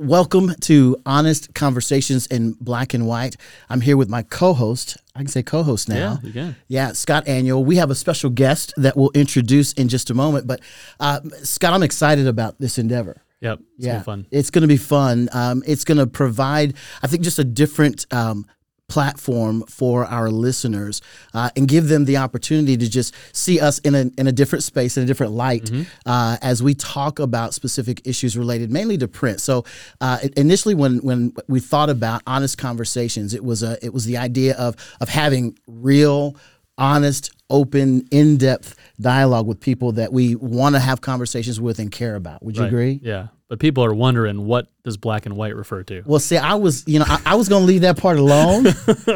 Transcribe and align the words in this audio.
Welcome 0.00 0.54
to 0.60 0.96
Honest 1.04 1.54
Conversations 1.54 2.28
in 2.28 2.52
Black 2.60 2.94
and 2.94 3.04
White. 3.04 3.36
I'm 3.68 3.80
here 3.80 3.96
with 3.96 4.08
my 4.08 4.22
co-host. 4.22 4.96
I 5.16 5.18
can 5.18 5.26
say 5.26 5.42
co-host 5.42 5.88
now. 5.88 6.20
Yeah, 6.22 6.28
you 6.28 6.32
can. 6.32 6.56
Yeah, 6.68 6.92
Scott 6.92 7.26
Aniol. 7.26 7.64
We 7.64 7.74
have 7.78 7.90
a 7.90 7.96
special 7.96 8.30
guest 8.30 8.72
that 8.76 8.96
we'll 8.96 9.10
introduce 9.12 9.72
in 9.72 9.88
just 9.88 10.08
a 10.08 10.14
moment. 10.14 10.46
But 10.46 10.60
uh, 11.00 11.18
Scott, 11.42 11.72
I'm 11.72 11.82
excited 11.82 12.28
about 12.28 12.60
this 12.60 12.78
endeavor. 12.78 13.24
Yep. 13.40 13.58
It's 13.58 13.86
yeah, 13.86 13.94
yeah. 13.94 14.02
fun. 14.02 14.26
It's 14.30 14.50
going 14.50 14.62
to 14.62 14.68
be 14.68 14.76
fun. 14.76 15.28
Um, 15.32 15.64
it's 15.66 15.82
going 15.82 15.98
to 15.98 16.06
provide, 16.06 16.74
I 17.02 17.08
think, 17.08 17.24
just 17.24 17.40
a 17.40 17.44
different 17.44 18.06
um, 18.12 18.46
platform 18.88 19.62
for 19.68 20.06
our 20.06 20.30
listeners 20.30 21.00
uh, 21.34 21.50
and 21.56 21.68
give 21.68 21.88
them 21.88 22.06
the 22.06 22.16
opportunity 22.16 22.76
to 22.76 22.88
just 22.88 23.14
see 23.32 23.60
us 23.60 23.78
in 23.80 23.94
a, 23.94 24.10
in 24.16 24.26
a 24.26 24.32
different 24.32 24.64
space, 24.64 24.96
in 24.96 25.02
a 25.02 25.06
different 25.06 25.32
light, 25.32 25.64
mm-hmm. 25.64 25.82
uh, 26.06 26.38
as 26.40 26.62
we 26.62 26.74
talk 26.74 27.18
about 27.18 27.54
specific 27.54 28.00
issues 28.06 28.36
related 28.36 28.70
mainly 28.70 28.96
to 28.98 29.06
print. 29.06 29.40
So 29.40 29.64
uh, 30.00 30.18
initially, 30.36 30.74
when 30.74 30.98
when 30.98 31.34
we 31.48 31.60
thought 31.60 31.90
about 31.90 32.22
honest 32.26 32.58
conversations, 32.58 33.34
it 33.34 33.44
was 33.44 33.62
a 33.62 33.84
it 33.84 33.92
was 33.92 34.04
the 34.04 34.16
idea 34.16 34.56
of 34.56 34.74
of 35.00 35.08
having 35.08 35.58
real, 35.66 36.36
honest, 36.76 37.30
open, 37.50 38.06
in 38.10 38.36
depth 38.36 38.74
dialogue 39.00 39.46
with 39.46 39.60
people 39.60 39.92
that 39.92 40.12
we 40.12 40.34
want 40.34 40.74
to 40.74 40.80
have 40.80 41.00
conversations 41.00 41.60
with 41.60 41.78
and 41.78 41.90
care 41.90 42.16
about. 42.16 42.42
Would 42.42 42.56
you 42.56 42.62
right. 42.62 42.68
agree? 42.68 43.00
Yeah. 43.02 43.28
But 43.48 43.60
people 43.60 43.82
are 43.84 43.94
wondering 43.94 44.44
what 44.44 44.68
does 44.88 44.96
black 44.96 45.26
and 45.26 45.36
white 45.36 45.54
refer 45.54 45.82
to? 45.84 46.02
Well, 46.06 46.18
see, 46.18 46.36
I 46.36 46.54
was, 46.54 46.84
you 46.86 46.98
know, 46.98 47.04
I, 47.06 47.20
I 47.26 47.34
was 47.36 47.48
going 47.48 47.62
to 47.62 47.66
leave 47.66 47.82
that 47.82 47.98
part 47.98 48.18
alone, 48.18 48.66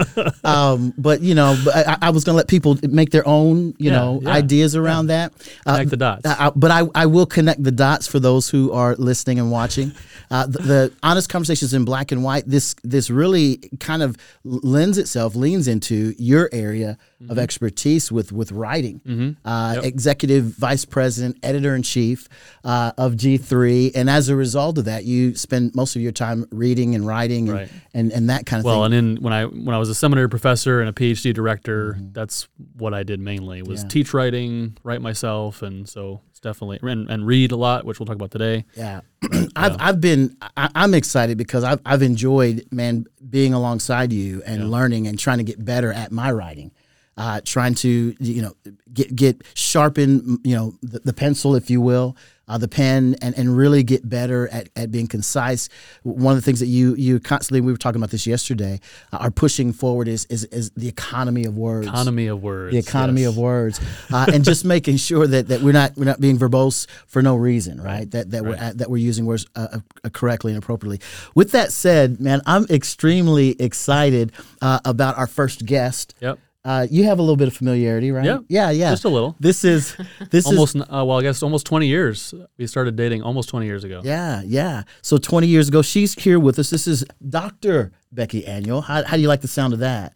um, 0.44 0.92
but 0.98 1.22
you 1.22 1.34
know, 1.34 1.56
I, 1.74 1.98
I 2.02 2.10
was 2.10 2.24
going 2.24 2.34
to 2.34 2.36
let 2.36 2.48
people 2.48 2.78
make 2.82 3.10
their 3.10 3.26
own, 3.26 3.74
you 3.78 3.90
yeah, 3.90 3.92
know, 3.92 4.20
yeah, 4.22 4.30
ideas 4.30 4.76
around 4.76 5.08
yeah. 5.08 5.28
that. 5.28 5.52
Uh, 5.66 5.72
connect 5.72 5.90
the 5.90 5.96
dots. 5.96 6.26
I, 6.26 6.50
but 6.54 6.70
I, 6.70 6.82
I 6.94 7.06
will 7.06 7.26
connect 7.26 7.62
the 7.62 7.72
dots 7.72 8.06
for 8.06 8.20
those 8.20 8.48
who 8.50 8.72
are 8.72 8.94
listening 8.96 9.38
and 9.38 9.50
watching. 9.50 9.92
Uh, 10.32 10.46
the, 10.46 10.58
the, 10.62 10.92
honest 11.02 11.28
conversations 11.28 11.74
in 11.74 11.84
black 11.84 12.10
and 12.10 12.24
white. 12.24 12.44
This 12.46 12.74
this 12.82 13.10
really 13.10 13.58
kind 13.80 14.02
of 14.02 14.16
lends 14.44 14.96
itself, 14.96 15.34
leans 15.34 15.68
into 15.68 16.14
your 16.18 16.48
area 16.52 16.96
mm-hmm. 17.22 17.30
of 17.30 17.38
expertise 17.38 18.10
with 18.10 18.32
with 18.32 18.50
writing. 18.50 19.02
Mm-hmm. 19.06 19.46
Uh, 19.46 19.74
yep. 19.74 19.84
Executive 19.84 20.44
vice 20.44 20.86
president, 20.86 21.36
editor 21.42 21.74
in 21.74 21.82
chief 21.82 22.30
uh, 22.64 22.92
of 22.96 23.18
G 23.18 23.36
three, 23.36 23.92
and 23.94 24.08
as 24.08 24.30
a 24.30 24.36
result 24.36 24.78
of 24.78 24.86
that, 24.86 25.04
you 25.04 25.34
spend 25.34 25.61
most 25.74 25.96
of 25.96 26.02
your 26.02 26.12
time 26.12 26.46
reading 26.50 26.94
and 26.94 27.06
writing 27.06 27.48
and, 27.48 27.58
right. 27.58 27.68
and, 27.94 28.12
and, 28.12 28.30
that 28.30 28.46
kind 28.46 28.60
of 28.60 28.64
well, 28.64 28.74
thing. 28.74 28.80
Well, 28.80 28.84
and 28.84 29.16
then 29.16 29.22
when 29.22 29.32
I 29.32 29.44
when 29.44 29.74
I 29.74 29.78
was 29.78 29.88
a 29.88 29.94
seminary 29.94 30.28
professor 30.28 30.80
and 30.80 30.88
a 30.88 30.92
PhD 30.92 31.32
director, 31.32 31.94
mm-hmm. 31.94 32.12
that's 32.12 32.48
what 32.76 32.94
I 32.94 33.02
did 33.02 33.20
mainly 33.20 33.62
was 33.62 33.82
yeah. 33.82 33.88
teach 33.88 34.14
writing, 34.14 34.76
write 34.82 35.00
myself, 35.00 35.62
and 35.62 35.88
so 35.88 36.20
it's 36.30 36.40
definitely 36.40 36.78
and, 36.82 37.08
and 37.08 37.26
read 37.26 37.52
a 37.52 37.56
lot, 37.56 37.84
which 37.84 38.00
we'll 38.00 38.06
talk 38.06 38.16
about 38.16 38.30
today. 38.30 38.64
Yeah, 38.74 39.02
I've 39.56 39.76
I've 39.78 40.00
been 40.00 40.36
I, 40.56 40.70
am 40.74 40.94
excited 40.94 41.38
because 41.38 41.64
I've 41.64 41.80
I've 41.84 42.02
enjoyed 42.02 42.66
man 42.70 43.06
being 43.28 43.54
alongside 43.54 44.12
you 44.12 44.42
and 44.44 44.62
yeah. 44.62 44.68
learning 44.68 45.06
and 45.06 45.18
trying 45.18 45.38
to 45.38 45.44
get 45.44 45.64
better 45.64 45.92
at 45.92 46.12
my 46.12 46.30
writing. 46.30 46.72
Uh, 47.14 47.42
trying 47.44 47.74
to 47.74 48.16
you 48.18 48.40
know 48.40 48.54
get 48.90 49.14
get 49.14 49.42
sharpen 49.52 50.38
you 50.44 50.56
know 50.56 50.74
the, 50.82 50.98
the 51.00 51.12
pencil 51.12 51.54
if 51.54 51.68
you 51.68 51.78
will 51.78 52.16
uh, 52.52 52.58
the 52.58 52.68
pen 52.68 53.16
and, 53.22 53.36
and 53.38 53.56
really 53.56 53.82
get 53.82 54.06
better 54.06 54.46
at, 54.48 54.68
at 54.76 54.90
being 54.90 55.06
concise. 55.06 55.70
One 56.02 56.32
of 56.32 56.36
the 56.36 56.44
things 56.44 56.60
that 56.60 56.66
you 56.66 56.94
you 56.96 57.18
constantly 57.18 57.62
we 57.62 57.72
were 57.72 57.78
talking 57.78 57.98
about 57.98 58.10
this 58.10 58.26
yesterday 58.26 58.78
uh, 59.10 59.18
are 59.18 59.30
pushing 59.30 59.72
forward 59.72 60.06
is, 60.06 60.26
is 60.26 60.44
is 60.46 60.70
the 60.72 60.86
economy 60.86 61.44
of 61.46 61.56
words. 61.56 61.86
Economy 61.86 62.26
of 62.26 62.42
words. 62.42 62.72
The 62.72 62.78
economy 62.78 63.22
yes. 63.22 63.30
of 63.30 63.38
words, 63.38 63.80
uh, 64.12 64.26
and 64.32 64.44
just 64.44 64.66
making 64.66 64.98
sure 64.98 65.26
that, 65.26 65.48
that 65.48 65.62
we're 65.62 65.72
not 65.72 65.96
we're 65.96 66.04
not 66.04 66.20
being 66.20 66.38
verbose 66.38 66.86
for 67.06 67.22
no 67.22 67.36
reason, 67.36 67.80
right? 67.80 68.10
That 68.10 68.30
that 68.32 68.42
right. 68.42 68.60
we're 68.60 68.72
that 68.74 68.90
we're 68.90 68.98
using 68.98 69.24
words 69.24 69.46
uh, 69.56 69.78
uh, 70.04 70.08
correctly 70.10 70.52
and 70.52 70.62
appropriately. 70.62 71.00
With 71.34 71.52
that 71.52 71.72
said, 71.72 72.20
man, 72.20 72.42
I'm 72.44 72.66
extremely 72.68 73.60
excited 73.60 74.32
uh, 74.60 74.80
about 74.84 75.16
our 75.16 75.26
first 75.26 75.64
guest. 75.64 76.14
Yep. 76.20 76.38
Uh, 76.64 76.86
you 76.90 77.04
have 77.04 77.18
a 77.18 77.22
little 77.22 77.36
bit 77.36 77.48
of 77.48 77.54
familiarity, 77.54 78.12
right? 78.12 78.24
Yeah, 78.24 78.38
yeah, 78.48 78.70
yeah. 78.70 78.90
Just 78.90 79.04
a 79.04 79.08
little. 79.08 79.34
This 79.40 79.64
is 79.64 79.96
this 80.30 80.46
almost. 80.46 80.76
Is, 80.76 80.82
uh, 80.82 81.04
well, 81.04 81.18
I 81.18 81.22
guess 81.22 81.42
almost 81.42 81.66
twenty 81.66 81.88
years. 81.88 82.32
We 82.56 82.66
started 82.68 82.94
dating 82.94 83.22
almost 83.22 83.48
twenty 83.48 83.66
years 83.66 83.82
ago. 83.82 84.00
Yeah, 84.04 84.42
yeah. 84.44 84.84
So 85.02 85.18
twenty 85.18 85.48
years 85.48 85.68
ago, 85.68 85.82
she's 85.82 86.14
here 86.14 86.38
with 86.38 86.58
us. 86.60 86.70
This 86.70 86.86
is 86.86 87.04
Doctor 87.28 87.90
Becky 88.12 88.42
Aniol. 88.42 88.84
How, 88.84 89.02
how 89.02 89.16
do 89.16 89.22
you 89.22 89.28
like 89.28 89.40
the 89.40 89.48
sound 89.48 89.72
of 89.72 89.80
that? 89.80 90.14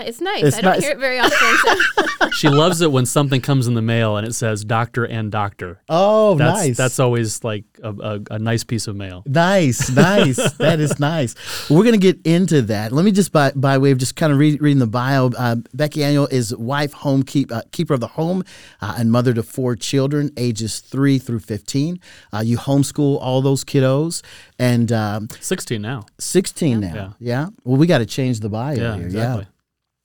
It's 0.00 0.20
nice. 0.20 0.42
It's 0.42 0.56
I 0.56 0.60
don't 0.62 0.72
nice. 0.72 0.82
hear 0.82 0.92
it 0.92 0.98
very 0.98 1.18
often. 1.18 1.32
So. 1.32 2.30
she 2.32 2.48
loves 2.48 2.80
it 2.80 2.90
when 2.90 3.04
something 3.04 3.40
comes 3.40 3.66
in 3.66 3.74
the 3.74 3.82
mail 3.82 4.16
and 4.16 4.26
it 4.26 4.32
says 4.32 4.64
doctor 4.64 5.04
and 5.04 5.30
doctor. 5.30 5.80
Oh, 5.88 6.34
that's, 6.36 6.60
nice. 6.60 6.76
That's 6.76 6.98
always 6.98 7.44
like 7.44 7.64
a, 7.82 7.90
a, 7.90 8.20
a 8.32 8.38
nice 8.38 8.64
piece 8.64 8.86
of 8.86 8.96
mail. 8.96 9.22
Nice, 9.26 9.90
nice. 9.90 10.52
that 10.58 10.80
is 10.80 10.98
nice. 10.98 11.34
We're 11.68 11.84
going 11.84 11.98
to 11.98 12.12
get 12.12 12.24
into 12.26 12.62
that. 12.62 12.92
Let 12.92 13.04
me 13.04 13.12
just, 13.12 13.32
by, 13.32 13.52
by 13.52 13.78
way 13.78 13.90
of 13.90 13.98
just 13.98 14.16
kind 14.16 14.32
of 14.32 14.38
read, 14.38 14.62
reading 14.62 14.78
the 14.78 14.86
bio, 14.86 15.30
uh, 15.38 15.56
Becky 15.74 16.00
Aniol 16.00 16.30
is 16.32 16.54
wife, 16.56 16.92
home 16.92 17.22
keep, 17.22 17.52
uh, 17.52 17.62
keeper 17.72 17.94
of 17.94 18.00
the 18.00 18.08
home, 18.08 18.44
uh, 18.80 18.94
and 18.96 19.12
mother 19.12 19.34
to 19.34 19.42
four 19.42 19.76
children, 19.76 20.30
ages 20.36 20.80
three 20.80 21.18
through 21.18 21.40
15. 21.40 22.00
Uh, 22.32 22.42
you 22.44 22.56
homeschool 22.56 23.18
all 23.20 23.42
those 23.42 23.64
kiddos. 23.64 24.22
And 24.58 24.90
um, 24.92 25.28
16 25.40 25.82
now. 25.82 26.04
16 26.18 26.70
yeah. 26.82 26.88
now. 26.88 26.94
Yeah. 26.94 27.10
yeah. 27.18 27.48
Well, 27.64 27.76
we 27.76 27.86
got 27.86 27.98
to 27.98 28.06
change 28.06 28.40
the 28.40 28.48
bio 28.48 28.74
yeah, 28.74 28.96
here. 28.96 29.04
Exactly. 29.04 29.42
Yeah 29.42 29.48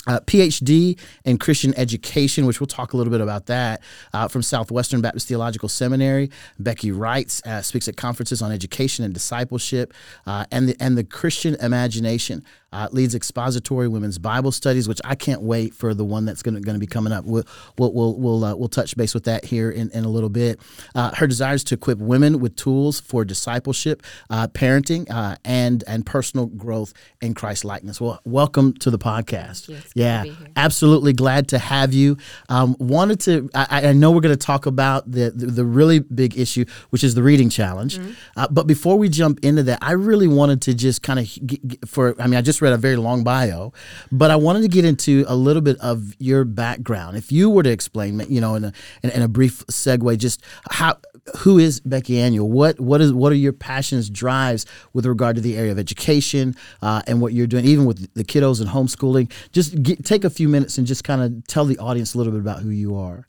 uh, 0.08 0.20
PhD 0.22 1.00
in 1.26 1.38
Christian 1.38 1.74
education, 1.78 2.46
which 2.46 2.60
we'll 2.60 2.68
talk 2.68 2.94
a 2.94 2.98
little 2.98 3.12
bit 3.12 3.22
about 3.22 3.46
that, 3.48 3.82
uh, 4.14 4.28
from 4.28 4.42
Southwestern 4.42 5.02
Baptist 5.02 5.28
Theological 5.28 5.70
Seminary. 5.70 6.32
Becky 6.58 6.92
writes, 6.92 7.42
uh, 7.46 7.62
speaks 7.62 7.88
at 7.88 7.98
conferences 7.98 8.42
on 8.42 8.52
education 8.52 9.06
and 9.06 9.14
discipleship, 9.14 9.94
uh, 10.26 10.46
and 10.52 10.70
the 10.70 10.76
and 10.80 10.98
the 10.98 11.04
Christian 11.04 11.56
imagination 11.56 12.44
uh, 12.74 12.88
leads 12.92 13.16
expository 13.16 13.88
women's 13.88 14.18
Bible 14.18 14.52
studies, 14.52 14.88
which 14.88 15.00
I 15.04 15.16
can't 15.16 15.42
wait 15.42 15.74
for 15.74 15.94
the 15.94 16.04
one 16.04 16.26
that's 16.26 16.42
going 16.42 16.62
to 16.62 16.80
be 16.80 16.88
coming 16.88 17.14
up. 17.14 17.26
We'll 17.26 17.44
we'll 17.78 17.94
we'll 17.94 18.16
we'll, 18.16 18.44
uh, 18.44 18.56
we'll, 18.56 18.68
touch 18.68 18.98
base 18.98 19.14
with 19.14 19.24
that 19.24 19.46
here 19.46 19.72
in, 19.72 19.90
in 19.92 20.04
a 20.04 20.10
little 20.10 20.30
bit. 20.30 20.60
Uh, 20.94 21.12
her 21.16 21.28
desire 21.28 21.56
is 21.56 21.64
to 21.66 21.76
equip 21.76 22.00
women 22.00 22.40
with 22.40 22.56
tools 22.56 23.00
for 23.00 23.24
discipleship, 23.24 24.04
uh, 24.30 24.48
parenting, 24.50 25.10
uh, 25.10 25.38
and 25.46 25.84
and 25.88 26.06
personal 26.06 26.48
growth 26.48 26.94
in 27.22 27.34
Christ 27.34 27.64
likeness. 27.64 28.02
Well, 28.02 28.20
welcome 28.26 28.74
to 28.76 28.92
the 28.92 29.00
podcast. 29.00 29.70
Yes, 29.70 29.92
yeah, 29.96 30.26
absolutely 30.56 31.14
glad 31.14 31.48
to 31.50 31.60
have 31.60 31.94
you. 31.94 32.18
Um, 32.50 32.76
wanted 32.80 33.22
to. 33.22 33.50
I, 33.56 33.88
I 33.88 33.94
know 33.94 34.12
we're 34.12 34.22
going 34.22 34.38
to 34.38 34.46
talk 34.46 34.66
about 34.66 35.10
the, 35.10 35.32
the, 35.32 35.46
the 35.48 35.66
really 35.66 36.00
big 36.00 36.38
issue, 36.38 36.66
which 36.90 37.04
is 37.04 37.16
the 37.16 37.24
reading 37.24 37.50
challenge. 37.50 37.98
Mm-hmm. 37.98 38.12
Uh, 38.36 38.48
but 38.52 38.68
before 38.68 38.98
we 38.98 39.08
jump 39.08 39.40
into 39.44 39.64
that, 39.64 39.80
I 39.82 39.94
really 39.94 40.28
wanted 40.28 40.62
to 40.64 40.74
just 40.74 41.02
kind 41.02 41.20
of 41.20 41.90
for. 41.90 42.20
I 42.22 42.28
mean, 42.28 42.36
I 42.36 42.42
just 42.42 42.57
just 42.58 42.62
read 42.64 42.74
a 42.74 42.78
very 42.78 42.96
long 42.96 43.24
bio, 43.24 43.72
but 44.12 44.32
I 44.32 44.36
wanted 44.36 44.64
to 44.64 44.68
get 44.68 44.84
into 44.84 45.26
a 45.28 45.36
little 45.36 45.62
bit 45.62 45.78
of 45.80 46.16
your 46.18 46.44
background. 46.44 47.16
If 47.16 47.32
you 47.32 47.52
were 47.52 47.62
to 47.62 47.70
explain, 47.70 48.20
you 48.30 48.42
know, 48.42 48.56
in 48.56 48.66
a 48.66 48.74
in, 49.04 49.12
in 49.12 49.22
a 49.22 49.28
brief 49.28 49.64
segue, 49.68 50.18
just 50.18 50.42
how 50.72 50.98
who 51.38 51.60
is 51.60 51.80
Becky 51.82 52.16
Aniol? 52.16 52.48
What 52.48 52.80
what 52.80 53.00
is 53.00 53.14
what 53.14 53.32
are 53.32 53.36
your 53.36 53.54
passions, 53.54 54.10
drives 54.10 54.66
with 54.94 55.06
regard 55.06 55.36
to 55.36 55.42
the 55.42 55.56
area 55.56 55.72
of 55.72 55.78
education 55.78 56.56
uh, 56.82 57.04
and 57.06 57.22
what 57.22 57.34
you're 57.34 57.48
doing, 57.48 57.66
even 57.66 57.86
with 57.86 58.12
the 58.16 58.24
kiddos 58.24 58.60
and 58.60 58.70
homeschooling? 58.70 59.32
Just 59.52 59.82
get, 59.84 60.04
take 60.04 60.24
a 60.24 60.30
few 60.30 60.50
minutes 60.50 60.80
and 60.80 60.88
just 60.88 61.04
kind 61.04 61.22
of 61.22 61.46
tell 61.48 61.66
the 61.66 61.78
audience 61.78 62.16
a 62.16 62.18
little 62.18 62.34
bit 62.34 62.42
about 62.42 62.62
who 62.62 62.70
you 62.70 62.96
are. 62.96 63.28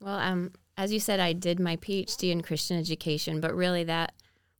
Well, 0.00 0.18
um, 0.18 0.52
as 0.76 0.92
you 0.92 1.00
said, 1.00 1.18
I 1.18 1.32
did 1.32 1.58
my 1.58 1.76
PhD 1.76 2.30
in 2.30 2.42
Christian 2.42 2.78
education, 2.78 3.40
but 3.40 3.52
really 3.54 3.84
that 3.84 4.12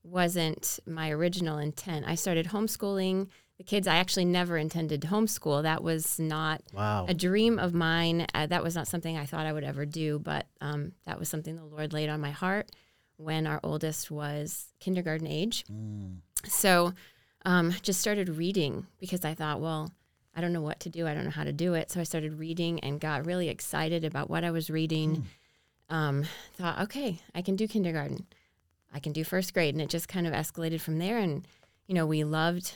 wasn't 0.03 0.81
my 0.87 1.10
original 1.10 1.59
intent. 1.59 2.06
I 2.09 2.15
started 2.16 2.49
homeschooling 2.49 3.28
the 3.60 3.65
kids 3.65 3.87
I 3.87 3.97
actually 3.97 4.25
never 4.25 4.56
intended 4.56 5.03
to 5.03 5.09
homeschool. 5.09 5.65
That 5.65 5.82
was 5.82 6.19
not 6.19 6.62
wow. 6.72 7.04
a 7.06 7.12
dream 7.12 7.59
of 7.59 7.75
mine. 7.75 8.26
Uh, 8.32 8.47
that 8.47 8.62
was 8.62 8.75
not 8.75 8.88
something 8.88 9.19
I 9.19 9.26
thought 9.26 9.44
I 9.44 9.53
would 9.53 9.65
ever 9.65 9.84
do, 9.84 10.19
but 10.19 10.47
um, 10.62 10.93
that 11.04 11.19
was 11.19 11.28
something 11.28 11.56
the 11.56 11.65
Lord 11.66 11.93
laid 11.93 12.09
on 12.09 12.22
my 12.22 12.31
heart 12.31 12.70
when 13.19 13.47
our 13.47 13.60
oldest 13.62 14.10
was 14.10 14.69
kindergarten 14.81 15.26
age. 15.26 15.66
Mm. 15.70 16.20
So 16.47 16.94
um, 17.44 17.75
just 17.82 18.00
started 18.00 18.31
reading 18.31 18.87
because 18.99 19.26
I 19.26 19.34
thought, 19.34 19.61
well, 19.61 19.93
I 20.34 20.40
don't 20.40 20.55
know 20.55 20.62
what 20.62 20.81
to 20.81 20.88
do. 20.88 21.06
I 21.06 21.12
don't 21.12 21.25
know 21.25 21.31
how 21.31 21.44
to 21.44 21.52
do 21.52 21.75
it. 21.75 21.90
So 21.90 22.00
I 22.00 22.05
started 22.05 22.38
reading 22.38 22.81
and 22.81 22.99
got 22.99 23.26
really 23.26 23.50
excited 23.50 24.06
about 24.06 24.31
what 24.31 24.43
I 24.43 24.52
was 24.52 24.70
reading. 24.70 25.26
Mm. 25.90 25.94
Um, 25.94 26.25
thought, 26.55 26.81
okay, 26.81 27.20
I 27.34 27.43
can 27.43 27.56
do 27.56 27.69
kindergarten. 27.69 28.25
I 28.90 29.00
can 29.00 29.12
do 29.12 29.23
first 29.23 29.52
grade. 29.52 29.75
And 29.75 29.82
it 29.82 29.90
just 29.90 30.08
kind 30.08 30.26
of 30.26 30.32
escalated 30.32 30.81
from 30.81 30.99
there. 30.99 31.19
And, 31.19 31.46
you 31.87 31.94
know, 31.94 32.06
we 32.06 32.25
loved 32.25 32.73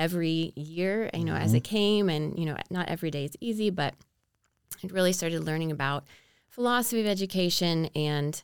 every 0.00 0.54
year, 0.56 1.10
you 1.12 1.24
know, 1.24 1.34
mm-hmm. 1.34 1.42
as 1.42 1.52
it 1.52 1.60
came. 1.60 2.08
And, 2.08 2.38
you 2.38 2.46
know, 2.46 2.56
not 2.70 2.88
every 2.88 3.10
day 3.10 3.26
is 3.26 3.36
easy, 3.38 3.68
but 3.68 3.94
I 4.82 4.86
really 4.88 5.12
started 5.12 5.44
learning 5.44 5.70
about 5.70 6.04
philosophy 6.48 7.02
of 7.02 7.06
education 7.06 7.90
and 7.94 8.42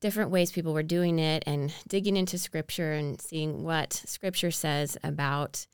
different 0.00 0.30
ways 0.30 0.50
people 0.50 0.72
were 0.72 0.82
doing 0.82 1.18
it 1.18 1.44
and 1.46 1.72
digging 1.86 2.16
into 2.16 2.38
scripture 2.38 2.92
and 2.92 3.20
seeing 3.20 3.62
what 3.62 3.92
scripture 3.92 4.50
says 4.50 4.96
about 5.04 5.66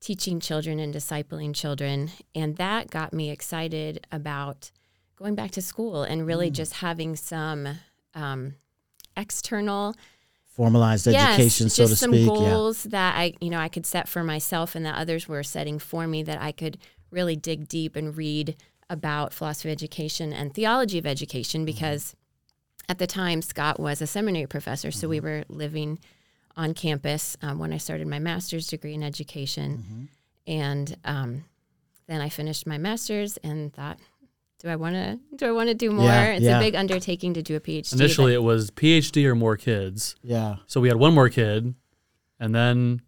teaching 0.00 0.38
children 0.38 0.78
and 0.78 0.94
discipling 0.94 1.54
children. 1.54 2.10
And 2.34 2.56
that 2.56 2.88
got 2.88 3.12
me 3.12 3.30
excited 3.30 4.06
about 4.12 4.70
going 5.16 5.34
back 5.34 5.50
to 5.52 5.62
school 5.62 6.04
and 6.04 6.24
really 6.24 6.50
mm. 6.50 6.54
just 6.54 6.74
having 6.74 7.16
some 7.16 7.68
um, 8.14 8.54
external 9.16 9.96
formalized 10.58 11.06
education, 11.06 11.66
yes, 11.66 11.74
so 11.74 11.84
just 11.84 11.92
to 11.92 11.96
some 11.96 12.10
speak. 12.10 12.26
goals 12.26 12.82
that 12.82 13.16
I, 13.16 13.34
you 13.40 13.48
know, 13.48 13.60
I 13.60 13.68
could 13.68 13.86
set 13.86 14.08
for 14.08 14.24
myself 14.24 14.74
and 14.74 14.84
that 14.84 14.96
others 14.96 15.28
were 15.28 15.44
setting 15.44 15.78
for 15.78 16.08
me 16.08 16.24
that 16.24 16.42
I 16.42 16.50
could 16.50 16.78
really 17.12 17.36
dig 17.36 17.68
deep 17.68 17.94
and 17.94 18.16
read 18.16 18.56
about 18.90 19.32
philosophy 19.32 19.68
of 19.68 19.72
education 19.74 20.32
and 20.32 20.52
theology 20.52 20.98
of 20.98 21.06
education 21.06 21.64
because 21.64 22.16
at 22.88 22.98
the 22.98 23.06
time 23.06 23.40
Scott 23.40 23.78
was 23.78 24.02
a 24.02 24.06
seminary 24.08 24.48
professor, 24.48 24.90
so 24.90 25.08
we 25.08 25.20
were 25.20 25.44
living 25.48 26.00
on 26.56 26.74
campus 26.74 27.36
um, 27.40 27.60
when 27.60 27.72
I 27.72 27.78
started 27.78 28.08
my 28.08 28.18
master's 28.18 28.66
degree 28.66 28.94
in 28.94 29.04
education, 29.04 30.08
and 30.44 30.96
um, 31.04 31.44
then 32.08 32.20
I 32.20 32.30
finished 32.30 32.66
my 32.66 32.78
master's 32.78 33.36
and 33.38 33.72
thought. 33.72 34.00
Do 34.58 34.68
I 34.68 34.76
want 34.76 34.94
to? 34.94 35.18
Do 35.36 35.46
I 35.46 35.52
want 35.52 35.68
to 35.68 35.74
do 35.74 35.90
more? 35.90 36.06
Yeah, 36.06 36.32
it's 36.32 36.44
yeah. 36.44 36.58
a 36.58 36.60
big 36.60 36.74
undertaking 36.74 37.34
to 37.34 37.42
do 37.42 37.54
a 37.54 37.60
PhD. 37.60 37.92
Initially, 37.92 38.34
it 38.34 38.42
was 38.42 38.70
PhD 38.72 39.24
or 39.24 39.34
more 39.34 39.56
kids. 39.56 40.16
Yeah. 40.22 40.56
So 40.66 40.80
we 40.80 40.88
had 40.88 40.96
one 40.96 41.14
more 41.14 41.28
kid, 41.28 41.74
and 42.40 42.54
then 42.54 43.00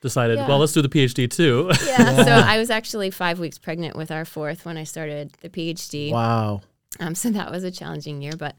decided, 0.00 0.38
Yeah. 0.38 0.48
well, 0.48 0.58
let's 0.58 0.72
do 0.72 0.82
the 0.82 0.88
PhD 0.88 1.28
too. 1.30 1.70
Yeah, 1.86 2.16
so 2.24 2.30
I 2.30 2.58
was 2.58 2.70
actually 2.70 3.10
five 3.10 3.40
weeks 3.40 3.58
pregnant 3.58 3.96
with 3.96 4.10
our 4.10 4.24
fourth 4.24 4.64
when 4.64 4.76
I 4.76 4.84
started 4.84 5.32
the 5.40 5.48
PhD. 5.48 6.12
Wow. 6.12 6.60
Um, 7.00 7.14
so 7.14 7.30
that 7.30 7.50
was 7.50 7.64
a 7.64 7.70
challenging 7.70 8.20
year, 8.22 8.34
but 8.36 8.56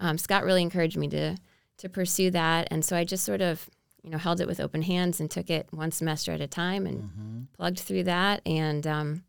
um, 0.00 0.18
Scott 0.18 0.44
really 0.44 0.62
encouraged 0.62 0.96
me 0.96 1.08
to 1.08 1.36
to 1.78 1.88
pursue 1.90 2.30
that, 2.30 2.68
and 2.70 2.82
so 2.82 2.96
I 2.96 3.04
just 3.04 3.24
sort 3.24 3.42
of 3.42 3.68
you 4.02 4.10
know 4.10 4.18
held 4.18 4.40
it 4.40 4.46
with 4.46 4.60
open 4.60 4.82
hands 4.82 5.20
and 5.20 5.30
took 5.30 5.50
it 5.50 5.68
one 5.70 5.90
semester 5.90 6.32
at 6.32 6.40
a 6.40 6.46
time 6.46 6.86
and 6.86 7.48
plugged 7.52 7.78
through 7.80 8.04
that, 8.04 8.40
and 8.46 8.86
um, 8.86 9.22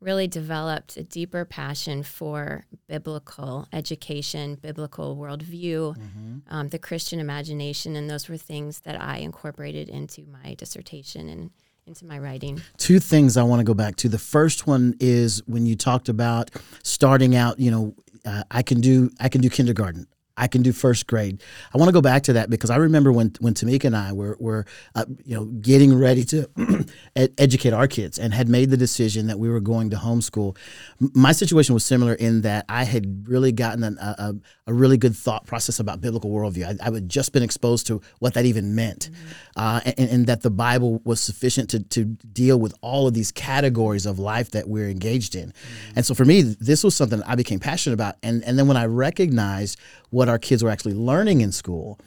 really 0.00 0.28
developed 0.28 0.96
a 0.96 1.02
deeper 1.02 1.44
passion 1.44 2.02
for 2.02 2.66
biblical 2.86 3.66
education, 3.72 4.54
biblical 4.54 5.16
worldview, 5.16 5.96
um, 6.48 6.68
the 6.68 6.78
Christian 6.78 7.18
imagination, 7.18 7.96
and 7.96 8.08
those 8.08 8.28
were 8.28 8.36
things 8.36 8.80
that 8.80 9.00
I 9.00 9.18
incorporated 9.18 9.88
into 9.88 10.24
my 10.26 10.54
dissertation 10.54 11.28
and 11.28 11.50
into 11.86 12.04
my 12.04 12.18
writing. 12.18 12.60
two 12.76 13.00
things 13.00 13.36
I 13.36 13.42
want 13.42 13.60
to 13.60 13.64
go 13.64 13.74
back 13.74 13.96
to. 13.96 14.08
The 14.08 14.18
first 14.18 14.66
one 14.66 14.94
is 15.00 15.42
when 15.46 15.66
you 15.66 15.74
talked 15.74 16.08
about 16.08 16.50
starting 16.82 17.34
out. 17.34 17.58
You 17.58 17.70
know, 17.70 17.94
uh, 18.24 18.42
I 18.50 18.62
can 18.62 18.80
do 18.80 19.10
I 19.18 19.28
can 19.28 19.40
do 19.40 19.48
kindergarten. 19.50 20.06
I 20.38 20.46
can 20.48 20.62
do 20.62 20.72
first 20.72 21.06
grade. 21.06 21.42
I 21.74 21.78
want 21.78 21.88
to 21.88 21.92
go 21.92 22.00
back 22.00 22.22
to 22.24 22.32
that 22.34 22.48
because 22.50 22.70
I 22.70 22.76
remember 22.76 23.12
when 23.12 23.32
when 23.40 23.54
Tamika 23.54 23.84
and 23.84 23.96
I 23.96 24.12
were 24.12 24.36
were 24.40 24.64
uh, 24.94 25.04
you 25.24 25.34
know 25.36 25.44
getting 25.46 25.98
ready 25.98 26.24
to 26.26 26.48
ed- 27.16 27.34
educate 27.38 27.72
our 27.72 27.86
kids 27.88 28.18
and 28.18 28.32
had 28.32 28.48
made 28.48 28.70
the 28.70 28.76
decision 28.76 29.26
that 29.26 29.38
we 29.38 29.48
were 29.48 29.60
going 29.60 29.90
to 29.90 29.96
homeschool. 29.96 30.56
M- 31.00 31.10
My 31.14 31.32
situation 31.32 31.74
was 31.74 31.84
similar 31.84 32.14
in 32.14 32.42
that 32.42 32.64
I 32.68 32.84
had 32.84 33.28
really 33.28 33.52
gotten 33.52 33.82
an, 33.84 33.98
a, 33.98 34.34
a 34.66 34.72
really 34.72 34.96
good 34.96 35.16
thought 35.16 35.46
process 35.46 35.80
about 35.80 36.00
biblical 36.00 36.30
worldview. 36.30 36.64
I, 36.80 36.86
I 36.88 36.92
had 36.92 37.08
just 37.08 37.32
been 37.32 37.42
exposed 37.42 37.86
to 37.88 38.00
what 38.18 38.34
that 38.34 38.44
even 38.44 38.74
meant, 38.74 39.10
uh, 39.56 39.80
and, 39.84 40.10
and 40.10 40.26
that 40.26 40.42
the 40.42 40.50
Bible 40.50 41.00
was 41.04 41.20
sufficient 41.20 41.70
to 41.70 41.80
to 41.80 42.04
deal 42.32 42.58
with 42.60 42.74
all 42.80 43.06
of 43.08 43.14
these 43.14 43.32
categories 43.32 44.06
of 44.06 44.18
life 44.18 44.50
that 44.52 44.68
we're 44.68 44.88
engaged 44.88 45.34
in. 45.34 45.52
And 45.96 46.04
so 46.06 46.14
for 46.14 46.24
me, 46.24 46.42
this 46.42 46.84
was 46.84 46.94
something 46.94 47.22
I 47.24 47.34
became 47.34 47.58
passionate 47.60 47.94
about. 47.94 48.16
And 48.22 48.44
and 48.44 48.58
then 48.58 48.66
when 48.68 48.76
I 48.76 48.86
recognized 48.86 49.78
what 50.10 50.27
our 50.28 50.38
kids 50.38 50.62
were 50.62 50.70
actually 50.70 50.94
learning 50.94 51.40
in 51.40 51.52
school, 51.52 51.98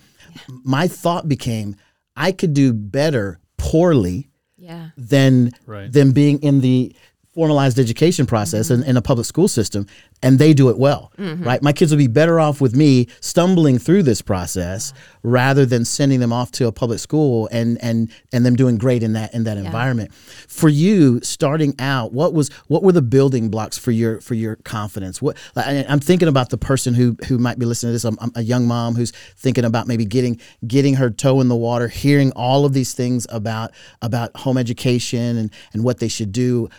my 0.64 0.88
thought 0.88 1.28
became 1.28 1.76
I 2.16 2.32
could 2.32 2.54
do 2.54 2.74
better 2.74 3.40
poorly 3.58 4.30
Yeah. 4.58 4.90
than 4.98 5.52
Right. 5.66 5.92
than 5.92 6.12
being 6.12 6.40
in 6.42 6.62
the 6.62 6.96
formalized 7.34 7.80
education 7.80 8.26
process 8.26 8.66
mm-hmm. 8.66 8.82
and 8.82 8.90
in 8.90 8.98
a 8.98 9.02
public 9.02 9.26
school 9.26 9.48
system 9.48 9.86
and 10.22 10.38
they 10.38 10.54
do 10.54 10.70
it 10.70 10.78
well 10.78 11.12
mm-hmm. 11.22 11.44
right? 11.44 11.62
My 11.62 11.74
kids 11.74 11.92
would 11.92 11.98
be 11.98 12.08
better 12.08 12.40
off 12.40 12.62
with 12.62 12.76
me 12.76 13.08
stumbling 13.20 13.78
through 13.78 14.04
this 14.04 14.22
process 14.22 14.94
rather 15.24 15.66
than 15.66 15.86
sending 15.86 16.20
them 16.20 16.34
off 16.34 16.52
to 16.52 16.68
a 16.68 16.72
public 16.72 17.00
school 17.00 17.48
and 17.52 17.78
and 17.82 18.12
and 18.34 18.46
them 18.46 18.56
doing 18.56 18.78
great 18.78 19.04
in 19.04 19.14
that 19.14 19.34
in 19.34 19.44
that 19.44 19.58
environment. 19.58 20.14
For 20.14 20.70
you 20.70 21.22
starting 21.22 21.76
out 21.80 22.14
what 22.14 22.34
was 22.34 22.50
what 22.68 22.84
were 22.84 22.92
the 22.92 23.02
building 23.02 23.50
blocks 23.50 23.78
for 23.78 23.92
your 23.92 24.20
for 24.22 24.34
your 24.34 24.56
confidence? 24.58 25.22
What 25.22 25.38
I- 25.56 25.86
i'm 25.88 26.00
thinking 26.00 26.28
about 26.28 26.50
the 26.50 26.58
person 26.58 26.94
who 26.94 27.16
who 27.28 27.38
might 27.38 27.60
be 27.60 27.66
listening 27.66 27.90
to 27.90 27.94
this. 27.94 28.06
I'm, 28.06 28.18
I'm 28.20 28.32
a 28.36 28.42
young 28.42 28.66
mom 28.66 28.96
who's 28.96 29.12
thinking 29.38 29.66
about 29.66 29.88
maybe 29.88 30.06
getting 30.06 30.40
getting 30.68 30.96
her 30.96 31.10
toe 31.10 31.42
in 31.42 31.48
the 31.48 31.56
water 31.56 31.88
hearing 31.88 32.32
all 32.32 32.66
of 32.66 32.74
these 32.74 32.94
things 32.94 33.28
about 33.30 33.72
about 34.02 34.36
home 34.38 34.58
education 34.58 35.38
and 35.38 35.52
and 35.74 35.84
what 35.84 36.00
they 36.00 36.08
should 36.08 36.32
do 36.32 36.70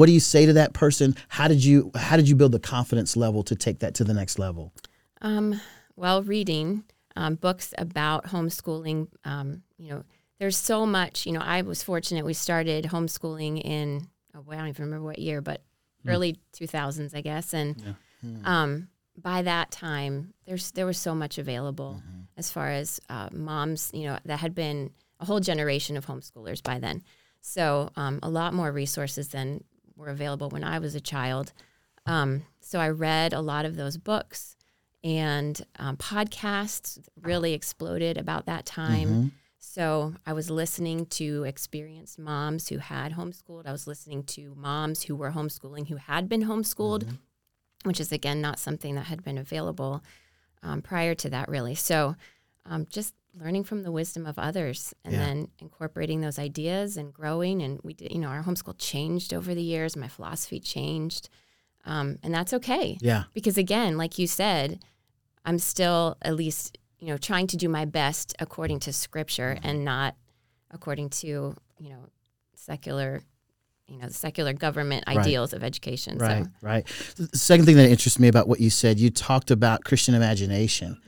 what 0.00 0.06
do 0.06 0.12
you 0.12 0.20
say 0.20 0.46
to 0.46 0.54
that 0.54 0.72
person 0.72 1.14
how 1.28 1.46
did 1.46 1.62
you 1.62 1.90
how 1.94 2.16
did 2.16 2.26
you 2.26 2.34
build 2.34 2.52
the 2.52 2.58
confidence 2.58 3.16
level 3.16 3.42
to 3.42 3.54
take 3.54 3.80
that 3.80 3.94
to 3.94 4.04
the 4.04 4.14
next 4.14 4.38
level 4.38 4.72
Um, 5.20 5.60
well, 5.96 6.22
reading 6.22 6.84
um, 7.14 7.34
books 7.34 7.74
about 7.76 8.24
homeschooling. 8.28 9.08
Um, 9.24 9.62
you 9.76 9.90
know, 9.90 10.04
there's 10.38 10.56
so 10.56 10.86
much. 10.86 11.26
You 11.26 11.32
know, 11.32 11.40
I 11.40 11.60
was 11.60 11.82
fortunate. 11.82 12.24
We 12.24 12.32
started 12.32 12.86
homeschooling 12.86 13.60
in 13.62 14.08
oh, 14.34 14.40
boy, 14.40 14.52
I 14.52 14.56
don't 14.56 14.68
even 14.68 14.84
remember 14.86 15.04
what 15.04 15.18
year, 15.18 15.42
but 15.42 15.62
early 16.06 16.40
2000s, 16.58 17.14
I 17.14 17.20
guess. 17.20 17.52
And 17.52 17.76
um, 18.44 18.88
by 19.20 19.42
that 19.42 19.70
time, 19.70 20.32
there's 20.46 20.70
there 20.70 20.86
was 20.86 20.96
so 20.98 21.14
much 21.14 21.36
available 21.36 22.02
as 22.38 22.50
far 22.50 22.70
as 22.70 22.98
uh, 23.10 23.28
moms. 23.32 23.90
You 23.92 24.06
know, 24.06 24.18
that 24.24 24.40
had 24.40 24.54
been 24.54 24.92
a 25.18 25.26
whole 25.26 25.40
generation 25.40 25.98
of 25.98 26.06
homeschoolers 26.06 26.62
by 26.62 26.78
then. 26.78 27.02
So 27.42 27.90
um, 27.96 28.20
a 28.22 28.30
lot 28.30 28.54
more 28.54 28.72
resources 28.72 29.28
than 29.28 29.64
were 30.00 30.08
available 30.08 30.48
when 30.48 30.64
I 30.64 30.78
was 30.78 30.94
a 30.94 31.00
child. 31.00 31.52
Um, 32.06 32.42
so 32.60 32.80
I 32.80 32.88
read 32.88 33.32
a 33.32 33.40
lot 33.40 33.64
of 33.64 33.76
those 33.76 33.96
books 33.96 34.56
and 35.04 35.60
um, 35.78 35.96
podcasts 35.96 36.98
really 37.22 37.52
exploded 37.54 38.18
about 38.18 38.46
that 38.46 38.66
time. 38.66 39.08
So 39.58 40.14
I 40.26 40.32
was 40.32 40.50
listening 40.50 41.06
to 41.06 41.44
experienced 41.44 42.18
moms 42.18 42.68
who 42.68 42.78
had 42.78 43.12
homeschooled. 43.12 43.66
I 43.66 43.72
was 43.72 43.86
listening 43.86 44.24
to 44.24 44.54
moms 44.56 45.02
who 45.04 45.14
were 45.14 45.30
homeschooling 45.32 45.88
who 45.88 45.96
had 45.96 46.28
been 46.28 46.42
homeschooled, 46.44 47.02
which 47.84 48.00
is 48.00 48.10
again 48.10 48.40
not 48.40 48.58
something 48.58 48.94
that 48.96 49.06
had 49.06 49.22
been 49.22 49.38
available 49.38 50.02
um, 50.62 50.82
prior 50.82 51.14
to 51.16 51.30
that, 51.30 51.48
really. 51.48 51.74
So 51.74 52.16
um, 52.66 52.86
just 52.90 53.14
learning 53.34 53.64
from 53.64 53.82
the 53.82 53.92
wisdom 53.92 54.26
of 54.26 54.38
others 54.38 54.92
and 55.04 55.14
Yeah. 55.14 55.20
then 55.20 55.48
incorporating 55.58 56.20
those 56.20 56.38
ideas 56.38 56.96
and 56.96 57.12
growing. 57.12 57.62
And 57.62 57.80
we 57.82 57.94
did, 57.94 58.12
you 58.12 58.18
know, 58.18 58.28
our 58.28 58.42
homeschool 58.42 58.74
changed 58.78 59.32
over 59.32 59.54
the 59.54 59.62
years. 59.62 59.96
My 59.96 60.08
philosophy 60.08 60.60
changed, 60.60 61.28
um, 61.84 62.18
and 62.22 62.34
that's 62.34 62.52
okay 62.52 62.98
yeah 63.00 63.24
because 63.32 63.56
again 63.56 63.96
like 63.96 64.18
you 64.18 64.26
said 64.26 64.80
i'm 65.46 65.58
still 65.58 66.18
at 66.20 66.36
least 66.36 66.76
you 66.98 67.06
know 67.06 67.16
trying 67.16 67.46
to 67.46 67.56
do 67.56 67.70
my 67.70 67.86
best 67.86 68.34
according 68.38 68.78
to 68.78 68.92
scripture 68.92 69.58
and 69.62 69.82
not 69.82 70.14
according 70.70 71.08
to 71.08 71.26
you 71.78 71.88
know 71.88 72.04
secular 72.54 73.22
you 73.88 73.96
know 73.96 74.06
the 74.08 74.12
secular 74.12 74.52
government 74.52 75.02
Right. 75.06 75.16
ideals 75.18 75.54
of 75.54 75.64
education 75.64 76.18
Right, 76.18 76.44
so 76.44 76.50
right. 76.60 76.86
The 77.16 77.38
second 77.38 77.64
thing 77.64 77.76
that 77.76 77.88
interests 77.88 78.18
me 78.18 78.28
about 78.28 78.46
what 78.46 78.60
you 78.60 78.68
said, 78.68 79.00
you 79.00 79.08
talked 79.10 79.50
about 79.50 79.82
Christian 79.84 80.14
imagination. 80.14 81.00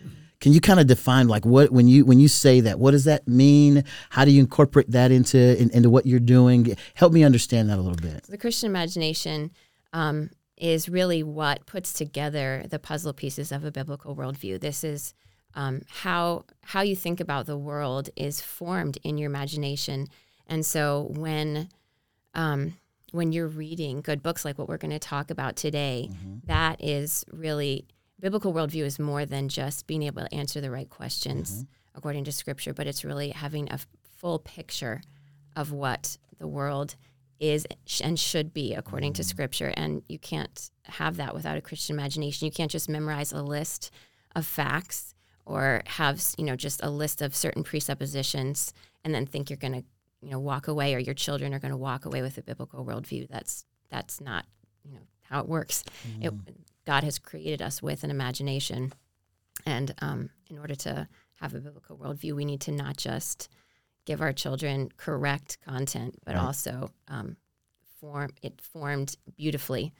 Can 0.43 0.53
you 0.53 0.61
kind 0.61 0.81
of 0.81 0.89
define 0.89 1.29
like 1.29 1.47
what 1.47 1.71
when 1.71 1.89
you 1.89 2.05
when 2.05 2.21
you 2.21 2.29
say 2.29 2.61
that, 2.61 2.79
what 2.79 2.91
does 2.91 3.05
that 3.05 3.27
mean? 3.29 3.85
How 4.11 4.25
do 4.25 4.33
you 4.33 4.41
incorporate 4.41 4.91
that 4.91 5.13
into 5.13 5.39
in, 5.59 5.71
into 5.71 5.89
what 5.89 6.05
you're 6.05 6.21
doing? 6.21 6.77
Help 6.95 7.13
me 7.13 7.23
understand 7.23 7.71
that 7.71 7.79
a 7.79 7.81
little 7.81 7.97
bit. 8.11 8.25
the 8.25 8.37
christian 8.37 8.69
imagination 8.69 9.53
um, 9.93 10.31
is 10.57 10.89
really 10.89 11.23
what 11.23 11.65
puts 11.65 11.93
together 11.93 12.65
the 12.69 12.79
puzzle 12.79 13.13
pieces 13.13 13.53
of 13.53 13.65
a 13.65 13.71
biblical 13.71 14.17
worldview 14.17 14.61
this 14.61 14.83
is 14.85 15.15
um, 15.55 15.83
how 15.89 16.45
how 16.65 16.81
you 16.81 16.97
think 16.97 17.21
about 17.21 17.47
the 17.47 17.57
world 17.57 18.11
is 18.17 18.41
formed 18.41 18.99
in 19.05 19.19
your 19.19 19.31
imagination 19.31 20.09
and 20.49 20.67
so 20.67 21.13
when 21.17 21.69
um, 22.35 22.75
when 23.13 23.31
you're 23.33 23.49
reading 23.49 24.01
good 24.01 24.23
books 24.23 24.45
like 24.45 24.59
what 24.59 24.69
we're 24.69 24.79
going 24.79 24.91
to 24.91 24.99
talk 24.99 25.31
about 25.31 25.55
today, 25.55 26.09
that 26.47 26.83
is 26.83 27.25
really 27.31 27.87
biblical 28.23 28.55
worldview 28.55 28.85
is 28.85 28.99
more 28.99 29.27
than 29.27 29.49
just 29.49 29.87
being 29.87 30.03
able 30.05 30.23
to 30.23 30.35
answer 30.35 30.61
the 30.61 30.71
right 30.71 30.89
questions 30.89 31.53
mm-hmm. 31.53 31.63
according 31.97 32.25
to 32.25 32.33
scripture, 32.33 32.73
but 32.73 32.87
it's 32.87 33.05
really 33.05 33.31
having 33.31 33.69
a 33.69 33.75
f- 33.75 33.87
full 34.17 34.39
picture 34.39 35.03
of 35.57 35.73
what 35.73 36.17
the 36.39 36.47
world 36.47 36.95
is 37.41 37.67
and 38.01 38.19
should 38.19 38.55
be 38.55 38.75
according 38.75 39.13
to 39.13 39.23
mm-hmm. 39.23 39.29
scripture. 39.29 39.75
And 39.77 40.03
you 40.09 40.19
can't 40.19 40.71
have 40.85 41.17
that 41.17 41.35
without 41.35 41.59
a 41.59 41.61
Christian 41.61 41.97
imagination. 41.97 42.47
You 42.47 42.53
can't 42.53 42.71
just 42.71 42.89
memorize 42.89 43.33
a 43.33 43.43
list 43.43 43.91
of 44.37 44.47
facts 44.47 45.15
or 45.45 45.83
have 45.87 46.25
you 46.39 46.45
know 46.45 46.55
just 46.55 46.83
a 46.85 46.89
list 46.89 47.21
of 47.21 47.35
certain 47.35 47.65
presuppositions 47.65 48.73
and 49.05 49.13
then 49.13 49.27
think 49.27 49.51
you're 49.51 49.57
going 49.57 49.73
to 49.73 49.85
you 50.21 50.31
know 50.31 50.39
walk 50.39 50.69
away 50.69 50.95
or 50.95 50.99
your 50.99 51.15
children 51.15 51.53
are 51.53 51.59
going 51.59 51.73
to 51.73 51.77
walk 51.77 52.07
away 52.07 52.23
with 52.23 52.39
a 52.39 52.43
biblical 52.43 52.85
worldview. 52.85 53.29
That's 53.29 53.65
that's 53.91 54.21
not 54.21 54.47
you 54.85 54.95
know 54.95 55.03
how 55.23 55.41
it 55.41 55.49
works. 55.49 55.83
It, 56.21 56.33
mm-hmm. 56.33 56.53
God 56.85 57.05
has 57.05 57.19
created 57.19 57.61
us 57.63 57.83
with 57.83 58.05
an 58.05 58.11
imagination 58.11 58.93
and 59.67 59.95
um, 60.01 60.31
in 60.49 60.59
order 60.59 60.75
to 60.75 61.09
have 61.37 61.55
a 61.55 61.61
biblical 61.61 61.97
worldview 61.97 62.33
we 62.35 62.45
need 62.45 62.61
to 62.61 62.73
not 62.73 62.97
just 62.97 63.49
give 64.05 64.21
our 64.21 64.33
children 64.33 64.89
correct 64.97 65.59
content 65.65 66.17
but 66.25 66.35
Right. 66.35 66.43
also 66.45 66.91
um, 67.09 67.37
form 68.01 68.31
it 68.43 68.61
formed 68.61 69.17
beautifully 69.37 69.93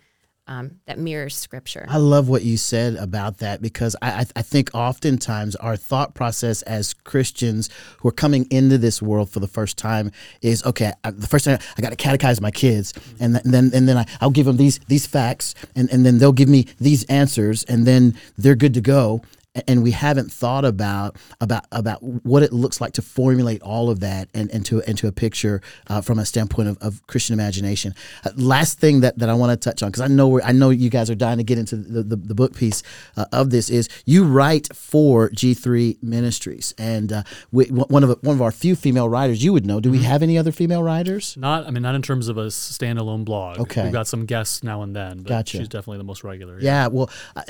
um, 0.47 0.81
that 0.87 0.99
mirrors 0.99 1.37
scripture. 1.37 1.87
I 1.89 1.99
love 1.99 2.29
what 2.29 2.43
you 2.43 2.57
said 2.57 2.97
about 2.97 3.39
that 3.39 3.63
because 3.63 3.95
I, 4.03 4.27
I 4.35 4.43
think 4.43 4.71
oftentimes 4.75 5.55
our 5.57 5.77
thought 5.77 6.15
process 6.15 6.63
as 6.63 6.95
Christians 6.95 7.71
who 8.01 8.09
are 8.09 8.13
coming 8.13 8.47
into 8.51 8.77
this 8.79 9.01
world 9.01 9.31
for 9.31 9.41
the 9.41 9.47
first 9.47 9.79
time 9.79 10.11
is 10.41 10.65
okay. 10.65 10.93
I, 11.05 11.13
the 11.13 11.29
first 11.29 11.45
time 11.45 11.59
I 11.79 11.81
got 11.81 11.91
to 11.91 11.97
catechize 11.97 12.41
my 12.41 12.51
kids, 12.51 12.93
and, 13.21 13.35
th- 13.35 13.45
and 13.45 13.55
then 13.55 13.71
and 13.73 13.89
then 13.89 13.97
I, 13.97 14.07
I'll 14.21 14.31
give 14.31 14.47
them 14.47 14.57
these 14.57 14.81
these 14.89 15.07
facts, 15.07 15.55
and, 15.77 15.91
and 15.93 16.05
then 16.05 16.19
they'll 16.19 16.33
give 16.33 16.49
me 16.49 16.67
these 16.81 17.05
answers, 17.05 17.63
and 17.65 17.87
then 17.87 18.15
they're 18.37 18.57
good 18.57 18.75
to 18.75 18.81
go 18.81 19.23
and 19.67 19.83
we 19.83 19.91
haven't 19.91 20.33
thought 20.33 20.65
about 20.65 21.17
about 21.41 21.67
about 21.73 22.03
what 22.03 22.43
it 22.43 22.53
looks 22.53 22.81
like 22.81 22.93
to 22.95 23.03
formulate 23.03 23.61
all 23.63 23.91
of 23.91 24.01
that 24.01 24.29
and 24.33 24.51
into 24.51 24.81
into 24.89 25.07
a 25.07 25.13
picture 25.13 25.61
uh, 25.89 26.01
from 26.01 26.19
a 26.19 26.25
standpoint 26.25 26.69
of, 26.69 26.79
of 26.79 27.07
Christian 27.07 27.35
imagination. 27.35 27.95
Uh, 28.25 28.31
last 28.37 28.79
thing 28.79 29.01
that, 29.01 29.19
that 29.19 29.29
I 29.29 29.35
want 29.35 29.51
to 29.51 29.57
touch 29.57 29.83
on 29.83 29.91
because 29.91 30.01
I 30.01 30.09
know 30.09 30.41
I 30.41 30.53
know 30.53 30.71
you 30.71 30.89
guys 30.89 31.11
are 31.11 31.15
dying 31.15 31.39
to 31.39 31.45
get 31.45 31.59
into 31.59 31.77
the, 31.77 32.03
the, 32.03 32.17
the 32.17 32.35
book 32.35 32.57
piece 32.57 32.83
uh, 33.17 33.27
of 33.33 33.51
this 33.51 33.69
is 33.69 33.89
you 34.07 34.25
write 34.25 34.75
for 34.75 35.29
G3 35.31 36.03
Ministries 36.03 36.75
and 36.79 37.13
uh, 37.13 37.23
we, 37.51 37.67
one 37.67 38.05
of 38.05 38.19
one 38.23 38.35
of 38.35 38.43
our 38.43 38.53
few 38.53 38.75
female 38.75 39.09
writers 39.09 39.45
you 39.45 39.53
would 39.53 39.67
know. 39.67 39.81
Do 39.81 39.91
we 39.91 39.99
mm-hmm. 39.99 40.07
have 40.07 40.23
any 40.23 40.39
other 40.39 40.53
female 40.53 40.83
writers? 40.83 41.37
Not 41.37 41.67
I 41.67 41.71
mean 41.71 41.83
not 41.83 41.95
in 41.95 42.03
terms 42.03 42.29
of 42.29 42.39
a 42.39 42.47
standalone 42.47 43.25
blog. 43.27 43.59
Okay, 43.61 43.85
we've 43.85 43.93
got 43.93 44.07
some 44.07 44.25
guests 44.25 44.63
now 44.63 44.83
and 44.83 44.97
then. 44.97 45.19
But 45.19 45.29
gotcha. 45.29 45.59
She's 45.59 45.69
definitely 45.69 45.99
the 45.99 46.05
most 46.05 46.25
regular. 46.25 46.59
Yeah, 46.59 46.85
yeah 46.85 46.87
well, 46.87 47.11
uh, 47.37 47.43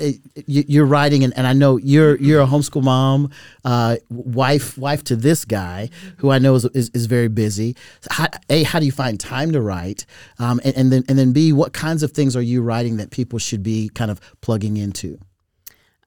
you're 0.46 0.86
writing 0.86 1.22
and, 1.22 1.32
and 1.36 1.46
I 1.46 1.52
know 1.52 1.76
you're 1.92 2.16
you're 2.16 2.40
a 2.40 2.46
homeschool 2.46 2.82
mom, 2.82 3.30
uh, 3.64 3.96
wife 4.08 4.78
wife 4.78 5.04
to 5.04 5.16
this 5.16 5.44
guy 5.44 5.90
who 6.16 6.30
I 6.30 6.38
know 6.38 6.54
is 6.54 6.64
is, 6.66 6.90
is 6.94 7.06
very 7.06 7.28
busy. 7.28 7.76
How, 8.10 8.26
a, 8.48 8.62
how 8.62 8.80
do 8.80 8.86
you 8.86 8.92
find 8.92 9.20
time 9.20 9.52
to 9.52 9.60
write? 9.60 10.06
Um, 10.38 10.60
and, 10.64 10.76
and 10.76 10.92
then 10.92 11.04
and 11.08 11.18
then 11.18 11.32
B, 11.32 11.52
what 11.52 11.72
kinds 11.72 12.02
of 12.02 12.12
things 12.12 12.34
are 12.34 12.42
you 12.42 12.62
writing 12.62 12.96
that 12.96 13.10
people 13.10 13.38
should 13.38 13.62
be 13.62 13.90
kind 13.90 14.10
of 14.10 14.20
plugging 14.40 14.76
into? 14.76 15.18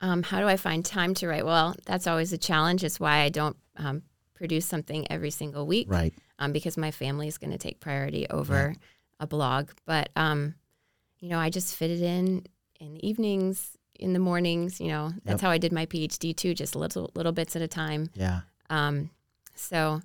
Um, 0.01 0.23
how 0.23 0.39
do 0.39 0.47
I 0.47 0.57
find 0.57 0.83
time 0.83 1.13
to 1.15 1.27
write? 1.27 1.45
Well, 1.45 1.75
that's 1.85 2.07
always 2.07 2.33
a 2.33 2.37
challenge. 2.37 2.83
It's 2.83 2.99
why 2.99 3.19
I 3.19 3.29
don't 3.29 3.55
um, 3.77 4.03
produce 4.33 4.65
something 4.65 5.09
every 5.09 5.31
single 5.31 5.65
week, 5.65 5.87
right? 5.89 6.13
Um, 6.39 6.51
because 6.51 6.77
my 6.77 6.91
family 6.91 7.27
is 7.27 7.37
going 7.37 7.51
to 7.51 7.57
take 7.57 7.79
priority 7.79 8.27
over 8.29 8.67
right. 8.69 8.77
a 9.19 9.27
blog. 9.27 9.69
But 9.85 10.09
um, 10.15 10.55
you 11.19 11.29
know, 11.29 11.39
I 11.39 11.49
just 11.49 11.75
fit 11.75 11.91
it 11.91 12.01
in 12.01 12.45
in 12.79 12.95
the 12.95 13.07
evenings 13.07 13.77
in 13.99 14.13
the 14.13 14.19
mornings. 14.19 14.79
You 14.79 14.89
know, 14.89 15.13
that's 15.23 15.41
yep. 15.41 15.47
how 15.47 15.49
I 15.49 15.57
did 15.57 15.71
my 15.71 15.85
PhD 15.85 16.35
too, 16.35 16.53
just 16.53 16.75
little 16.75 17.11
little 17.15 17.31
bits 17.31 17.55
at 17.55 17.61
a 17.61 17.67
time. 17.67 18.09
Yeah. 18.13 18.41
Um, 18.69 19.09
so 19.55 20.01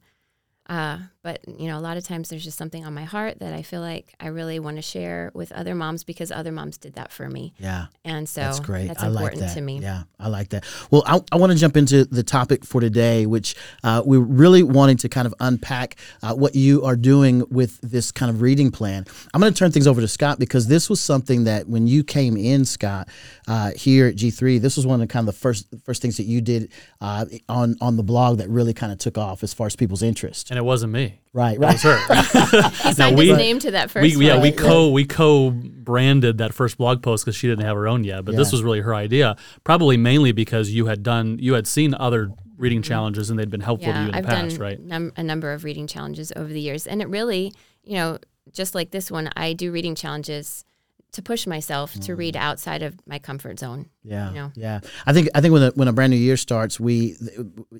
uh, 0.70 0.98
but 1.22 1.40
you 1.58 1.66
know, 1.66 1.76
a 1.76 1.80
lot 1.80 1.96
of 1.96 2.04
times 2.04 2.28
there's 2.28 2.44
just 2.44 2.56
something 2.56 2.86
on 2.86 2.94
my 2.94 3.02
heart 3.02 3.40
that 3.40 3.52
I 3.52 3.62
feel 3.62 3.80
like 3.80 4.14
I 4.20 4.28
really 4.28 4.60
want 4.60 4.76
to 4.76 4.82
share 4.82 5.32
with 5.34 5.50
other 5.50 5.74
moms 5.74 6.04
because 6.04 6.30
other 6.30 6.52
moms 6.52 6.78
did 6.78 6.94
that 6.94 7.10
for 7.10 7.28
me. 7.28 7.52
Yeah, 7.58 7.86
and 8.04 8.28
so 8.28 8.42
that's 8.42 8.60
great. 8.60 8.86
That's 8.86 9.02
I 9.02 9.08
important 9.08 9.40
like 9.42 9.48
that. 9.48 9.54
to 9.56 9.60
me. 9.60 9.80
Yeah, 9.80 10.04
I 10.20 10.28
like 10.28 10.50
that. 10.50 10.64
Well, 10.92 11.02
I, 11.06 11.20
I 11.32 11.38
want 11.38 11.50
to 11.50 11.58
jump 11.58 11.76
into 11.76 12.04
the 12.04 12.22
topic 12.22 12.64
for 12.64 12.80
today, 12.80 13.26
which 13.26 13.56
uh, 13.82 14.02
we're 14.06 14.20
really 14.20 14.62
wanting 14.62 14.96
to 14.98 15.08
kind 15.08 15.26
of 15.26 15.34
unpack 15.40 15.96
uh, 16.22 16.34
what 16.34 16.54
you 16.54 16.84
are 16.84 16.96
doing 16.96 17.42
with 17.50 17.80
this 17.80 18.12
kind 18.12 18.30
of 18.30 18.40
reading 18.40 18.70
plan. 18.70 19.04
I'm 19.34 19.40
going 19.40 19.52
to 19.52 19.58
turn 19.58 19.72
things 19.72 19.88
over 19.88 20.00
to 20.00 20.08
Scott 20.08 20.38
because 20.38 20.68
this 20.68 20.88
was 20.88 21.00
something 21.00 21.44
that 21.44 21.68
when 21.68 21.88
you 21.88 22.04
came 22.04 22.36
in, 22.36 22.64
Scott, 22.64 23.08
uh, 23.48 23.72
here 23.72 24.06
at 24.06 24.14
G3, 24.14 24.60
this 24.60 24.76
was 24.76 24.86
one 24.86 25.02
of 25.02 25.08
the 25.08 25.12
kind 25.12 25.28
of 25.28 25.34
the 25.34 25.40
first 25.40 25.66
first 25.84 26.00
things 26.00 26.16
that 26.18 26.26
you 26.26 26.40
did 26.40 26.70
uh, 27.00 27.26
on 27.48 27.74
on 27.80 27.96
the 27.96 28.04
blog 28.04 28.38
that 28.38 28.48
really 28.48 28.72
kind 28.72 28.92
of 28.92 28.98
took 28.98 29.18
off 29.18 29.42
as 29.42 29.52
far 29.52 29.66
as 29.66 29.74
people's 29.74 30.02
interest. 30.02 30.50
And 30.50 30.59
it 30.60 30.64
wasn't 30.64 30.92
me. 30.92 31.20
Right, 31.32 31.58
right. 31.58 31.70
It 31.70 31.72
was 31.74 31.82
her. 31.82 32.88
he 32.88 32.92
signed 32.92 33.16
we, 33.16 33.28
his 33.28 33.38
name 33.38 33.58
to 33.60 33.70
that 33.72 33.90
first. 33.90 34.16
We, 34.16 34.26
yeah, 34.26 34.40
we 34.40 34.52
co 34.52 34.90
we 34.90 35.04
co 35.04 35.50
branded 35.50 36.38
that 36.38 36.52
first 36.52 36.76
blog 36.76 37.02
post 37.02 37.24
because 37.24 37.36
she 37.36 37.48
didn't 37.48 37.64
have 37.64 37.76
her 37.76 37.88
own 37.88 38.04
yet. 38.04 38.24
But 38.24 38.32
yeah. 38.32 38.38
this 38.38 38.52
was 38.52 38.62
really 38.62 38.80
her 38.80 38.94
idea, 38.94 39.36
probably 39.64 39.96
mainly 39.96 40.32
because 40.32 40.70
you 40.70 40.86
had 40.86 41.02
done 41.02 41.38
you 41.40 41.54
had 41.54 41.66
seen 41.66 41.94
other 41.94 42.30
reading 42.56 42.80
mm-hmm. 42.80 42.88
challenges 42.88 43.30
and 43.30 43.38
they'd 43.38 43.48
been 43.48 43.60
helpful 43.60 43.88
yeah, 43.88 43.94
to 43.94 44.02
you 44.02 44.08
in 44.08 44.14
I've 44.14 44.24
the 44.24 44.28
past, 44.28 44.50
done 44.56 44.60
right? 44.60 44.80
Num- 44.80 45.12
a 45.16 45.22
number 45.22 45.52
of 45.52 45.64
reading 45.64 45.86
challenges 45.86 46.32
over 46.36 46.52
the 46.52 46.60
years, 46.60 46.86
and 46.86 47.00
it 47.00 47.08
really, 47.08 47.54
you 47.84 47.94
know, 47.94 48.18
just 48.52 48.74
like 48.74 48.90
this 48.90 49.10
one, 49.10 49.30
I 49.36 49.52
do 49.54 49.72
reading 49.72 49.94
challenges 49.94 50.64
to 51.12 51.22
push 51.22 51.46
myself 51.46 51.94
mm. 51.94 52.04
to 52.06 52.14
read 52.14 52.34
mm. 52.34 52.40
outside 52.40 52.82
of 52.82 52.94
my 53.06 53.18
comfort 53.18 53.58
zone. 53.58 53.86
Yeah, 54.02 54.28
you 54.30 54.34
know? 54.34 54.52
yeah. 54.54 54.80
I 55.06 55.12
think 55.12 55.28
I 55.34 55.42
think 55.42 55.52
when 55.52 55.62
a, 55.62 55.70
when 55.72 55.86
a 55.86 55.92
brand 55.92 56.10
new 56.10 56.16
year 56.16 56.38
starts, 56.38 56.80
we, 56.80 57.16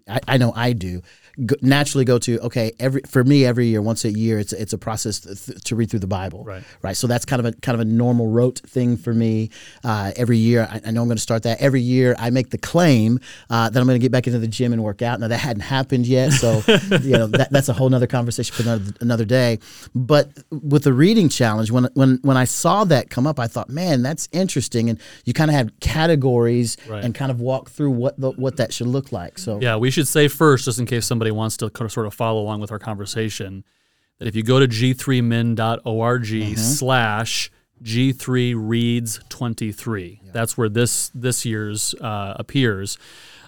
I, 0.07 0.21
I 0.29 0.37
know 0.37 0.53
I 0.55 0.75
do, 0.75 1.01
go, 1.47 1.57
naturally 1.63 2.05
go 2.05 2.19
to 2.19 2.39
okay. 2.41 2.73
Every 2.79 3.01
for 3.09 3.25
me, 3.25 3.47
every 3.47 3.69
year, 3.69 3.81
once 3.81 4.05
a 4.05 4.13
year, 4.13 4.39
it's 4.39 4.53
it's 4.53 4.75
a 4.75 4.79
process 4.79 5.21
to, 5.21 5.55
to, 5.55 5.77
read 5.77 5.91
through 5.91 6.01
the 6.01 6.07
Bible. 6.07 6.45
Right, 6.45 6.63
right. 6.83 6.97
So 6.97 7.07
that's 7.07 7.25
kind 7.25 7.41
of 7.41 7.47
a 7.47 7.53
kind 7.61 7.75
of 7.75 7.81
a 7.81 7.87
normal 7.87 8.29
rote 8.29 8.59
thing 8.67 8.99
for 8.99 9.15
me. 9.15 9.49
Uh, 9.83 10.13
every 10.15 10.37
year, 10.37 10.69
I, 10.71 10.83
I, 10.85 10.91
know 10.91 11.01
I'm 11.01 11.09
going 11.09 11.17
to 11.17 11.23
start 11.23 11.45
that. 11.45 11.59
Every 11.61 11.81
year, 11.81 12.15
I 12.19 12.29
make 12.29 12.51
the 12.51 12.59
claim 12.59 13.19
uh, 13.49 13.71
that 13.71 13.81
I'm 13.81 13.87
going 13.87 13.99
to 13.99 14.05
get 14.05 14.13
back 14.13 14.27
into 14.27 14.39
the 14.39 14.49
gym 14.49 14.75
and 14.75 14.85
work 14.85 15.01
out. 15.01 15.21
Now 15.21 15.29
that 15.29 15.39
hadn't 15.39 15.63
happened 15.63 16.07
yet, 16.07 16.33
so 16.33 16.63
you 17.03 17.17
know 17.17 17.29
that, 17.29 17.49
that's 17.51 17.71
a 17.71 17.73
whole 17.73 17.95
other 17.95 18.07
conversation 18.07 18.55
for 18.55 18.63
another, 18.63 18.93
another 19.01 19.25
day. 19.25 19.59
But 19.95 20.33
with 20.51 20.85
the 20.85 20.93
reading 20.93 21.31
challenge, 21.31 21.71
when 21.71 21.89
when 21.95 22.19
when 22.21 22.37
I 22.37 22.45
saw 22.45 22.85
that 22.85 23.09
come 23.09 23.20
up, 23.27 23.39
I 23.39 23.47
thought, 23.47 23.69
man, 23.69 24.03
that's 24.03 24.29
interesting, 24.33 24.91
and 24.91 25.01
you 25.25 25.33
kind 25.33 25.51
of 25.51 25.55
have 25.55 25.71
categories 25.81 26.77
right. 26.89 27.05
and 27.05 27.15
kind 27.15 27.31
of 27.31 27.41
walk 27.41 27.71
through 27.71 27.91
what 27.91 28.21
the, 28.21 28.31
what 28.33 28.57
that 28.57 28.73
should 28.73 28.87
look 28.87 29.13
like. 29.13 29.39
So 29.39 29.61
yeah, 29.61 29.77
we 29.77 29.91
should 29.91 30.09
say 30.09 30.29
first, 30.29 30.65
just 30.65 30.79
in 30.79 30.87
case 30.87 31.07
somebody 31.07 31.31
wants 31.31 31.57
to 31.59 31.71
sort 31.89 32.07
of 32.07 32.15
follow 32.15 32.41
along 32.41 32.61
with 32.61 32.73
our 32.73 32.79
conversation, 32.79 33.65
that 34.19 34.29
if 34.29 34.37
you 34.37 34.43
go 34.43 34.61
to 34.61 34.69
g3min.org 34.69 36.23
mm-hmm. 36.23 36.55
slash 36.55 37.51
G3 37.83 38.55
reads 38.57 39.21
23. 39.29 40.21
Yeah. 40.23 40.31
That's 40.33 40.57
where 40.57 40.69
this 40.69 41.11
this 41.15 41.45
year's 41.45 41.95
uh, 41.95 42.35
appears. 42.37 42.99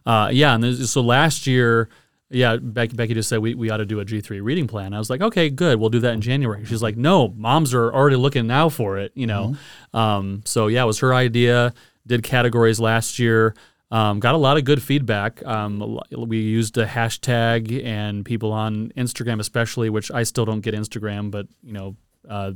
Uh, 0.04 0.30
yeah, 0.32 0.54
and 0.54 0.76
so 0.76 1.00
last 1.00 1.46
year, 1.46 1.88
yeah, 2.32 2.56
Becky, 2.56 2.96
Becky 2.96 3.14
just 3.14 3.28
said 3.28 3.38
we, 3.40 3.54
we 3.54 3.70
ought 3.70 3.78
to 3.78 3.86
do 3.86 4.00
a 4.00 4.04
G3 4.04 4.42
reading 4.42 4.66
plan. 4.66 4.94
I 4.94 4.98
was 4.98 5.10
like, 5.10 5.20
okay, 5.20 5.50
good, 5.50 5.78
we'll 5.78 5.90
do 5.90 6.00
that 6.00 6.14
in 6.14 6.20
January. 6.20 6.64
She's 6.64 6.82
like, 6.82 6.96
no, 6.96 7.28
moms 7.28 7.74
are 7.74 7.92
already 7.92 8.16
looking 8.16 8.46
now 8.46 8.68
for 8.68 8.98
it, 8.98 9.12
you 9.14 9.26
know. 9.26 9.54
Mm-hmm. 9.92 9.96
Um, 9.96 10.42
so 10.44 10.66
yeah, 10.66 10.82
it 10.82 10.86
was 10.86 10.98
her 11.00 11.14
idea 11.14 11.74
did 12.06 12.22
categories 12.22 12.80
last 12.80 13.18
year. 13.18 13.54
Um, 13.90 14.20
got 14.20 14.34
a 14.34 14.38
lot 14.38 14.56
of 14.56 14.64
good 14.64 14.82
feedback. 14.82 15.44
Um, 15.44 16.00
we 16.10 16.40
used 16.40 16.78
a 16.78 16.86
hashtag 16.86 17.84
and 17.84 18.24
people 18.24 18.52
on 18.52 18.90
Instagram, 18.96 19.38
especially, 19.38 19.90
which 19.90 20.10
I 20.10 20.22
still 20.22 20.46
don't 20.46 20.62
get 20.62 20.74
Instagram, 20.74 21.30
but 21.30 21.46
you 21.62 21.72
know, 21.72 21.96
uh, 22.28 22.52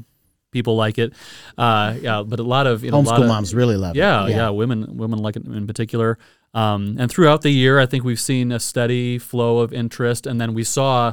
people 0.50 0.76
like 0.76 0.97
it. 0.97 1.12
Uh, 1.59 1.95
yeah, 2.00 2.23
but 2.23 2.40
a 2.40 2.42
lot 2.42 2.66
of 2.66 2.83
you 2.83 2.90
know, 2.90 3.02
homeschool 3.02 3.23
of, 3.23 3.28
moms 3.28 3.54
really 3.54 3.76
love 3.76 3.97
yeah, 3.97 4.25
it. 4.25 4.30
Yeah, 4.30 4.37
yeah, 4.37 4.49
women 4.50 4.97
women 4.97 5.18
like 5.18 5.37
it 5.37 5.45
in 5.45 5.66
particular. 5.66 6.18
Um, 6.56 6.96
and 6.98 7.10
throughout 7.10 7.42
the 7.42 7.50
year, 7.50 7.78
I 7.78 7.84
think 7.84 8.02
we've 8.02 8.18
seen 8.18 8.50
a 8.50 8.58
steady 8.58 9.18
flow 9.18 9.58
of 9.58 9.75
interest, 9.75 10.26
and 10.26 10.40
then 10.40 10.54
we 10.54 10.64
saw 10.64 11.12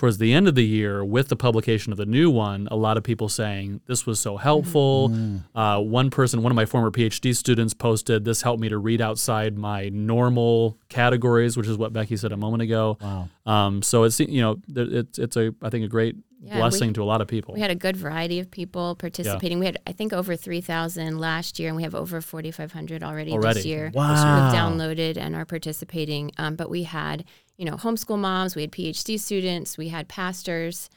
towards 0.00 0.16
the 0.16 0.32
end 0.32 0.48
of 0.48 0.54
the 0.54 0.64
year 0.64 1.04
with 1.04 1.28
the 1.28 1.36
publication 1.36 1.92
of 1.92 1.98
the 1.98 2.06
new 2.06 2.30
one 2.30 2.66
a 2.70 2.74
lot 2.74 2.96
of 2.96 3.04
people 3.04 3.28
saying 3.28 3.82
this 3.84 4.06
was 4.06 4.18
so 4.18 4.38
helpful 4.38 5.10
mm. 5.10 5.42
uh, 5.54 5.78
one 5.78 6.08
person 6.08 6.42
one 6.42 6.50
of 6.50 6.56
my 6.56 6.64
former 6.64 6.90
phd 6.90 7.36
students 7.36 7.74
posted 7.74 8.24
this 8.24 8.40
helped 8.40 8.62
me 8.62 8.70
to 8.70 8.78
read 8.78 9.02
outside 9.02 9.58
my 9.58 9.90
normal 9.90 10.78
categories 10.88 11.54
which 11.54 11.66
is 11.66 11.76
what 11.76 11.92
becky 11.92 12.16
said 12.16 12.32
a 12.32 12.36
moment 12.38 12.62
ago 12.62 12.96
wow. 13.02 13.28
um, 13.44 13.82
so 13.82 14.04
it's 14.04 14.18
you 14.20 14.40
know 14.40 14.56
it's, 14.74 15.18
it's 15.18 15.36
a 15.36 15.54
i 15.60 15.68
think 15.68 15.84
a 15.84 15.88
great 15.88 16.16
yeah, 16.42 16.56
blessing 16.56 16.88
we, 16.88 16.94
to 16.94 17.02
a 17.02 17.04
lot 17.04 17.20
of 17.20 17.28
people 17.28 17.52
we 17.52 17.60
had 17.60 17.70
a 17.70 17.74
good 17.74 17.94
variety 17.94 18.40
of 18.40 18.50
people 18.50 18.94
participating 18.94 19.58
yeah. 19.58 19.60
we 19.60 19.66
had 19.66 19.78
i 19.86 19.92
think 19.92 20.14
over 20.14 20.34
3000 20.34 21.18
last 21.18 21.58
year 21.58 21.68
and 21.68 21.76
we 21.76 21.82
have 21.82 21.94
over 21.94 22.22
4500 22.22 23.02
already, 23.02 23.32
already. 23.32 23.54
this 23.54 23.66
year 23.66 23.90
wow. 23.92 24.14
who've 24.14 24.58
downloaded 24.58 25.18
and 25.18 25.36
are 25.36 25.44
participating 25.44 26.32
um, 26.38 26.56
but 26.56 26.70
we 26.70 26.84
had 26.84 27.26
you 27.60 27.66
know, 27.66 27.76
homeschool 27.76 28.18
moms, 28.18 28.56
we 28.56 28.62
had 28.62 28.72
PhD 28.72 29.20
students, 29.20 29.76
we 29.76 29.88
had 29.88 30.08
pastors 30.08 30.88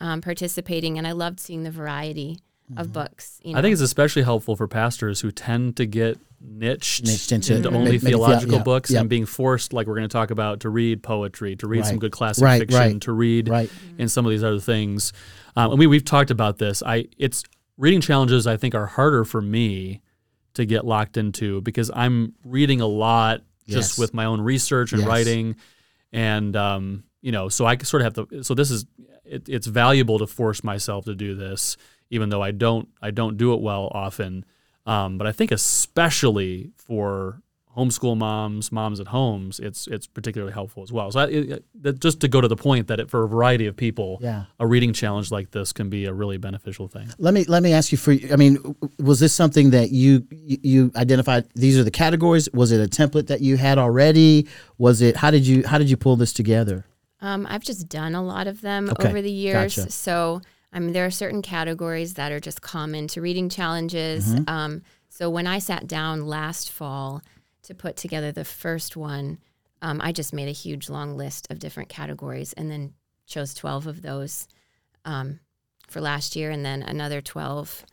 um, 0.00 0.20
participating, 0.20 0.96
and 0.96 1.04
I 1.04 1.12
loved 1.12 1.40
seeing 1.40 1.64
the 1.64 1.70
variety 1.72 2.38
mm-hmm. 2.70 2.80
of 2.80 2.92
books. 2.92 3.40
You 3.42 3.54
know? 3.54 3.58
I 3.58 3.62
think 3.62 3.72
it's 3.72 3.82
especially 3.82 4.22
helpful 4.22 4.54
for 4.54 4.68
pastors 4.68 5.20
who 5.20 5.32
tend 5.32 5.76
to 5.78 5.84
get 5.84 6.20
niched, 6.40 7.04
niched 7.06 7.32
into, 7.32 7.56
into 7.56 7.70
only 7.70 7.98
theological 7.98 8.58
yeah, 8.58 8.62
books 8.62 8.90
and 8.92 9.08
being 9.08 9.26
forced, 9.26 9.72
like 9.72 9.88
we're 9.88 9.96
going 9.96 10.08
to 10.08 10.12
talk 10.12 10.30
about, 10.30 10.60
to 10.60 10.68
read 10.68 11.02
poetry, 11.02 11.56
to 11.56 11.66
read 11.66 11.80
right. 11.80 11.88
some 11.88 11.98
good 11.98 12.12
classic 12.12 12.44
right, 12.44 12.60
fiction, 12.60 12.78
right, 12.78 13.00
to 13.00 13.12
read 13.12 13.48
right. 13.48 13.70
in 13.98 14.08
some 14.08 14.24
of 14.24 14.30
these 14.30 14.44
other 14.44 14.60
things. 14.60 15.12
Um, 15.56 15.72
and 15.72 15.78
we 15.80 15.88
we've 15.88 16.04
talked 16.04 16.30
about 16.30 16.58
this. 16.58 16.84
I 16.86 17.08
it's 17.18 17.42
reading 17.78 18.00
challenges. 18.00 18.46
I 18.46 18.56
think 18.56 18.76
are 18.76 18.86
harder 18.86 19.24
for 19.24 19.42
me 19.42 20.02
to 20.54 20.64
get 20.66 20.84
locked 20.84 21.16
into 21.16 21.62
because 21.62 21.90
I'm 21.92 22.34
reading 22.44 22.80
a 22.80 22.86
lot 22.86 23.40
just 23.66 23.94
yes. 23.94 23.98
with 23.98 24.14
my 24.14 24.24
own 24.24 24.40
research 24.40 24.92
and 24.92 25.00
yes. 25.00 25.08
writing 25.08 25.56
and 26.12 26.54
um, 26.56 27.04
you 27.20 27.32
know, 27.32 27.48
so 27.48 27.66
I 27.66 27.76
sort 27.78 28.02
of 28.02 28.14
have 28.14 28.28
to. 28.28 28.42
So 28.42 28.54
this 28.54 28.70
is 28.70 28.86
it, 29.24 29.48
it's 29.48 29.66
valuable 29.66 30.18
to 30.18 30.26
force 30.26 30.62
myself 30.62 31.04
to 31.06 31.14
do 31.14 31.34
this, 31.34 31.76
even 32.10 32.28
though 32.28 32.42
I 32.42 32.50
don't 32.50 32.88
I 33.00 33.10
don't 33.10 33.36
do 33.36 33.54
it 33.54 33.60
well 33.60 33.90
often. 33.92 34.44
Um, 34.84 35.16
but 35.18 35.26
I 35.26 35.32
think 35.32 35.52
especially 35.52 36.72
for 36.76 37.40
homeschool 37.76 38.16
moms, 38.16 38.70
moms 38.70 39.00
at 39.00 39.08
homes, 39.08 39.58
it's 39.58 39.86
it's 39.86 40.06
particularly 40.06 40.52
helpful 40.52 40.82
as 40.82 40.92
well. 40.92 41.10
So 41.10 41.20
that, 41.20 41.32
it, 41.32 41.64
that, 41.82 42.00
just 42.00 42.20
to 42.20 42.28
go 42.28 42.40
to 42.40 42.48
the 42.48 42.56
point 42.56 42.88
that 42.88 43.00
it, 43.00 43.08
for 43.10 43.24
a 43.24 43.28
variety 43.28 43.66
of 43.66 43.76
people, 43.76 44.18
Yeah. 44.20 44.44
a 44.60 44.66
reading 44.66 44.92
challenge 44.92 45.30
like 45.30 45.50
this 45.52 45.72
can 45.72 45.88
be 45.88 46.04
a 46.04 46.12
really 46.12 46.36
beneficial 46.36 46.86
thing. 46.88 47.08
Let 47.18 47.32
me 47.34 47.44
let 47.44 47.62
me 47.62 47.72
ask 47.72 47.90
you 47.92 47.98
for 47.98 48.12
I 48.30 48.36
mean 48.36 48.58
was 48.98 49.20
this 49.20 49.32
something 49.32 49.70
that 49.70 49.90
you 49.90 50.26
you 50.30 50.58
you 50.62 50.92
identified 50.96 51.46
these 51.54 51.78
are 51.78 51.84
the 51.84 51.90
categories 51.90 52.48
was 52.52 52.72
it 52.72 52.80
a 52.80 52.88
template 52.88 53.26
that 53.28 53.40
you 53.40 53.56
had 53.56 53.78
already 53.78 54.46
was 54.78 55.00
it 55.00 55.16
how 55.16 55.30
did 55.30 55.46
you 55.46 55.66
how 55.66 55.78
did 55.78 55.88
you 55.88 55.96
pull 55.96 56.16
this 56.16 56.32
together 56.32 56.84
Um, 57.22 57.46
I've 57.48 57.62
just 57.64 57.88
done 57.88 58.14
a 58.14 58.22
lot 58.22 58.46
of 58.48 58.60
them 58.60 58.90
Okay, 58.90 59.08
over 59.08 59.22
the 59.22 59.30
years. 59.30 59.76
gotcha. 59.76 59.90
So, 59.92 60.40
I 60.72 60.80
mean, 60.80 60.92
there 60.92 61.06
are 61.06 61.10
certain 61.10 61.40
categories 61.40 62.14
that 62.14 62.32
are 62.32 62.40
just 62.40 62.60
common 62.62 63.06
to 63.08 63.20
reading 63.20 63.48
challenges. 63.48 64.26
Mm-hmm. 64.26 64.48
Um, 64.48 64.82
so, 65.08 65.30
when 65.30 65.46
I 65.46 65.58
sat 65.60 65.86
down 65.86 66.26
last 66.26 66.70
fall 66.72 67.22
to 67.62 67.74
put 67.74 67.96
together 67.96 68.32
the 68.32 68.44
first 68.44 68.96
one, 68.96 69.38
um, 69.80 70.00
I 70.02 70.12
just 70.12 70.32
made 70.32 70.48
a 70.48 70.52
huge 70.52 70.88
long 70.88 71.16
list 71.16 71.50
of 71.50 71.58
different 71.58 71.88
categories 71.88 72.52
and 72.52 72.70
then 72.70 72.94
chose 73.26 73.54
12 73.54 73.86
of 73.86 74.02
those 74.02 74.48
um, 75.04 75.40
for 75.88 76.00
last 76.00 76.36
year 76.36 76.50
and 76.50 76.64
then 76.64 76.82
another 76.82 77.20
12 77.20 77.84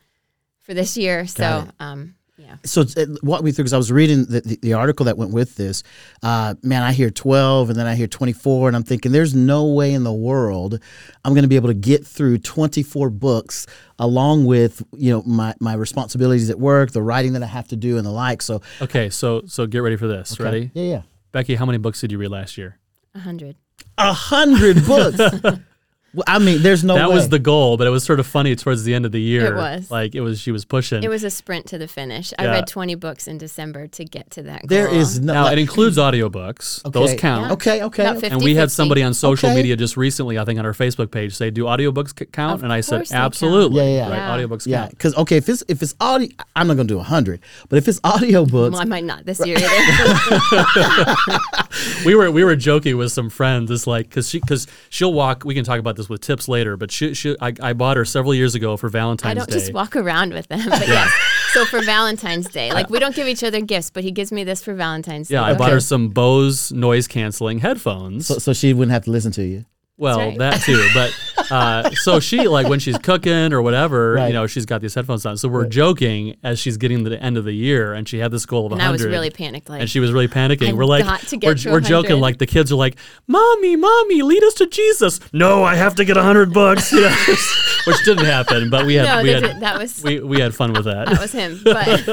for 0.60 0.74
this 0.74 0.96
year. 0.96 1.22
Got 1.22 1.30
so, 1.30 1.68
um, 1.80 2.14
yeah. 2.40 2.56
so 2.64 2.80
it's- 2.80 2.96
it, 2.96 3.22
walk 3.22 3.42
me 3.42 3.52
through 3.52 3.64
because 3.64 3.72
I 3.72 3.76
was 3.76 3.92
reading 3.92 4.24
the, 4.24 4.40
the, 4.40 4.58
the 4.62 4.72
article 4.74 5.04
that 5.06 5.16
went 5.16 5.32
with 5.32 5.56
this. 5.56 5.82
Uh, 6.22 6.54
man, 6.62 6.82
I 6.82 6.92
hear 6.92 7.10
twelve, 7.10 7.68
and 7.70 7.78
then 7.78 7.86
I 7.86 7.94
hear 7.94 8.06
twenty 8.06 8.32
four, 8.32 8.68
and 8.68 8.76
I'm 8.76 8.82
thinking, 8.82 9.12
there's 9.12 9.34
no 9.34 9.66
way 9.66 9.92
in 9.92 10.04
the 10.04 10.12
world 10.12 10.78
I'm 11.24 11.32
going 11.34 11.42
to 11.42 11.48
be 11.48 11.56
able 11.56 11.68
to 11.68 11.74
get 11.74 12.06
through 12.06 12.38
twenty 12.38 12.82
four 12.82 13.10
books 13.10 13.66
along 13.98 14.46
with 14.46 14.82
you 14.96 15.10
know 15.12 15.22
my 15.26 15.54
my 15.60 15.74
responsibilities 15.74 16.48
at 16.50 16.58
work, 16.58 16.92
the 16.92 17.02
writing 17.02 17.34
that 17.34 17.42
I 17.42 17.46
have 17.46 17.68
to 17.68 17.76
do, 17.76 17.96
and 17.98 18.06
the 18.06 18.10
like. 18.10 18.42
So, 18.42 18.62
Okay, 18.80 19.10
so 19.10 19.42
so 19.46 19.66
get 19.66 19.78
ready 19.80 19.96
for 19.96 20.06
this. 20.08 20.32
okay. 20.32 20.44
Ready, 20.44 20.70
Yeah, 20.74 20.82
yeah. 20.84 21.02
Becky? 21.32 21.54
How 21.54 21.66
many 21.66 21.78
books 21.78 22.00
did 22.00 22.10
you 22.10 22.18
read 22.18 22.30
last 22.30 22.56
year? 22.58 22.78
A 23.14 23.18
100. 23.18 23.56
A 23.98 24.12
hundred 24.12 24.84
books. 24.86 25.18
Well, 26.12 26.24
I 26.26 26.40
mean, 26.40 26.60
there's 26.62 26.82
no 26.82 26.94
that 26.94 27.08
way. 27.08 27.14
was 27.14 27.28
the 27.28 27.38
goal, 27.38 27.76
but 27.76 27.86
it 27.86 27.90
was 27.90 28.02
sort 28.02 28.18
of 28.18 28.26
funny 28.26 28.56
towards 28.56 28.82
the 28.82 28.94
end 28.94 29.06
of 29.06 29.12
the 29.12 29.20
year. 29.20 29.54
It 29.54 29.56
was. 29.56 29.90
like 29.92 30.14
it 30.16 30.22
was. 30.22 30.40
She 30.40 30.50
was 30.50 30.64
pushing. 30.64 31.04
It 31.04 31.08
was 31.08 31.22
a 31.22 31.30
sprint 31.30 31.66
to 31.66 31.78
the 31.78 31.86
finish. 31.86 32.32
I 32.38 32.46
read 32.46 32.66
20 32.66 32.96
books 32.96 33.28
in 33.28 33.38
December 33.38 33.86
to 33.86 34.04
get 34.04 34.28
to 34.32 34.42
that 34.42 34.62
goal. 34.62 34.68
There 34.68 34.88
is 34.92 35.20
no. 35.20 35.32
now 35.34 35.44
like- 35.44 35.52
it 35.52 35.58
includes 35.60 35.98
audiobooks. 35.98 36.82
Those 36.90 37.10
Okay. 37.10 37.16
count. 37.18 37.52
Okay, 37.52 37.82
okay. 37.84 38.04
50, 38.12 38.26
And 38.26 38.42
we 38.42 38.56
had 38.56 38.72
somebody 38.72 39.02
on 39.04 39.14
social 39.14 39.50
Okay. 39.50 39.56
media 39.56 39.76
just 39.76 39.96
recently, 39.96 40.36
I 40.36 40.44
think, 40.44 40.58
on 40.58 40.66
our 40.66 40.72
Facebook 40.72 41.12
page 41.12 41.34
say, 41.36 41.50
"Do 41.50 41.64
audiobooks 41.64 42.18
c- 42.18 42.24
count?" 42.26 42.54
Of 42.54 42.64
and 42.64 42.72
I 42.72 42.80
said, 42.80 42.96
course 42.96 43.10
they 43.10 43.14
count. 43.14 43.26
"Absolutely, 43.26 43.84
Yeah, 43.84 44.08
yeah. 44.08 44.08
right? 44.10 44.16
Yeah. 44.16 44.36
Audiobooks 44.46 44.66
Yeah, 44.66 44.78
count." 44.80 44.90
because 44.90 45.14
okay, 45.16 45.36
if 45.36 45.48
it's 45.48 45.62
if 45.68 45.80
it's 45.80 45.94
audio, 46.00 46.28
I'm 46.56 46.66
not 46.66 46.76
gonna 46.76 46.88
do 46.88 46.98
hundred, 46.98 47.38
but 47.68 47.76
if 47.76 47.86
it's 47.86 48.00
audiobooks, 48.00 48.72
Well, 48.72 48.80
I 48.80 48.84
might 48.84 49.04
not 49.04 49.26
this 49.26 49.40
year 49.46 49.56
either. 49.60 51.16
we 52.04 52.14
were 52.14 52.30
we 52.30 52.42
were 52.44 52.56
joking 52.56 52.96
with 52.96 53.12
some 53.12 53.30
friends. 53.30 53.70
It's 53.70 53.86
like 53.86 54.08
because 54.08 54.28
she 54.28 54.40
because 54.40 54.66
she'll 54.88 55.12
walk. 55.12 55.44
We 55.44 55.54
can 55.54 55.64
talk 55.64 55.78
about 55.78 55.96
this 56.00 56.08
with 56.08 56.20
tips 56.20 56.48
later. 56.48 56.76
But 56.76 56.90
she, 56.90 57.14
she 57.14 57.36
I, 57.40 57.52
I 57.62 57.72
bought 57.72 57.96
her 57.96 58.04
several 58.04 58.34
years 58.34 58.54
ago 58.54 58.76
for 58.76 58.88
Valentine's 58.88 59.28
Day. 59.28 59.30
I 59.30 59.34
don't 59.34 59.48
Day. 59.50 59.58
just 59.58 59.72
walk 59.72 59.94
around 59.94 60.32
with 60.32 60.48
them. 60.48 60.68
But 60.68 60.88
yes. 60.88 61.10
So 61.52 61.64
for 61.64 61.82
Valentine's 61.82 62.48
Day, 62.48 62.72
like 62.72 62.90
we 62.90 62.98
don't 62.98 63.14
give 63.14 63.28
each 63.28 63.44
other 63.44 63.60
gifts, 63.60 63.90
but 63.90 64.04
he 64.04 64.10
gives 64.10 64.32
me 64.32 64.44
this 64.44 64.62
for 64.62 64.74
Valentine's 64.74 65.30
yeah, 65.30 65.40
Day. 65.40 65.46
Yeah, 65.46 65.54
I 65.54 65.56
bought 65.56 65.72
her 65.72 65.80
some 65.80 66.08
Bose 66.08 66.72
noise 66.72 67.06
canceling 67.06 67.58
headphones. 67.58 68.26
so, 68.26 68.38
so 68.38 68.52
she 68.52 68.72
wouldn't 68.72 68.92
have 68.92 69.04
to 69.04 69.10
listen 69.10 69.32
to 69.32 69.44
you. 69.44 69.64
Well, 70.00 70.18
right. 70.18 70.38
that 70.38 70.60
too. 70.62 70.88
But 70.94 71.50
uh, 71.52 71.90
so 71.92 72.18
she 72.20 72.48
like 72.48 72.66
when 72.68 72.80
she's 72.80 72.98
cooking 72.98 73.52
or 73.52 73.62
whatever, 73.62 74.14
Right. 74.14 74.28
you 74.28 74.32
know, 74.32 74.46
she's 74.46 74.66
got 74.66 74.80
these 74.80 74.94
headphones 74.94 75.24
on. 75.26 75.36
So 75.36 75.48
we're 75.48 75.66
joking 75.66 76.36
as 76.42 76.58
she's 76.58 76.76
getting 76.76 77.04
to 77.04 77.10
the 77.10 77.22
end 77.22 77.36
of 77.36 77.44
the 77.44 77.52
year, 77.52 77.92
and 77.92 78.08
she 78.08 78.18
had 78.18 78.30
this 78.30 78.46
goal 78.46 78.66
of 78.66 78.72
And 78.72 78.78
100. 78.80 78.88
I 78.88 78.92
was 78.92 79.06
really 79.06 79.30
panicked. 79.30 79.68
Like, 79.68 79.80
and 79.82 79.90
she 79.90 80.00
was 80.00 80.10
really 80.12 80.28
panicking. 80.28 80.68
I've 80.70 80.76
we're 80.76 80.84
like, 80.86 81.04
got 81.04 81.20
to 81.20 81.36
get 81.36 81.46
we're, 81.46 81.54
to 81.54 81.70
we're 81.72 81.80
joking. 81.80 82.18
Like 82.20 82.38
the 82.38 82.46
kids 82.46 82.72
are 82.72 82.76
like, 82.76 82.96
"Mommy, 83.26 83.76
mommy, 83.76 84.22
lead 84.22 84.42
us 84.44 84.54
to 84.54 84.66
Jesus." 84.66 85.20
No, 85.32 85.62
I 85.62 85.74
have 85.76 85.94
to 85.96 86.04
get 86.04 86.16
a 86.16 86.22
hundred 86.22 86.52
bucks. 86.52 86.90
You 87.00 87.02
know, 87.02 87.16
which 87.86 88.04
didn't 88.04 88.24
happen, 88.26 88.68
but 88.70 88.84
we 88.86 88.94
had 88.94 89.04
no, 89.06 89.22
we 89.22 89.32
that, 89.32 89.42
had 89.42 89.52
did- 89.54 89.60
that 89.62 89.78
was 89.78 90.02
we, 90.02 90.20
we 90.20 90.40
had 90.40 90.54
fun 90.54 90.72
with 90.72 90.84
that. 90.86 91.08
that 91.08 91.20
was 91.20 91.32
him. 91.32 91.60
But 91.62 92.04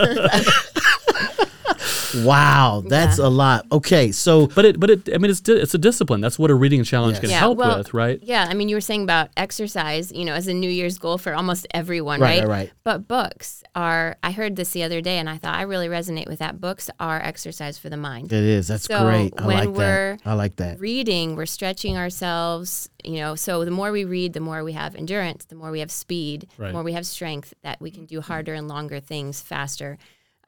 Wow, 2.16 2.84
that's 2.88 3.18
a 3.20 3.30
lot. 3.30 3.66
Okay, 3.72 4.12
so 4.12 4.48
But 4.48 4.66
it, 4.66 4.80
but 4.80 4.90
it, 4.90 5.10
I 5.14 5.18
mean, 5.18 5.30
it's 5.32 5.42
di- 5.42 5.54
it's 5.60 5.74
a 5.74 5.78
discipline. 5.78 6.22
That's 6.22 6.40
what 6.40 6.50
a 6.52 6.56
reading 6.56 6.84
challenge 6.84 7.14
Yes. 7.16 7.22
can 7.22 7.30
Yeah, 7.30 7.40
help 7.40 7.58
well, 7.58 7.78
with, 7.80 7.94
right? 7.94 8.20
yeah, 8.24 8.46
I 8.50 8.54
mean, 8.54 8.70
you 8.70 8.76
were 8.76 8.82
saying 8.82 9.04
about 9.04 9.30
exercise, 9.38 10.12
you 10.12 10.26
know, 10.26 10.34
as 10.34 10.48
a 10.48 10.54
New 10.54 10.70
Year's 10.70 10.98
goal 10.98 11.18
for 11.18 11.34
almost 11.34 11.68
everyone, 11.72 12.20
Right, 12.22 12.40
right? 12.40 12.48
right, 12.48 12.58
right. 12.58 12.72
But 12.84 13.08
books 13.08 13.64
are. 13.76 14.18
I 14.24 14.32
heard 14.32 14.56
this 14.56 14.72
the 14.72 14.84
other 14.84 15.02
day, 15.02 15.18
and 15.18 15.30
I 15.30 15.38
thought 15.38 15.56
I 15.56 15.64
really 15.64 15.88
resonate 15.88 16.28
with 16.28 16.40
that. 16.40 16.60
Books 16.62 16.90
are 17.00 17.20
exercise 17.22 17.78
for 17.78 17.90
the 17.90 17.98
mind. 17.98 18.32
it 18.32 18.44
is. 18.44 18.68
That's 18.68 18.86
So 18.86 19.04
great. 19.06 19.34
I 19.38 19.46
when 19.46 19.58
like 19.58 19.64
that. 19.66 19.72
we're 19.78 20.18
I 20.26 20.34
like 20.34 20.56
that. 20.58 20.80
reading, 20.80 21.36
we're 21.36 21.46
stretching 21.46 21.98
ourselves, 21.98 22.90
you 23.04 23.18
know. 23.18 23.36
So 23.36 23.66
the 23.66 23.72
more 23.72 23.92
we 23.92 24.06
read, 24.06 24.34
the 24.34 24.40
more 24.40 24.64
we 24.64 24.74
have 24.74 24.96
endurance, 24.96 25.46
the 25.46 25.56
more 25.56 25.72
we 25.72 25.80
have 25.80 25.92
speed, 25.92 26.48
Right. 26.58 26.68
the 26.68 26.74
more 26.74 26.84
we 26.84 26.94
have 26.94 27.06
strength 27.06 27.54
that 27.64 27.80
we 27.82 27.92
can 27.92 28.06
do 28.06 28.22
harder 28.22 28.54
and 28.54 28.68
longer 28.68 29.00
things 29.00 29.42
faster. 29.42 29.98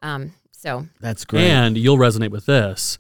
Um, 0.02 0.34
so 0.60 0.88
That's 1.00 1.24
great. 1.24 1.44
And 1.46 1.78
you'll 1.78 1.98
resonate 1.98 2.32
with 2.32 2.46
this. 2.46 2.98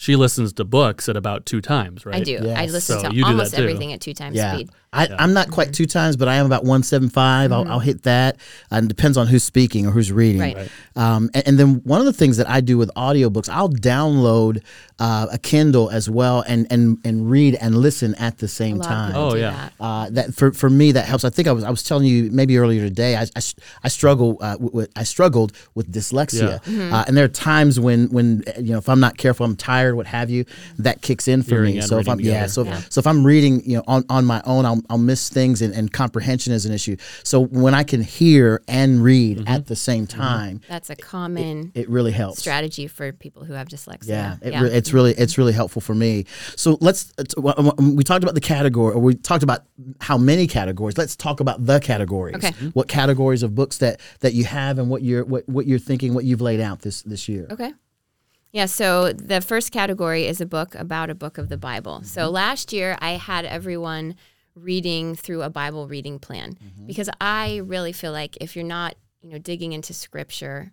She 0.00 0.16
listens 0.16 0.54
to 0.54 0.64
books 0.64 1.10
at 1.10 1.16
about 1.18 1.44
two 1.44 1.60
times, 1.60 2.06
right? 2.06 2.16
I 2.16 2.20
do. 2.22 2.38
I 2.48 2.64
listen 2.66 3.00
So 3.00 3.10
to 3.10 3.14
you 3.14 3.22
do 3.22 3.26
that 3.26 3.30
almost 3.32 3.54
too. 3.54 3.60
everything 3.60 3.92
at 3.92 4.00
two 4.00 4.14
times 4.14 4.34
yeah, 4.34 4.54
speed. 4.54 4.70
I, 4.94 5.06
I'm 5.18 5.34
not 5.34 5.50
quite 5.50 5.74
two 5.74 5.84
times, 5.84 6.16
but 6.16 6.26
I 6.26 6.36
am 6.36 6.46
about 6.46 6.64
one 6.64 6.82
seven 6.82 7.10
five. 7.10 7.52
I'll, 7.52 7.68
I'll 7.68 7.78
hit 7.80 8.04
that. 8.04 8.38
And 8.70 8.88
depends 8.88 9.18
on 9.18 9.26
who's 9.26 9.44
speaking 9.44 9.86
or 9.86 9.90
who's 9.90 10.10
reading. 10.10 10.40
Right. 10.40 10.56
Right. 10.56 10.70
Um, 10.96 11.28
and, 11.34 11.48
and 11.48 11.58
then 11.58 11.74
one 11.84 12.00
of 12.00 12.06
the 12.06 12.14
things 12.14 12.38
that 12.38 12.48
I 12.48 12.62
do 12.62 12.78
with 12.78 12.90
audiobooks, 12.96 13.50
I'll 13.50 13.68
download 13.68 14.62
uh, 14.98 15.26
a 15.30 15.38
Kindle 15.38 15.90
as 15.90 16.08
well 16.08 16.44
and 16.48 16.66
and 16.70 16.96
and 17.04 17.30
read 17.30 17.56
and 17.60 17.76
listen 17.76 18.14
at 18.16 18.38
the 18.38 18.46
A 18.46 18.48
same 18.48 18.78
lot 18.78 18.88
time. 18.88 19.12
Oh, 19.14 19.32
do 19.32 19.38
yeah. 19.38 19.50
that. 19.50 19.72
Uh, 19.78 20.10
that 20.10 20.34
for, 20.34 20.50
for 20.52 20.70
me 20.70 20.92
that 20.92 21.04
helps. 21.04 21.24
I 21.24 21.30
think 21.30 21.46
I 21.46 21.52
was 21.52 21.62
I 21.62 21.70
was 21.70 21.82
telling 21.82 22.06
you 22.06 22.30
maybe 22.32 22.56
earlier 22.58 22.82
today. 22.88 23.16
I 23.16 23.22
I, 23.36 23.40
I 23.84 23.88
struggle 23.88 24.38
uh, 24.40 24.56
with, 24.58 24.72
with- 24.72 24.90
I 24.96 25.04
struggled 25.04 25.52
with 25.74 25.92
dyslexia, 25.92 26.62
Mm-hmm. 26.64 26.92
uh, 26.92 27.04
and 27.06 27.16
there 27.16 27.24
are 27.26 27.28
times 27.28 27.78
when 27.78 28.08
when 28.10 28.42
you 28.56 28.72
know 28.72 28.78
if 28.78 28.88
I'm 28.88 29.00
not 29.00 29.16
careful, 29.18 29.46
I'm 29.46 29.56
tired, 29.56 29.89
what 29.96 30.06
have 30.06 30.30
you, 30.30 30.44
that 30.78 31.02
kicks 31.02 31.28
in 31.28 31.42
for 31.42 31.56
Hearing 31.56 31.74
me. 31.76 31.80
So 31.82 31.98
if 31.98 32.08
I'm 32.08 32.18
reading 32.18 32.32
yeah, 32.32 32.46
so 32.46 32.64
Yeah. 32.64 32.80
so 32.88 32.98
if 32.98 33.06
I'm 33.06 33.24
reading 33.24 33.62
you 33.68 33.76
know 33.76 33.84
on, 33.86 34.04
on 34.08 34.24
my 34.24 34.40
own, 34.44 34.64
I'll, 34.66 34.80
I'll 34.90 34.98
miss 34.98 35.28
things, 35.28 35.62
and, 35.62 35.74
and 35.74 35.92
comprehension 35.92 36.52
is 36.52 36.66
an 36.66 36.72
issue. 36.72 36.96
So 37.24 37.40
when 37.46 37.74
I 37.74 37.82
can 37.84 38.02
hear 38.02 38.62
and 38.68 39.02
read 39.02 39.38
Mm-hmm. 39.38 39.48
at 39.48 39.66
the 39.66 39.76
same 39.76 40.06
time, 40.06 40.60
That's 40.68 40.90
a 40.90 40.96
common 40.96 41.72
it 41.74 41.88
really 41.88 42.12
helps. 42.12 42.38
strategy 42.40 42.86
for 42.86 43.12
people 43.12 43.44
who 43.44 43.52
have 43.52 43.68
dyslexia. 43.68 44.08
Yeah, 44.08 44.36
it 44.42 44.60
Re- 44.60 44.70
it's 44.70 44.92
really 44.92 45.12
it's 45.12 45.38
really 45.38 45.52
helpful 45.52 45.80
for 45.82 45.94
me. 45.94 46.26
So 46.56 46.78
let's 46.80 47.04
t- 47.04 47.24
w- 47.36 47.54
w- 47.54 47.94
we 47.96 48.02
talked 48.04 48.22
about 48.24 48.34
the 48.34 48.40
category, 48.40 48.94
or 48.94 49.00
we 49.00 49.14
talked 49.14 49.42
about 49.42 49.60
how 50.00 50.18
many 50.18 50.46
categories. 50.46 50.96
Let's 50.98 51.16
talk 51.16 51.40
about 51.40 51.64
the 51.66 51.80
categories. 51.80 52.36
Okay. 52.36 52.50
What 52.72 52.88
categories 52.88 53.42
of 53.42 53.54
books 53.54 53.78
that 53.78 54.00
that 54.20 54.34
you 54.34 54.44
have, 54.44 54.78
and 54.78 54.88
what 54.90 55.02
you're 55.02 55.24
what, 55.24 55.48
what 55.48 55.66
you're 55.66 55.78
thinking, 55.78 56.14
what 56.14 56.24
you've 56.24 56.40
laid 56.40 56.60
out 56.60 56.80
this 56.82 57.02
this 57.02 57.28
year. 57.28 57.46
Okay. 57.50 57.72
Yeah, 58.52 58.66
so 58.66 59.12
the 59.12 59.40
first 59.40 59.70
category 59.70 60.26
is 60.26 60.40
a 60.40 60.46
book 60.46 60.74
about 60.74 61.08
a 61.10 61.14
book 61.14 61.38
of 61.38 61.48
the 61.48 61.56
Bible. 61.56 62.02
So 62.02 62.28
last 62.30 62.72
year 62.72 62.96
I 63.00 63.12
had 63.12 63.44
everyone 63.44 64.16
reading 64.56 65.14
through 65.14 65.42
a 65.42 65.50
Bible 65.50 65.86
reading 65.86 66.18
plan 66.18 66.56
because 66.86 67.08
I 67.20 67.58
really 67.58 67.92
feel 67.92 68.12
like 68.12 68.36
if 68.40 68.56
you're 68.56 68.64
not, 68.64 68.96
you 69.22 69.30
know, 69.30 69.38
digging 69.38 69.72
into 69.72 69.94
scripture 69.94 70.72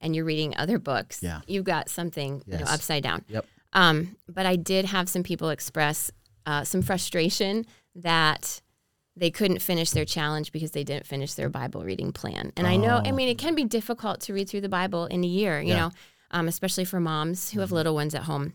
and 0.00 0.16
you're 0.16 0.24
reading 0.24 0.56
other 0.56 0.78
books, 0.80 1.22
Yeah. 1.22 1.40
you've 1.46 1.64
got 1.64 1.88
something, 1.88 2.42
you 2.46 2.58
know, 2.58 2.64
upside 2.64 3.04
down. 3.04 3.24
Yep. 3.28 3.46
Um, 3.72 4.16
but 4.28 4.44
I 4.44 4.56
did 4.56 4.86
have 4.86 5.08
some 5.08 5.22
people 5.22 5.50
express 5.50 6.10
uh, 6.44 6.64
some 6.64 6.82
frustration 6.82 7.64
that 7.94 8.60
they 9.14 9.30
couldn't 9.30 9.60
finish 9.62 9.90
their 9.90 10.04
challenge 10.04 10.50
because 10.50 10.72
they 10.72 10.82
didn't 10.82 11.06
finish 11.06 11.34
their 11.34 11.48
Bible 11.48 11.84
reading 11.84 12.12
plan. 12.12 12.52
And 12.56 12.66
I 12.66 12.76
know, 12.76 13.00
I 13.04 13.12
mean, 13.12 13.28
it 13.28 13.38
can 13.38 13.54
be 13.54 13.64
difficult 13.64 14.20
to 14.22 14.32
read 14.34 14.48
through 14.48 14.62
the 14.62 14.68
Bible 14.68 15.04
in 15.06 15.22
a 15.22 15.26
year, 15.26 15.60
you 15.60 15.68
Yeah. 15.68 15.76
know, 15.76 15.90
um, 16.32 16.48
especially 16.48 16.84
for 16.84 17.00
moms 17.00 17.50
who 17.50 17.60
have 17.60 17.72
little 17.72 17.94
ones 17.94 18.14
at 18.14 18.24
home. 18.24 18.54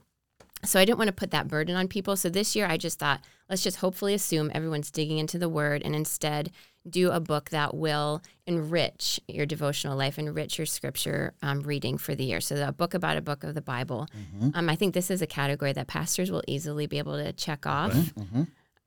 So 0.63 0.79
I 0.79 0.85
didn't 0.85 0.97
want 0.97 1.09
to 1.09 1.13
put 1.13 1.31
that 1.31 1.47
burden 1.47 1.75
on 1.75 1.87
people. 1.87 2.15
So 2.15 2.29
this 2.29 2.55
year 2.55 2.65
I 2.65 2.77
just 2.77 2.97
thought, 2.97 3.21
let's 3.49 3.63
just 3.63 3.77
hopefully 3.77 4.13
assume 4.13 4.51
everyone's 4.53 4.89
digging 4.89 5.19
into 5.19 5.37
the 5.37 5.49
word 5.49 5.83
and 5.85 5.95
instead 5.95 6.51
do 6.89 7.11
a 7.11 7.19
book 7.19 7.49
that 7.51 7.75
will 7.75 8.21
enrich 8.45 9.19
your 9.27 9.45
devotional 9.45 9.97
life, 9.97 10.17
enrich 10.17 10.57
your 10.57 10.65
scripture 10.65 11.33
um, 11.41 11.59
reading 11.61 11.97
for 11.97 12.15
the 12.15 12.23
year. 12.23 12.41
So 12.41 12.65
a 12.65 12.71
book 12.71 12.93
about 12.93 13.17
a 13.17 13.21
book 13.21 13.43
of 13.43 13.55
the 13.55 13.61
Bible. 13.61 14.07
Um, 14.55 14.69
I 14.69 14.75
think 14.75 14.93
this 14.93 15.11
is 15.11 15.21
a 15.21 15.27
category 15.27 15.73
that 15.73 15.87
pastors 15.87 16.31
will 16.31 16.43
easily 16.47 16.87
be 16.87 16.97
able 16.97 17.17
to 17.17 17.33
check 17.33 17.65
off. 17.67 17.93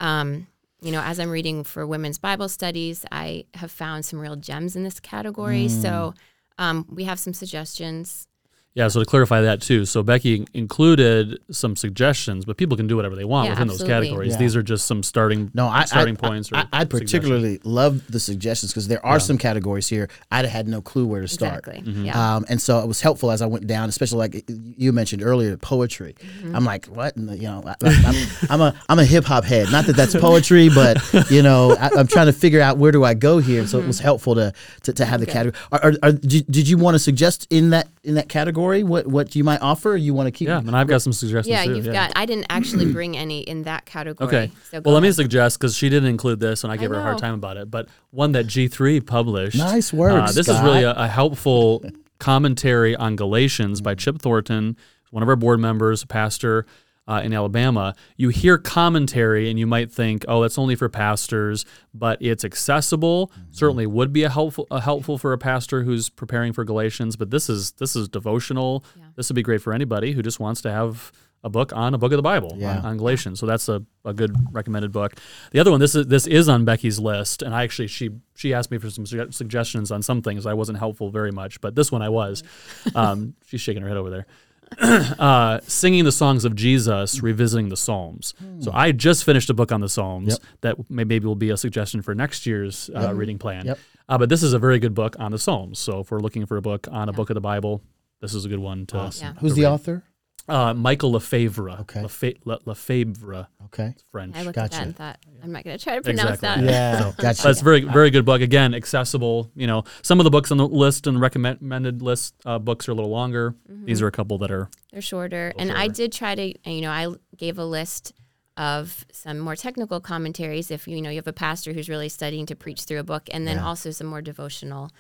Um, 0.01 0.47
you 0.83 0.93
know, 0.93 1.03
as 1.03 1.21
I'm 1.21 1.29
reading 1.31 1.63
for 1.63 1.87
women's 1.87 2.17
Bible 2.19 2.49
studies, 2.49 3.05
I 3.13 3.45
have 3.55 3.71
found 3.71 4.07
some 4.07 4.19
real 4.19 4.35
gems 4.37 4.77
in 4.77 4.83
this 4.83 4.99
category. 4.99 5.69
So 5.69 6.15
um, 6.59 6.87
we 6.91 7.05
have 7.05 7.19
some 7.21 7.35
suggestions. 7.35 8.27
Yeah, 8.75 8.87
so 8.87 9.01
to 9.01 9.07
clarify 9.07 9.41
that 9.41 9.61
too, 9.61 9.85
so 9.85 10.03
Becky 10.05 10.47
included 10.55 11.41
some 11.51 11.75
suggestions, 11.75 12.45
but 12.45 12.57
people 12.57 12.77
can 12.77 12.87
do 12.87 12.95
whatever 12.95 13.17
they 13.17 13.25
want 13.25 13.47
Yeah, 13.47 13.53
within 13.53 13.69
absolutely. 13.71 13.87
those 13.89 14.03
categories. 14.05 14.33
Yeah. 14.35 14.39
These 14.39 14.55
are 14.57 14.63
just 14.63 14.87
some 14.87 15.03
starting 15.03 15.51
No, 15.55 15.67
I, 15.67 15.85
starting 15.87 16.17
I, 16.17 16.29
points. 16.29 16.53
Or 16.53 16.57
I, 16.59 16.67
I 16.73 16.85
particularly 16.85 17.59
love 17.65 18.07
the 18.07 18.21
suggestions 18.21 18.71
because 18.73 18.87
there 18.87 19.05
are 19.05 19.19
some 19.19 19.39
categories 19.39 19.89
here 19.89 20.09
I'd 20.31 20.45
have 20.45 20.53
had 20.53 20.69
no 20.69 20.81
clue 20.81 21.05
where 21.05 21.21
to 21.21 21.27
start. 21.27 21.67
Exactly. 21.67 21.93
Mm-hmm. 21.93 22.05
Yeah. 22.07 22.37
Um, 22.37 22.47
and 22.49 22.63
so 22.63 22.79
it 22.79 22.87
was 22.87 23.01
helpful 23.01 23.33
as 23.33 23.43
I 23.43 23.47
went 23.47 23.67
down, 23.67 23.89
especially 23.89 24.19
like 24.19 24.45
you 24.49 24.93
mentioned 24.93 25.23
earlier, 25.25 25.57
poetry. 25.57 26.15
Mm-hmm. 26.21 26.55
I'm 26.55 26.65
like, 26.65 26.87
what? 26.87 27.17
And, 27.17 27.29
you 27.43 27.49
know, 27.49 27.65
I, 27.67 27.75
I'm, 27.83 28.51
I'm 28.51 28.61
a 28.61 28.81
I'm 28.89 28.99
a 29.01 29.05
hip 29.05 29.25
hop 29.25 29.43
head. 29.45 29.73
Not 29.73 29.87
that 29.87 29.97
that's 29.97 30.15
poetry, 30.15 30.69
but 30.69 30.97
you 31.31 31.43
know, 31.43 31.75
I, 31.77 31.91
I'm 31.99 32.07
trying 32.07 32.27
to 32.27 32.33
figure 32.33 32.61
out 32.61 32.79
where 32.79 32.93
do 32.93 33.03
I 33.03 33.15
go 33.15 33.39
here. 33.39 33.67
So 33.67 33.81
it 33.81 33.87
was 33.87 33.99
helpful 33.99 34.37
to 34.37 34.53
to, 34.85 34.93
to 34.93 35.05
have 35.05 35.19
the 35.19 35.27
Mm-hmm. 35.27 35.33
Category. 35.33 35.63
Are, 35.73 35.85
are, 35.85 35.93
are, 36.05 36.13
did, 36.13 36.47
did 36.47 36.69
you 36.69 36.77
want 36.79 36.95
to 36.95 36.99
suggest 37.01 37.47
in 37.51 37.71
that 37.71 37.89
in 38.05 38.15
that 38.15 38.29
category 38.29 38.60
what 38.61 39.07
what 39.07 39.35
you 39.35 39.45
might 39.45 39.61
offer? 39.61 39.93
Or 39.93 39.97
you 39.97 40.15
want 40.15 40.27
to 40.27 40.31
keep? 40.31 40.49
Yeah, 40.49 40.59
and 40.59 40.77
I've 40.77 40.87
got 40.87 41.03
some 41.03 41.13
suggestions 41.13 41.53
yeah, 41.53 41.65
too. 41.65 41.77
you've 41.77 41.93
got. 41.93 42.13
I 42.17 42.27
didn't 42.27 42.47
actually 42.51 42.93
bring 42.93 43.17
any 43.17 43.41
in 43.41 43.63
that 43.65 43.87
category. 43.87 44.29
Okay. 44.29 44.53
So 44.71 44.81
go 44.81 44.89
well, 44.91 44.95
let 44.95 45.03
me 45.03 45.13
suggest 45.13 45.59
because 45.59 45.77
she 45.77 45.89
didn't 45.89 46.09
include 46.09 46.41
this, 46.41 46.65
and 46.65 46.73
I 46.73 46.77
gave 46.77 46.91
her 46.91 46.97
a 46.97 47.03
hard 47.03 47.19
time 47.19 47.35
about 47.35 47.57
it. 47.57 47.71
But 47.71 47.89
one 48.11 48.33
that 48.33 48.47
G3 48.47 49.05
published. 49.07 49.57
Nice 49.57 49.93
work, 49.93 50.13
Uh, 50.13 50.33
this 50.33 50.49
is 50.49 50.61
really 50.61 50.83
a, 50.83 50.93
a 50.93 51.09
helpful 51.09 51.85
commentary 52.19 52.95
on 52.95 53.17
Galatians 53.17 53.81
by 53.81 53.95
Chip 53.95 54.21
Thornton, 54.21 54.77
one 55.11 55.23
of 55.23 55.29
our 55.29 55.37
board 55.37 55.59
members, 55.59 56.03
a 56.03 56.07
pastor 56.07 56.67
uh, 57.11 57.21
in 57.25 57.33
Alabama. 57.35 57.95
You 58.17 58.29
hear 58.29 58.57
commentary, 58.57 59.51
and 59.51 59.59
you 59.59 59.67
might 59.67 59.91
think, 59.93 60.25
"Oh, 60.29 60.41
that's 60.43 60.59
only 60.59 60.77
for 60.77 60.89
pastors," 60.89 61.65
but 61.93 62.17
it's 62.23 62.45
accessible. 62.45 63.33
Certainly 63.51 63.87
would 63.87 64.13
be 64.13 64.23
a 64.23 64.31
helpful 64.31 64.67
a 64.71 64.81
helpful 64.81 65.19
for 65.19 65.33
a 65.33 65.39
pastor 65.39 65.83
who's 65.83 66.09
preparing 66.09 66.53
for 66.53 66.65
Galatians. 66.65 67.17
But 67.17 67.31
this 67.31 67.51
is 67.51 67.73
this 67.73 67.97
is 67.97 68.09
devotional. 68.09 68.85
This 69.17 69.29
would 69.29 69.35
be 69.35 69.43
great 69.43 69.61
for 69.61 69.73
anybody 69.73 70.13
who 70.13 70.23
just 70.23 70.41
wants 70.41 70.61
to 70.63 70.71
have 70.71 71.13
a 71.43 71.49
book 71.49 71.73
on 71.75 71.95
a 71.95 71.99
book 71.99 72.13
of 72.13 72.19
the 72.19 72.23
Bible 72.23 72.53
Yeah. 72.59 72.79
on, 72.81 72.85
on 72.85 72.97
Galatians. 72.99 73.41
So 73.41 73.47
that's 73.47 73.67
a, 73.71 73.83
a 74.05 74.13
good 74.13 74.37
recommended 74.53 74.93
book. 74.93 75.15
The 75.53 75.59
other 75.59 75.71
one, 75.71 75.81
this 75.81 75.95
is 75.95 76.07
this 76.07 76.27
is 76.27 76.49
on 76.51 76.67
Becky's 76.67 76.99
list, 76.99 77.41
and 77.43 77.55
I 77.55 77.65
actually 77.65 77.89
she 77.89 78.11
she 78.35 78.53
asked 78.55 78.71
me 78.71 78.77
for 78.79 78.91
some 78.91 79.05
sugge- 79.05 79.33
suggestions 79.35 79.91
on 79.91 80.03
some 80.03 80.21
things. 80.23 80.45
I 80.47 80.53
wasn't 80.55 80.79
helpful 80.79 81.11
very 81.11 81.33
much, 81.33 81.61
but 81.63 81.75
this 81.75 81.91
one 81.91 82.03
I 82.03 82.09
was. 82.11 82.43
Um, 82.95 83.35
she's 83.47 83.61
shaking 83.63 83.83
her 83.83 83.89
head 83.89 83.97
over 83.97 84.11
there. 84.11 84.27
uh, 84.81 85.61
singing 85.63 86.05
the 86.05 86.13
songs 86.13 86.45
of 86.45 86.55
Jesus, 86.55 87.23
revisiting 87.23 87.69
the 87.69 87.77
Psalms. 87.77 88.35
So 88.61 88.71
I 88.73 88.93
just 88.93 89.25
finished 89.25 89.51
a 89.51 89.55
book 89.55 89.73
on 89.73 89.81
the 89.81 89.89
Psalms 89.89 90.29
Yep. 90.29 90.39
that 90.61 90.91
may, 90.91 91.05
maybe 91.05 91.27
will 91.27 91.35
be 91.35 91.51
a 91.51 91.57
suggestion 91.57 92.03
for 92.03 92.15
next 92.15 92.47
year's 92.47 92.91
uh, 92.95 93.13
reading 93.15 93.39
plan. 93.39 93.67
Yep. 93.67 93.79
Uh, 94.09 94.19
but 94.19 94.29
this 94.29 94.43
is 94.43 94.53
a 94.53 94.59
very 94.59 94.79
good 94.79 94.95
book 94.95 95.17
on 95.19 95.33
the 95.33 95.39
Psalms. 95.39 95.79
So 95.79 96.01
if 96.01 96.11
we're 96.11 96.21
looking 96.21 96.47
for 96.47 96.57
a 96.57 96.63
book 96.63 96.87
on 96.91 97.09
a 97.09 97.13
book 97.13 97.31
of 97.31 97.35
the 97.35 97.41
Bible, 97.41 97.83
this 98.21 98.35
is 98.35 98.45
a 98.45 98.49
good 98.49 98.59
one 98.59 98.87
to. 98.87 99.11
Yeah. 99.21 99.35
Who's 99.41 99.55
the 99.55 99.67
author? 99.67 100.05
Uh, 100.51 100.75
Michael 100.75 101.13
Lefebvre. 101.13 101.71
Okay. 101.81 102.03
Lefe- 102.03 102.39
Le- 102.45 102.59
Lefebvre, 102.67 103.47
Okay. 103.67 103.95
French. 104.11 104.37
I 104.37 104.43
looked 104.43 104.59
at 104.59 104.73
that 104.73 104.83
and 104.83 104.97
thought, 104.97 105.19
I'm 105.43 105.53
not 105.53 105.65
going 105.65 105.79
to 105.79 105.83
try 105.83 105.95
to 105.95 106.03
pronounce 106.03 106.35
Exactly. 106.35 106.67
that. 106.67 106.73
Yeah. 107.05 107.13
Gotcha. 107.17 107.43
That's 107.43 107.61
very, 107.61 107.83
very 107.83 108.11
good 108.11 108.25
book. 108.25 108.41
Again, 108.41 108.75
accessible. 108.75 109.51
You 109.55 109.67
know, 109.67 109.85
some 110.03 110.19
of 110.21 110.25
the 110.25 110.31
books 110.31 110.51
on 110.51 110.59
the 110.59 110.67
list 110.67 111.07
and 111.07 111.21
recommended 111.21 112.03
list 112.03 112.35
uh, 112.45 112.59
books 112.59 112.89
are 112.89 112.93
a 112.93 112.95
little 112.95 113.11
longer. 113.11 113.55
Mm-hmm. 113.71 113.85
These 113.87 114.03
are 114.03 114.07
a 114.09 114.13
couple 114.13 114.39
that 114.39 114.51
are 114.51 114.69
They're 114.93 115.01
shorter. 115.01 115.53
And 115.57 115.71
I 115.71 115.89
did 115.89 116.13
try 116.13 116.35
to, 116.35 116.71
you 116.71 116.81
know, 116.81 116.91
I 116.91 117.09
gave 117.37 117.59
a 117.59 117.65
list 117.65 118.13
of 118.57 119.07
some 119.13 119.39
more 119.39 119.57
technical 119.57 120.01
commentaries 120.01 120.71
if 120.71 120.87
you 120.87 121.01
know 121.01 121.09
you 121.09 121.17
have 121.17 121.27
a 121.27 121.33
pastor 121.33 121.73
who's 121.73 121.89
really 121.89 122.09
studying 122.11 122.45
to 122.47 122.55
preach 122.57 122.83
through 122.83 122.99
a 122.99 123.05
book, 123.05 123.29
and 123.33 123.47
then 123.47 123.59
also 123.59 123.91
some 123.91 124.07
more 124.07 124.21
devotional 124.21 124.91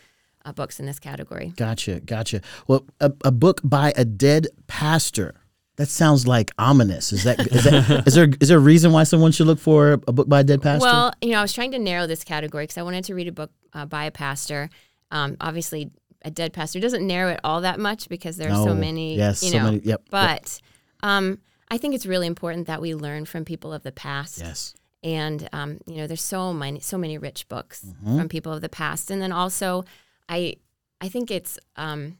uh, 0.46 0.52
books 0.52 0.80
in 0.80 0.86
this 0.86 0.98
category. 0.98 1.52
Gotcha, 1.56 2.00
gotcha. 2.00 2.40
Well, 2.66 2.86
a, 3.00 3.12
a 3.22 3.30
book 3.32 3.60
by 3.62 3.92
a 3.96 4.04
dead 4.06 4.46
pastor. 4.66 5.34
That 5.80 5.88
sounds 5.88 6.26
like 6.26 6.50
ominous. 6.58 7.12
Is 7.12 7.24
that 7.24 7.40
is 7.40 7.64
that 7.64 8.04
is 8.06 8.14
there 8.14 8.28
is 8.40 8.48
there 8.48 8.58
a 8.58 8.66
reason 8.72 8.92
why 8.92 9.04
someone 9.04 9.32
should 9.32 9.46
look 9.46 9.58
for 9.58 9.92
a 10.06 10.12
book 10.12 10.28
by 10.28 10.40
a 10.40 10.44
dead 10.44 10.60
pastor? 10.62 10.84
Well, 10.86 11.12
you 11.22 11.30
know, 11.32 11.38
I 11.38 11.42
was 11.42 11.52
trying 11.54 11.72
to 11.72 11.78
narrow 11.78 12.06
this 12.06 12.22
category 12.22 12.64
because 12.64 12.76
I 12.78 12.82
wanted 12.82 13.04
to 13.04 13.14
read 13.14 13.28
a 13.28 13.32
book 13.32 13.50
uh, 13.72 13.86
by 13.86 14.04
a 14.04 14.10
pastor. 14.10 14.68
Um, 15.10 15.36
obviously, 15.40 15.90
a 16.22 16.30
dead 16.30 16.52
pastor 16.52 16.80
doesn't 16.80 17.06
narrow 17.06 17.30
it 17.32 17.40
all 17.42 17.62
that 17.62 17.80
much 17.80 18.08
because 18.10 18.36
there 18.36 18.50
are 18.52 18.62
so 18.64 18.74
many. 18.74 19.16
Yes, 19.16 19.42
you 19.42 19.50
so 19.50 19.58
know, 19.58 19.64
many- 19.64 19.76
yep, 19.78 19.84
yep. 19.86 20.02
But 20.10 20.60
um, 21.02 21.38
I 21.70 21.78
think 21.78 21.94
it's 21.94 22.04
really 22.06 22.26
important 22.26 22.66
that 22.66 22.82
we 22.82 22.94
learn 22.94 23.24
from 23.24 23.44
people 23.46 23.72
of 23.72 23.82
the 23.82 23.92
past. 23.92 24.38
yes. 24.38 24.74
and 25.02 25.48
um, 25.54 25.78
you 25.86 25.96
know 25.96 26.06
there's 26.06 26.20
so 26.36 26.52
many 26.52 26.78
so 26.80 26.98
many 26.98 27.16
rich 27.16 27.48
books 27.48 27.80
Mm-hmm. 27.86 28.18
from 28.18 28.28
people 28.28 28.52
of 28.52 28.60
the 28.60 28.68
past 28.68 29.10
and 29.10 29.22
then 29.22 29.32
also 29.32 29.84
i 30.28 30.56
i 31.00 31.08
think 31.08 31.30
it's 31.30 31.58
um, 31.76 32.18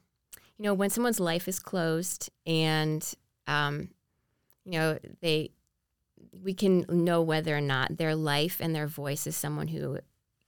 you 0.57 0.65
know 0.65 0.73
when 0.81 0.89
someone's 0.89 1.21
life 1.21 1.47
is 1.47 1.59
closed 1.59 2.31
and 2.47 3.03
um, 3.51 3.89
you 4.65 4.73
know 4.73 4.99
they 5.21 5.51
we 6.43 6.55
can 6.55 6.85
know 6.89 7.23
whether 7.23 7.57
or 7.57 7.61
not 7.61 7.97
their 7.97 8.15
life 8.15 8.59
and 8.61 8.75
their 8.75 8.87
voice 8.87 9.27
is 9.27 9.37
someone 9.37 9.69
who 9.69 9.99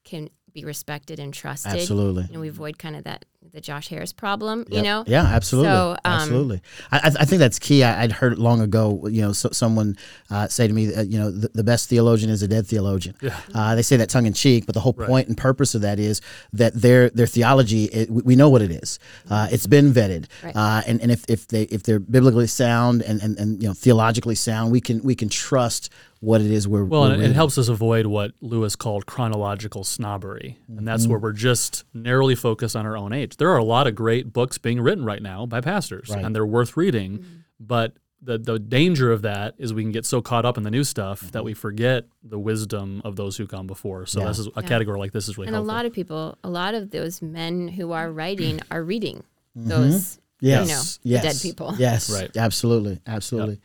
can 0.05 0.29
be 0.53 0.65
respected 0.65 1.19
and 1.19 1.35
trusted 1.35 1.73
Absolutely. 1.73 2.27
know 2.35 2.41
we 2.41 2.49
avoid 2.49 2.79
kind 2.79 2.97
of 2.97 3.05
that 3.05 3.25
the 3.53 3.61
josh 3.61 3.89
harris 3.89 4.13
problem 4.13 4.65
you 4.71 4.83
know 4.83 5.05
Yeah, 5.07 5.25
absolutely, 5.25 5.71
So, 5.73 5.91
um, 5.93 5.99
absolutely. 6.05 6.63
I, 6.91 6.99
I 6.99 7.11
I 7.23 7.25
think 7.25 7.41
that's 7.41 7.59
key. 7.59 7.83
I, 7.83 8.03
I'd 8.05 8.13
heard 8.13 8.39
long 8.39 8.61
ago. 8.61 9.07
You 9.09 9.23
know, 9.23 9.33
so, 9.33 9.51
someone 9.53 9.97
uh, 10.31 10.49
say 10.49 10.67
to 10.67 10.73
me, 10.73 10.87
that, 10.87 11.09
you 11.09 11.19
know, 11.19 11.31
the, 11.31 11.49
the 11.53 11.65
best 11.65 11.89
theologian 11.89 12.31
is 12.31 12.43
a 12.43 12.49
dead 12.49 12.67
theologian. 12.67 13.15
Yeah. 13.21 13.39
Uh, 13.55 13.75
they 13.75 13.83
say 13.83 13.97
that 13.97 14.09
tongue 14.09 14.27
in 14.27 14.33
cheek, 14.33 14.65
but 14.67 14.75
the 14.75 14.81
whole 14.81 14.95
Right. 14.97 15.09
point 15.09 15.29
and 15.29 15.37
purpose 15.37 15.75
of 15.75 15.83
that 15.83 15.99
is 15.99 16.21
that 16.53 16.73
their 16.75 17.11
their 17.11 17.27
theology, 17.27 17.85
it, 17.87 18.11
we 18.11 18.23
we 18.31 18.37
know 18.37 18.49
what 18.49 18.63
it 18.63 18.71
is. 18.71 18.99
Uh, 19.29 19.49
it's 19.51 19.67
been 19.67 19.93
vetted, 19.93 20.27
Right. 20.43 20.55
uh, 20.57 20.83
and 20.87 21.01
and 21.03 21.11
if, 21.11 21.25
if 21.29 21.49
they 21.49 21.63
if 21.65 21.83
they're 21.83 21.99
biblically 22.01 22.47
sound 22.47 23.03
and, 23.03 23.21
and, 23.23 23.39
and 23.39 23.63
you 23.63 23.69
know 23.69 23.75
theologically 23.75 24.35
sound, 24.37 24.73
we 24.73 24.81
can 24.81 25.03
we 25.03 25.15
can 25.15 25.29
trust 25.29 25.91
what 26.23 26.41
it 26.41 26.51
is 26.53 26.69
we're 26.69 26.85
Well, 26.85 27.03
we're 27.03 27.15
and 27.15 27.23
it, 27.23 27.31
it 27.31 27.35
helps 27.35 27.59
us 27.59 27.67
avoid 27.69 28.07
what 28.07 28.31
Lewis 28.41 28.77
called 28.77 29.07
chronological 29.07 29.83
snobbery. 29.83 30.57
And 30.69 30.87
that's 30.87 31.03
Mm-hmm. 31.03 31.11
where 31.11 31.19
we're 31.19 31.33
just 31.33 31.85
narrowly 31.93 32.37
focused 32.37 32.77
on 32.77 32.87
our 32.87 32.97
own 32.97 33.13
age. 33.13 33.37
There 33.39 33.51
are 33.51 33.57
a 33.59 33.65
lot 33.65 33.87
of 33.89 33.95
great 33.97 34.33
books 34.33 34.57
being 34.57 34.81
written 34.81 35.05
right 35.05 35.21
now 35.21 35.47
by 35.47 35.61
pastors, 35.61 36.09
Right. 36.11 36.25
and 36.25 36.35
they're 36.35 36.47
worth 36.47 36.77
reading. 36.77 37.25
But 37.59 37.95
the, 38.23 38.39
the 38.39 38.61
danger 38.61 39.11
of 39.11 39.23
that 39.23 39.55
is 39.59 39.75
we 39.75 39.83
can 39.83 39.91
get 39.91 40.07
so 40.07 40.23
caught 40.23 40.45
up 40.45 40.57
in 40.57 40.63
the 40.63 40.71
new 40.71 40.85
stuff 40.85 41.23
that 41.33 41.43
we 41.43 41.55
forget 41.55 42.05
the 42.23 42.39
wisdom 42.39 43.03
of 43.05 43.17
those 43.17 43.37
who 43.37 43.49
come 43.49 43.67
before. 43.67 44.07
So 44.07 44.21
Mm-hmm. 44.21 44.25
Yeah. 44.27 44.31
this 44.31 44.39
is 44.39 44.47
a 44.47 44.51
Yeah. 44.63 44.69
category 44.69 44.99
like 45.01 45.11
this 45.11 45.29
is 45.29 45.37
really 45.37 45.49
and 45.49 45.57
a 45.57 45.61
lot 45.61 45.87
of 45.87 45.93
people 45.93 46.39
a 46.45 46.49
lot 46.51 46.75
of 46.75 46.93
those 46.93 47.21
men 47.21 47.67
who 47.67 47.91
are 47.91 48.13
writing 48.13 48.61
are 48.71 48.85
reading 48.85 49.25
Mm-hmm. 49.59 49.69
those 49.69 50.19
yes, 50.41 50.69
you 50.69 50.75
know, 50.75 50.83
the 51.19 51.25
yes, 51.27 51.43
dead 51.43 51.43
people. 51.51 51.75
Yes, 51.79 52.11
Right. 52.11 52.35
Absolutely, 52.37 53.01
absolutely. 53.09 53.59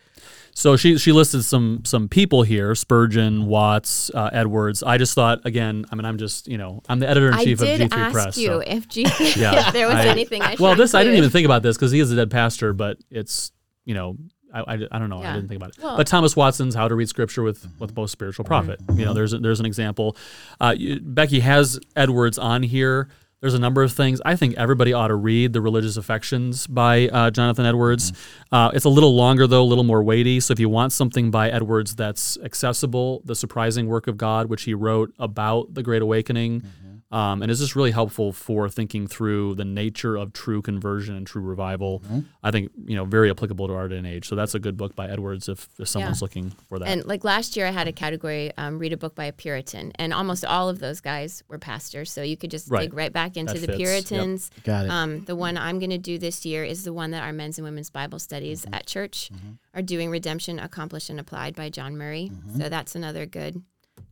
So 0.58 0.76
she 0.76 0.98
she 0.98 1.12
listed 1.12 1.44
some 1.44 1.82
some 1.86 2.10
people 2.10 2.42
here: 2.42 2.74
Spurgeon, 2.74 3.46
Watts, 3.46 4.10
uh, 4.12 4.32
Edwards. 4.34 4.82
I 4.82 4.98
just 4.98 5.14
thought 5.14 5.46
again. 5.46 5.86
I 5.92 5.96
mean, 5.96 6.04
I'm 6.04 6.18
just 6.18 6.48
you 6.48 6.58
know 6.58 6.82
I'm 6.90 6.98
the 6.98 7.08
editor 7.08 7.30
in 7.30 7.38
chief 7.38 7.62
of 7.62 7.68
G3 7.68 7.92
ask 7.92 8.12
Press. 8.12 8.38
you 8.40 8.48
so- 8.48 8.60
if 8.62 8.88
G 8.88 9.06
Yeah, 9.36 9.68
if 9.68 9.74
there 9.74 9.86
was 9.86 9.98
I- 9.98 10.08
anything 10.08 10.42
I 10.42 10.56
well, 10.60 10.74
this 10.74 10.96
I 10.96 11.04
didn't 11.04 11.20
even 11.20 11.30
think 11.30 11.46
about 11.46 11.62
this 11.62 11.78
because 11.78 11.92
he 11.92 12.00
is 12.00 12.12
a 12.12 12.16
dead 12.16 12.32
pastor, 12.32 12.74
but 12.74 12.98
it's 13.12 13.52
you 13.86 13.94
know 13.94 14.18
I, 14.52 14.62
I, 14.62 14.74
I 14.94 14.98
don't 14.98 15.12
know 15.12 15.20
I 15.22 15.36
didn't 15.36 15.48
think 15.48 15.62
about 15.62 15.78
it. 15.78 15.84
Well- 15.84 15.96
but 15.96 16.08
Thomas 16.08 16.36
Watson's 16.36 16.74
How 16.74 16.88
to 16.88 16.96
Read 16.96 17.08
Scripture 17.08 17.44
with 17.44 17.68
with 17.78 17.96
most 17.96 18.12
spiritual 18.12 18.44
profit. 18.44 18.80
You 18.96 19.06
know, 19.06 19.14
there's 19.14 19.34
a, 19.34 19.38
there's 19.38 19.60
an 19.60 19.68
example. 19.68 20.18
Uh, 20.60 20.74
you, 20.76 21.00
Becky 21.00 21.42
has 21.42 21.80
Edwards 21.96 22.40
on 22.40 22.64
here. 22.64 23.10
There's 23.40 23.54
a 23.54 23.60
number 23.60 23.84
of 23.84 23.94
things. 23.94 24.20
I 24.26 24.36
think 24.36 24.56
everybody 24.58 24.94
ought 24.94 25.10
to 25.10 25.16
read 25.16 25.54
The 25.54 25.62
Religious 25.62 25.96
Affections 25.96 26.66
by 26.66 27.08
uh, 27.10 27.30
Jonathan 27.30 27.68
Edwards. 27.68 28.12
Uh, 28.52 28.72
it's 28.74 28.86
a 28.86 28.90
little 28.90 29.16
longer, 29.16 29.46
though, 29.46 29.62
a 29.62 29.64
little 29.64 29.84
more 29.84 30.02
weighty. 30.02 30.40
So 30.40 30.54
if 30.54 30.60
you 30.60 30.70
want 30.70 30.92
something 30.92 31.30
by 31.30 31.52
Edwards 31.52 31.96
that's 31.96 32.40
accessible, 32.44 33.22
The 33.26 33.36
Surprising 33.36 33.86
Work 33.86 34.08
of 34.08 34.18
God, 34.18 34.48
which 34.48 34.64
he 34.64 34.74
wrote 34.74 35.14
about 35.20 35.76
the 35.76 35.84
Great 35.84 36.02
Awakening, 36.02 36.64
um, 37.12 37.42
and 37.42 37.50
is 37.50 37.60
just 37.60 37.76
really 37.76 37.92
helpful 37.92 38.34
for 38.34 38.68
thinking 38.70 39.08
through 39.08 39.56
the 39.56 39.64
nature 39.66 40.16
of 40.18 40.34
true 40.34 40.62
conversion 40.62 41.16
and 41.16 41.26
true 41.26 41.42
revival. 41.42 42.02
I 42.44 42.52
think, 42.52 42.72
you 42.86 42.96
know, 42.96 43.06
very 43.06 43.30
applicable 43.30 43.68
to 43.68 43.74
our 43.76 43.88
day 43.88 43.98
and 43.98 44.06
age. 44.08 44.28
So 44.28 44.36
that's 44.36 44.56
a 44.56 44.60
good 44.60 44.76
book 44.76 44.96
by 44.96 45.08
Edwards 45.08 45.48
if, 45.48 45.70
if 45.80 45.88
someone's 45.88 46.20
Yeah. 46.20 46.26
looking 46.26 46.50
for 46.68 46.80
that. 46.80 46.88
And 46.90 47.06
like 47.06 47.24
last 47.24 47.56
year, 47.56 47.66
I 47.68 47.72
had 47.72 47.88
a 47.88 47.94
category 47.94 48.52
um, 48.58 48.78
read 48.80 48.92
a 48.92 48.98
book 48.98 49.16
by 49.16 49.26
a 49.26 49.32
Puritan, 49.32 49.92
and 49.96 50.14
almost 50.14 50.44
all 50.44 50.68
of 50.70 50.80
those 50.80 51.00
guys 51.00 51.44
were 51.48 51.58
pastors. 51.58 52.12
So 52.12 52.22
you 52.24 52.36
could 52.36 52.52
just 52.52 52.70
Right. 52.70 52.82
dig 52.82 52.94
right 52.94 53.14
back 53.14 53.38
into 53.38 53.54
That 53.54 53.60
the 53.62 53.68
fits. 53.68 53.80
Yep. 53.80 53.88
Puritans. 53.88 54.52
Got 54.64 54.86
it. 54.86 54.92
Um, 54.92 55.24
the 55.26 55.36
one 55.36 55.58
I'm 55.58 55.80
going 55.80 55.92
to 55.92 55.98
do 55.98 56.18
this 56.18 56.46
year 56.46 56.64
is 56.66 56.84
the 56.84 56.94
one 56.94 57.12
that 57.12 57.24
our 57.24 57.32
men's 57.34 57.58
and 57.58 57.64
women's 57.66 57.90
Bible 57.90 58.20
studies 58.20 58.64
Mm-hmm. 58.66 58.74
at 58.74 58.86
church 58.86 59.30
are 59.74 59.82
doing 59.82 60.10
Redemption 60.10 60.60
Accomplished 60.60 61.10
and 61.10 61.20
Applied 61.20 61.56
by 61.56 61.70
John 61.70 61.98
Murray. 61.98 62.32
Mm-hmm. 62.34 62.62
So 62.62 62.70
that's 62.70 62.96
another 62.96 63.26
good 63.26 63.62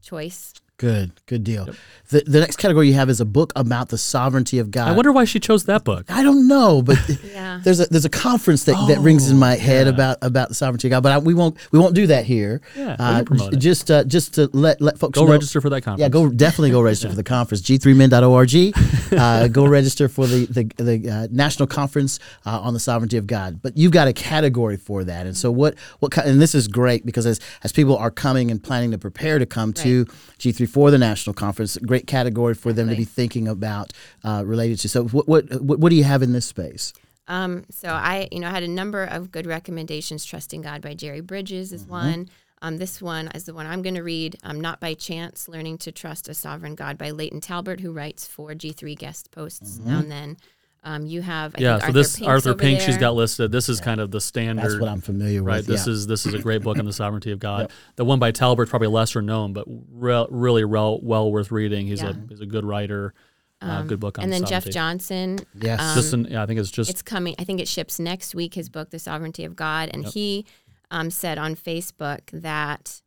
choice. 0.01 0.53
Good, 0.77 1.13
good 1.25 1.45
deal. 1.45 1.69
The, 2.09 2.21
the 2.27 2.41
next 2.41 2.57
category 2.57 2.88
you 2.89 2.95
have 2.95 3.09
is 3.09 3.21
a 3.21 3.25
book 3.25 3.53
about 3.55 3.88
the 3.89 3.97
sovereignty 3.97 4.59
of 4.59 4.71
God. 4.71 4.89
I 4.89 4.91
wonder 4.91 5.13
why 5.13 5.23
she 5.23 5.39
chose 5.39 5.63
that 5.65 5.85
book. 5.85 6.05
I 6.09 6.21
don't 6.21 6.49
know, 6.49 6.81
but 6.81 6.97
Yeah. 7.23 7.61
there's 7.63 7.79
a 7.79 7.85
there's 7.85 8.03
a 8.03 8.09
conference 8.09 8.65
that, 8.65 8.75
that 8.89 8.99
rings 8.99 9.31
in 9.31 9.38
my 9.39 9.55
head 9.55 9.88
yeah. 9.88 9.93
about 9.93 10.17
about 10.21 10.49
the 10.49 10.55
sovereignty 10.55 10.89
of 10.89 10.91
God. 10.91 11.03
But 11.03 11.11
I, 11.13 11.17
we 11.19 11.33
won't 11.33 11.55
we 11.71 11.79
won't 11.79 11.95
do 11.95 12.07
that 12.07 12.25
here. 12.25 12.59
Yeah, 12.75 12.97
uh, 12.99 13.23
promote 13.23 13.53
j- 13.53 13.57
just 13.59 13.89
uh, 13.89 14.03
just 14.03 14.33
to 14.35 14.49
let 14.51 14.81
let 14.81 14.99
folks 14.99 15.17
Go 15.17 15.25
know. 15.25 15.31
register 15.31 15.61
for 15.61 15.69
that 15.69 15.81
conference. 15.81 16.01
Yeah, 16.01 16.09
go 16.09 16.29
definitely 16.29 16.71
go 16.71 16.81
register 16.81 17.07
for 17.13 17.15
the 17.15 17.23
conference. 17.23 17.61
G3min.org. 17.61 18.75
Uh, 19.15 19.47
go 19.47 19.65
register 19.65 20.09
for 20.09 20.25
the 20.27 20.45
the, 20.47 20.83
the 20.83 21.09
uh, 21.09 21.27
national 21.31 21.67
conference 21.67 22.19
uh, 22.45 22.59
on 22.59 22.73
the 22.73 22.79
sovereignty 22.79 23.17
of 23.17 23.27
God. 23.27 23.61
But 23.61 23.77
you've 23.77 23.91
got 23.91 24.07
a 24.07 24.13
category 24.13 24.77
for 24.77 25.03
that, 25.05 25.25
and 25.25 25.38
so 25.38 25.51
what 25.51 25.75
what 25.99 26.11
ki- 26.11 26.21
and 26.25 26.41
this 26.41 26.53
is 26.55 26.67
great 26.67 27.05
because 27.05 27.25
as 27.25 27.39
as 27.63 27.71
people 27.71 27.95
are 27.97 28.11
coming 28.11 28.49
and 28.51 28.61
planning 28.61 28.91
to 28.91 28.97
prepare 28.97 29.38
to 29.39 29.45
come 29.45 29.71
to 29.73 30.05
G3 30.39 30.64
for 30.65 30.91
the 30.91 30.97
national 30.97 31.34
conference, 31.34 31.78
great 31.78 32.08
category 32.08 32.54
for 32.54 32.73
them 32.73 32.89
to 32.89 32.95
be 32.95 33.06
thinking 33.06 33.47
about 33.47 33.93
uh, 34.23 34.43
related 34.45 34.80
to. 34.80 34.89
So 34.89 35.06
what, 35.06 35.28
what 35.28 35.62
what 35.62 35.89
do 35.89 35.95
you 35.95 36.04
have 36.04 36.21
in 36.21 36.34
this 36.34 36.45
space? 36.45 36.93
Um, 37.28 37.65
so 37.71 37.89
I, 37.89 38.28
you 38.32 38.39
know, 38.39 38.49
had 38.49 38.63
a 38.63 38.67
number 38.67 39.04
of 39.04 39.32
good 39.32 39.47
recommendations. 39.47 40.25
Trusting 40.25 40.62
God 40.62 40.82
by 40.82 40.93
Jerry 40.93 41.21
Bridges 41.21 41.73
is 41.73 41.86
one. 41.86 42.30
Um, 42.62 42.78
this 42.78 43.01
one 43.01 43.28
is 43.30 43.43
the 43.43 43.54
one 43.54 43.65
I'm 43.65 43.82
going 43.82 43.95
to 43.95 44.04
read. 44.04 44.38
Um, 44.43 44.60
Not 44.60 44.80
by 44.80 44.93
chance, 44.93 45.47
learning 45.47 45.80
to 45.80 45.91
trust 45.91 46.30
a 46.30 46.34
sovereign 46.34 46.75
God 46.75 46.97
by 46.97 47.12
Layton 47.12 47.41
Talbert, 47.41 47.80
who 47.80 47.91
writes 47.91 48.25
for 48.28 48.51
G3 48.51 48.97
guest 48.97 49.32
posts 49.32 49.80
now 49.80 49.99
and 49.99 50.12
then. 50.12 50.38
Um, 50.86 51.06
you 51.06 51.21
have, 51.24 51.56
I 51.58 51.62
yeah. 51.62 51.80
think 51.80 51.82
so 51.82 51.86
Arthur 51.88 51.93
this 51.93 52.15
Pink's 52.15 52.28
Arthur 52.30 52.50
over 52.52 52.60
Pink, 52.60 52.80
she's 52.80 52.98
got 52.98 53.15
listed. 53.15 53.52
This 53.52 53.69
is 53.69 53.82
kind 53.82 54.00
of 54.00 54.12
the 54.12 54.21
standard. 54.21 54.63
That's 54.69 54.80
what 54.80 54.89
I'm 54.89 55.02
familiar 55.02 55.43
with. 55.43 55.54
Right. 55.54 55.65
This 55.65 55.88
yeah. 55.88 55.93
is 55.93 56.06
this 56.08 56.26
is 56.28 56.36
a 56.36 56.39
great 56.39 56.62
book 56.62 56.78
on 56.78 56.86
the 56.86 56.93
sovereignty 56.93 57.32
of 57.32 57.39
God. 57.39 57.71
The 57.95 58.06
one 58.06 58.19
by 58.19 58.32
Talbert 58.32 58.69
probably 58.69 58.88
lesser 58.89 59.21
known, 59.21 59.52
but 59.52 59.65
re- 59.67 60.28
really 60.30 60.63
well, 60.63 61.00
well 61.02 61.32
worth 61.32 61.52
reading. 61.52 61.88
He's 61.88 62.04
Yeah. 62.04 62.12
a 62.12 62.15
he's 62.30 62.41
a 62.41 62.45
good 62.45 62.63
writer. 62.65 63.13
uh, 63.62 63.82
good 63.82 64.00
book 64.00 64.19
on 64.19 64.26
And 64.26 64.34
then 64.34 64.41
the 64.41 64.48
Jeff. 64.48 64.65
Johnson. 64.69 65.39
Yes. 65.60 65.80
um, 65.82 65.95
Just 65.95 66.13
in, 66.13 66.26
yeah, 66.26 66.43
I 66.43 66.45
think 66.45 66.60
it's 66.60 66.69
just 66.69 66.89
it's 66.89 67.02
coming. 67.02 67.34
I 67.39 67.45
think 67.45 67.60
it 67.60 67.67
ships 67.67 68.00
next 68.00 68.36
week. 68.36 68.54
His 68.54 68.69
book, 68.69 68.91
The 68.91 69.00
Sovereignty 69.00 69.43
of 69.43 69.56
God, 69.56 69.89
and 69.91 70.06
he 70.06 70.45
um, 70.91 71.10
said 71.10 71.39
on 71.39 71.56
Facebook 71.56 72.19
that, 72.32 73.02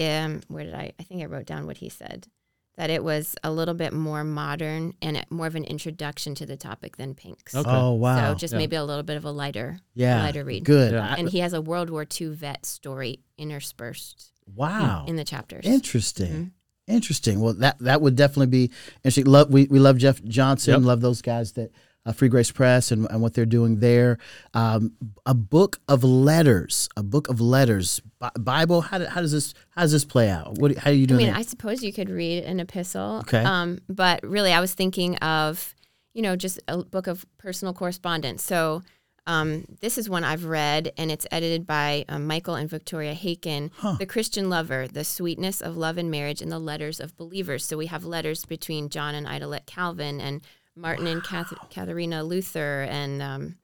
um, 0.00 0.40
where 0.48 0.64
did 0.64 0.74
I? 0.74 0.92
I 0.98 1.02
think 1.04 1.22
I 1.22 1.26
wrote 1.26 1.46
down 1.46 1.66
what 1.66 1.76
he 1.76 1.88
said, 1.88 2.26
that 2.76 2.90
it 2.90 3.02
was 3.02 3.34
a 3.42 3.50
little 3.50 3.74
bit 3.74 3.92
more 3.92 4.22
modern 4.22 4.94
and 5.00 5.16
it- 5.16 5.30
more 5.30 5.46
of 5.46 5.54
an 5.54 5.64
introduction 5.64 6.34
to 6.36 6.46
the 6.46 6.56
topic 6.56 6.96
than 6.96 7.14
Pink's. 7.14 7.54
Okay. 7.54 7.68
Oh 7.70 7.92
wow. 7.92 8.32
So 8.32 8.38
just 8.38 8.52
Yeah. 8.52 8.58
maybe 8.58 8.76
a 8.76 8.84
little 8.84 9.02
bit 9.02 9.16
of 9.16 9.24
a 9.24 9.30
lighter, 9.30 9.80
yeah. 9.94 10.22
lighter 10.22 10.44
read. 10.44 10.64
Good. 10.64 10.92
Yeah. 10.92 11.14
And 11.16 11.28
he 11.28 11.38
has 11.40 11.52
a 11.52 11.60
World 11.60 11.90
War 11.90 12.06
II 12.20 12.28
vet 12.28 12.66
story 12.66 13.20
interspersed 13.38 14.30
wow. 14.54 15.04
in 15.08 15.16
the 15.16 15.24
chapters. 15.24 15.64
Interesting. 15.64 16.32
Mm-hmm. 16.32 16.48
Interesting. 16.94 17.40
Well, 17.40 17.54
that 17.54 17.78
that 17.80 18.00
would 18.00 18.14
definitely 18.14 18.46
be 18.46 18.70
interesting. 18.98 19.26
Love 19.26 19.50
we, 19.50 19.64
we 19.64 19.80
love 19.80 19.96
Jeff 19.96 20.22
Johnson. 20.22 20.74
Yep. 20.74 20.82
Love 20.82 21.00
those 21.00 21.20
guys 21.20 21.52
that 21.52 21.72
uh, 22.06 22.12
Free 22.12 22.28
Grace 22.28 22.50
Press 22.50 22.90
and, 22.90 23.06
and 23.10 23.20
what 23.20 23.34
they're 23.34 23.44
doing 23.44 23.80
there. 23.80 24.18
Um, 24.54 24.92
a 25.26 25.34
book 25.34 25.80
of 25.88 26.04
letters. 26.04 26.88
A 26.96 27.02
book 27.02 27.28
of 27.28 27.40
letters. 27.40 28.00
Bi- 28.18 28.30
Bible. 28.38 28.80
How, 28.80 28.98
do, 28.98 29.04
how 29.06 29.20
does 29.20 29.32
this 29.32 29.52
how 29.70 29.82
does 29.82 29.92
this 29.92 30.04
play 30.04 30.30
out? 30.30 30.56
What 30.58 30.78
how 30.78 30.90
are 30.90 30.94
you 30.94 31.06
doing? 31.06 31.20
I 31.20 31.24
mean, 31.24 31.32
that? 31.32 31.40
I 31.40 31.42
suppose 31.42 31.82
you 31.82 31.92
could 31.92 32.08
read 32.08 32.44
an 32.44 32.60
epistle. 32.60 33.18
Okay. 33.20 33.42
Um, 33.42 33.80
but 33.88 34.22
really, 34.22 34.52
I 34.52 34.60
was 34.60 34.72
thinking 34.72 35.16
of, 35.16 35.74
you 36.14 36.22
know, 36.22 36.36
just 36.36 36.60
a 36.68 36.78
book 36.78 37.08
of 37.08 37.26
personal 37.36 37.74
correspondence. 37.74 38.42
So 38.42 38.82
um, 39.26 39.64
this 39.80 39.98
is 39.98 40.08
one 40.08 40.22
I've 40.22 40.44
read, 40.44 40.92
and 40.96 41.10
it's 41.10 41.26
edited 41.32 41.66
by 41.66 42.04
um, 42.08 42.26
Michael 42.26 42.54
and 42.54 42.70
Victoria 42.70 43.12
Haykin, 43.12 43.72
The 43.98 44.06
Christian 44.06 44.48
Lover, 44.48 44.86
The 44.86 45.02
Sweetness 45.02 45.60
of 45.60 45.76
Love 45.76 45.98
and 45.98 46.10
Marriage 46.10 46.40
in 46.40 46.48
the 46.48 46.60
Letters 46.60 47.00
of 47.00 47.16
Believers. 47.16 47.64
So 47.64 47.76
we 47.76 47.86
have 47.86 48.04
letters 48.04 48.44
between 48.44 48.88
John 48.88 49.16
and 49.16 49.26
Idelette 49.26 49.66
Calvin 49.66 50.20
and 50.20 50.42
Martin 50.76 51.06
and 51.06 51.22
Cath- 51.24 51.54
Katharina 51.70 52.22
Luther 52.22 52.82
and, 52.82 53.22
um, 53.22 53.56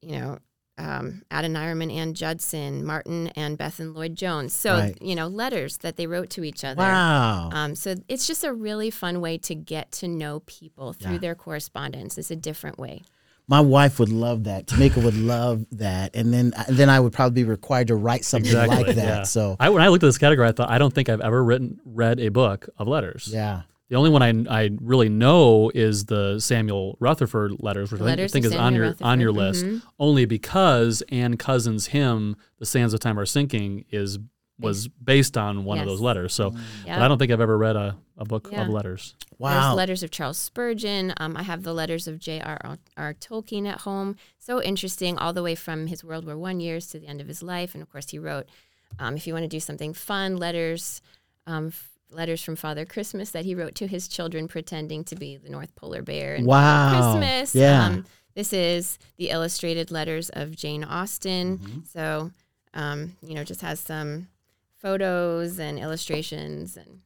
you 0.00 0.12
know, 0.18 0.38
um, 0.78 1.22
Adoniram 1.30 1.82
and 1.82 1.92
Ann 1.92 2.14
Judson, 2.14 2.84
Martyn 2.84 3.28
and 3.36 3.58
Bethan 3.58 3.94
Lloyd 3.94 4.16
Jones. 4.16 4.52
So, 4.54 4.74
Right. 4.74 4.96
you 5.02 5.14
know, 5.14 5.28
letters 5.28 5.78
that 5.78 5.96
they 5.96 6.06
wrote 6.06 6.30
to 6.30 6.44
each 6.44 6.64
other. 6.64 6.78
wow. 6.80 7.50
Um, 7.52 7.74
so 7.74 7.94
it's 8.08 8.26
just 8.26 8.42
a 8.42 8.52
really 8.52 8.90
fun 8.90 9.20
way 9.20 9.38
to 9.38 9.54
get 9.54 9.92
to 9.92 10.08
know 10.08 10.40
people 10.46 10.92
through 10.92 11.12
Yeah. 11.14 11.18
their 11.18 11.34
correspondence. 11.34 12.16
It's 12.16 12.30
a 12.30 12.36
different 12.36 12.78
way. 12.78 13.02
My 13.48 13.60
wife 13.60 13.98
would 13.98 14.08
love 14.08 14.44
that. 14.44 14.66
Tamika 14.66 15.02
would 15.02 15.16
love 15.16 15.66
that, 15.72 16.14
and 16.14 16.32
then 16.32 16.54
then 16.68 16.88
I 16.88 17.00
would 17.00 17.12
probably 17.12 17.42
be 17.42 17.48
required 17.48 17.88
to 17.88 17.96
write 17.96 18.24
something 18.24 18.46
exactly 18.50 18.76
like 18.84 18.86
that. 18.94 18.96
yeah. 18.96 19.22
So 19.24 19.56
I, 19.60 19.68
when 19.68 19.82
I 19.82 19.88
looked 19.88 20.04
at 20.04 20.06
this 20.06 20.16
category, 20.16 20.48
I 20.48 20.52
thought 20.52 20.70
I 20.70 20.78
don't 20.78 20.94
think 20.94 21.08
I've 21.08 21.20
ever 21.20 21.42
written 21.42 21.80
read 21.84 22.20
a 22.20 22.28
book 22.30 22.68
of 22.78 22.86
letters. 22.88 23.28
yeah. 23.30 23.62
The 23.92 23.98
only 23.98 24.08
one 24.08 24.22
I, 24.22 24.62
I 24.64 24.70
really 24.80 25.10
know 25.10 25.70
is 25.74 26.06
the 26.06 26.40
Samuel 26.40 26.96
Rutherford 26.98 27.56
letters, 27.60 27.92
which 27.92 28.00
I 28.00 28.04
think, 28.04 28.10
Letters 28.16 28.32
think 28.32 28.46
is 28.46 28.52
on 28.54 28.72
Samuel 28.72 28.86
your 28.86 28.94
on 29.02 29.20
your 29.20 29.32
Rutherford, 29.34 29.72
list, 29.72 29.86
only 30.00 30.24
because 30.24 31.02
Anne 31.10 31.36
Cousins' 31.36 31.88
hymn, 31.88 32.36
"The 32.58 32.64
Sands 32.64 32.94
of 32.94 33.00
Time 33.00 33.18
Are 33.18 33.26
Sinking," 33.26 33.84
is 33.90 34.18
was 34.58 34.88
based 34.88 35.36
on 35.36 35.64
one 35.64 35.78
of 35.78 35.84
those 35.86 36.00
letters. 36.00 36.32
So, 36.32 36.54
Yeah. 36.86 36.96
but 36.96 37.02
I 37.02 37.08
don't 37.08 37.18
think 37.18 37.32
I've 37.32 37.40
ever 37.42 37.58
read 37.58 37.76
a, 37.76 37.96
a 38.16 38.24
book 38.24 38.48
Yeah. 38.50 38.62
of 38.62 38.68
letters. 38.70 39.14
Wow. 39.38 39.60
There's 39.66 39.76
letters 39.76 40.02
of 40.02 40.10
Charles 40.10 40.38
Spurgeon. 40.38 41.12
Um, 41.18 41.36
I 41.36 41.42
have 41.42 41.62
the 41.62 41.74
letters 41.74 42.06
of 42.08 42.18
J.R.R. 42.18 43.14
Tolkien 43.14 43.66
at 43.68 43.80
home. 43.82 44.16
So 44.38 44.62
interesting, 44.62 45.18
all 45.18 45.32
the 45.34 45.42
way 45.42 45.54
from 45.54 45.88
his 45.88 46.02
World 46.02 46.24
War 46.24 46.38
One 46.38 46.60
years 46.60 46.86
to 46.88 46.98
the 46.98 47.08
end 47.08 47.20
of 47.20 47.26
his 47.28 47.42
life. 47.42 47.74
And 47.74 47.82
of 47.82 47.90
course, 47.90 48.08
he 48.10 48.18
wrote, 48.18 48.46
um, 48.98 49.16
if 49.16 49.26
you 49.26 49.34
want 49.34 49.42
to 49.44 49.48
do 49.48 49.60
something 49.60 49.92
fun, 49.92 50.36
letters, 50.38 51.02
um, 51.46 51.66
f- 51.68 51.88
letters 52.12 52.42
from 52.42 52.56
Father 52.56 52.84
Christmas 52.84 53.30
that 53.30 53.44
he 53.44 53.54
wrote 53.54 53.74
to 53.76 53.86
his 53.86 54.08
children, 54.08 54.48
pretending 54.48 55.04
to 55.04 55.16
be 55.16 55.36
the 55.36 55.50
North 55.50 55.74
Polar 55.74 56.02
Bear. 56.02 56.34
And 56.34 56.46
Wow. 56.46 57.18
Christmas. 57.18 57.54
Yeah. 57.54 57.86
Um, 57.86 58.06
this 58.34 58.52
is 58.52 58.98
the 59.18 59.30
illustrated 59.30 59.90
letters 59.90 60.30
of 60.30 60.56
Jane 60.56 60.84
Austen. 60.84 61.58
Mm-hmm. 61.58 61.80
So, 61.92 62.30
um, 62.74 63.16
you 63.22 63.34
know, 63.34 63.44
just 63.44 63.60
has 63.60 63.80
some 63.80 64.28
photos 64.78 65.58
and 65.58 65.78
illustrations 65.78 66.76
and 66.76 67.00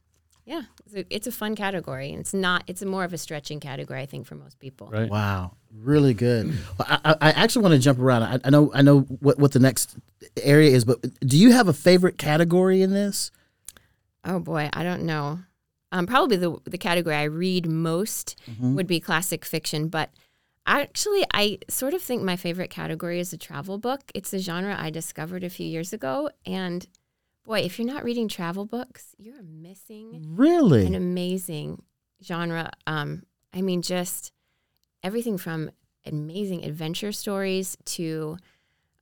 yeah, 0.45 0.61
it's 0.85 0.95
a, 0.95 1.05
it's 1.13 1.27
a 1.27 1.31
fun 1.33 1.57
category. 1.57 2.11
And 2.11 2.21
it's 2.21 2.33
not, 2.33 2.63
it's 2.67 2.81
a 2.81 2.85
more 2.85 3.03
of 3.03 3.11
a 3.11 3.17
stretching 3.17 3.59
category, 3.59 3.99
I 4.01 4.05
think, 4.05 4.25
for 4.25 4.35
most 4.35 4.59
people. 4.59 4.87
Right? 4.87 5.09
Wow, 5.09 5.57
really 5.75 6.13
good. 6.13 6.47
Well, 6.77 6.87
I, 6.89 6.99
I 7.03 7.15
I 7.19 7.29
actually 7.31 7.63
want 7.63 7.73
to 7.73 7.79
jump 7.79 7.99
around. 7.99 8.23
I, 8.23 8.39
I 8.45 8.49
know 8.49 8.71
I 8.73 8.81
know 8.81 9.01
what, 9.01 9.37
what 9.37 9.51
the 9.51 9.59
next 9.59 9.97
area 10.41 10.71
is, 10.71 10.85
but 10.85 11.01
do 11.19 11.37
you 11.37 11.51
have 11.51 11.67
a 11.67 11.73
favorite 11.73 12.17
category 12.17 12.81
in 12.81 12.91
this? 12.91 13.29
Oh 14.27 14.39
boy, 14.39 14.69
I 14.73 14.83
don't 14.83 15.03
know. 15.03 15.39
Um, 15.91 16.05
probably 16.05 16.35
the, 16.37 16.57
the 16.65 16.77
category 16.77 17.15
I 17.15 17.23
read 17.23 17.65
most 17.67 18.35
would 18.75 18.87
be 18.87 18.99
classic 18.99 19.45
fiction, 19.45 19.87
but 19.87 20.09
actually, 20.65 21.23
I 21.33 21.59
sort 21.69 21.93
of 21.93 22.01
think 22.01 22.21
my 22.21 22.35
favorite 22.35 22.69
category 22.69 23.21
is 23.21 23.31
a 23.31 23.37
travel 23.37 23.77
book. 23.77 24.01
It's 24.13 24.33
a 24.33 24.39
genre 24.39 24.75
I 24.77 24.89
discovered 24.89 25.45
a 25.45 25.49
few 25.49 25.65
years 25.65 25.93
ago. 25.93 26.29
And 26.45 26.85
boy, 27.45 27.59
if 27.61 27.79
you're 27.79 27.87
not 27.87 28.03
reading 28.03 28.27
travel 28.27 28.65
books, 28.65 29.15
you're 29.17 29.41
missing 29.41 30.25
Really? 30.35 30.85
an 30.85 30.93
amazing 30.93 31.83
genre. 32.21 32.69
Um, 32.85 33.23
I 33.53 33.61
mean, 33.61 33.81
just 33.81 34.33
everything 35.03 35.37
from 35.37 35.71
amazing 36.05 36.65
adventure 36.65 37.13
stories 37.13 37.77
to 37.85 38.37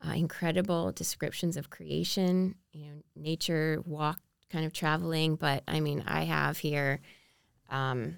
uh, 0.07 0.11
incredible 0.11 0.91
descriptions 0.91 1.57
of 1.57 1.71
creation, 1.71 2.55
you 2.73 2.85
know, 2.85 3.01
nature, 3.15 3.81
walk, 3.88 4.19
kind 4.49 4.65
of 4.65 4.73
traveling. 4.73 5.36
But 5.36 5.63
I 5.67 5.79
mean, 5.79 6.03
I 6.08 6.23
have 6.23 6.58
here. 6.58 7.01
Um, 7.69 8.17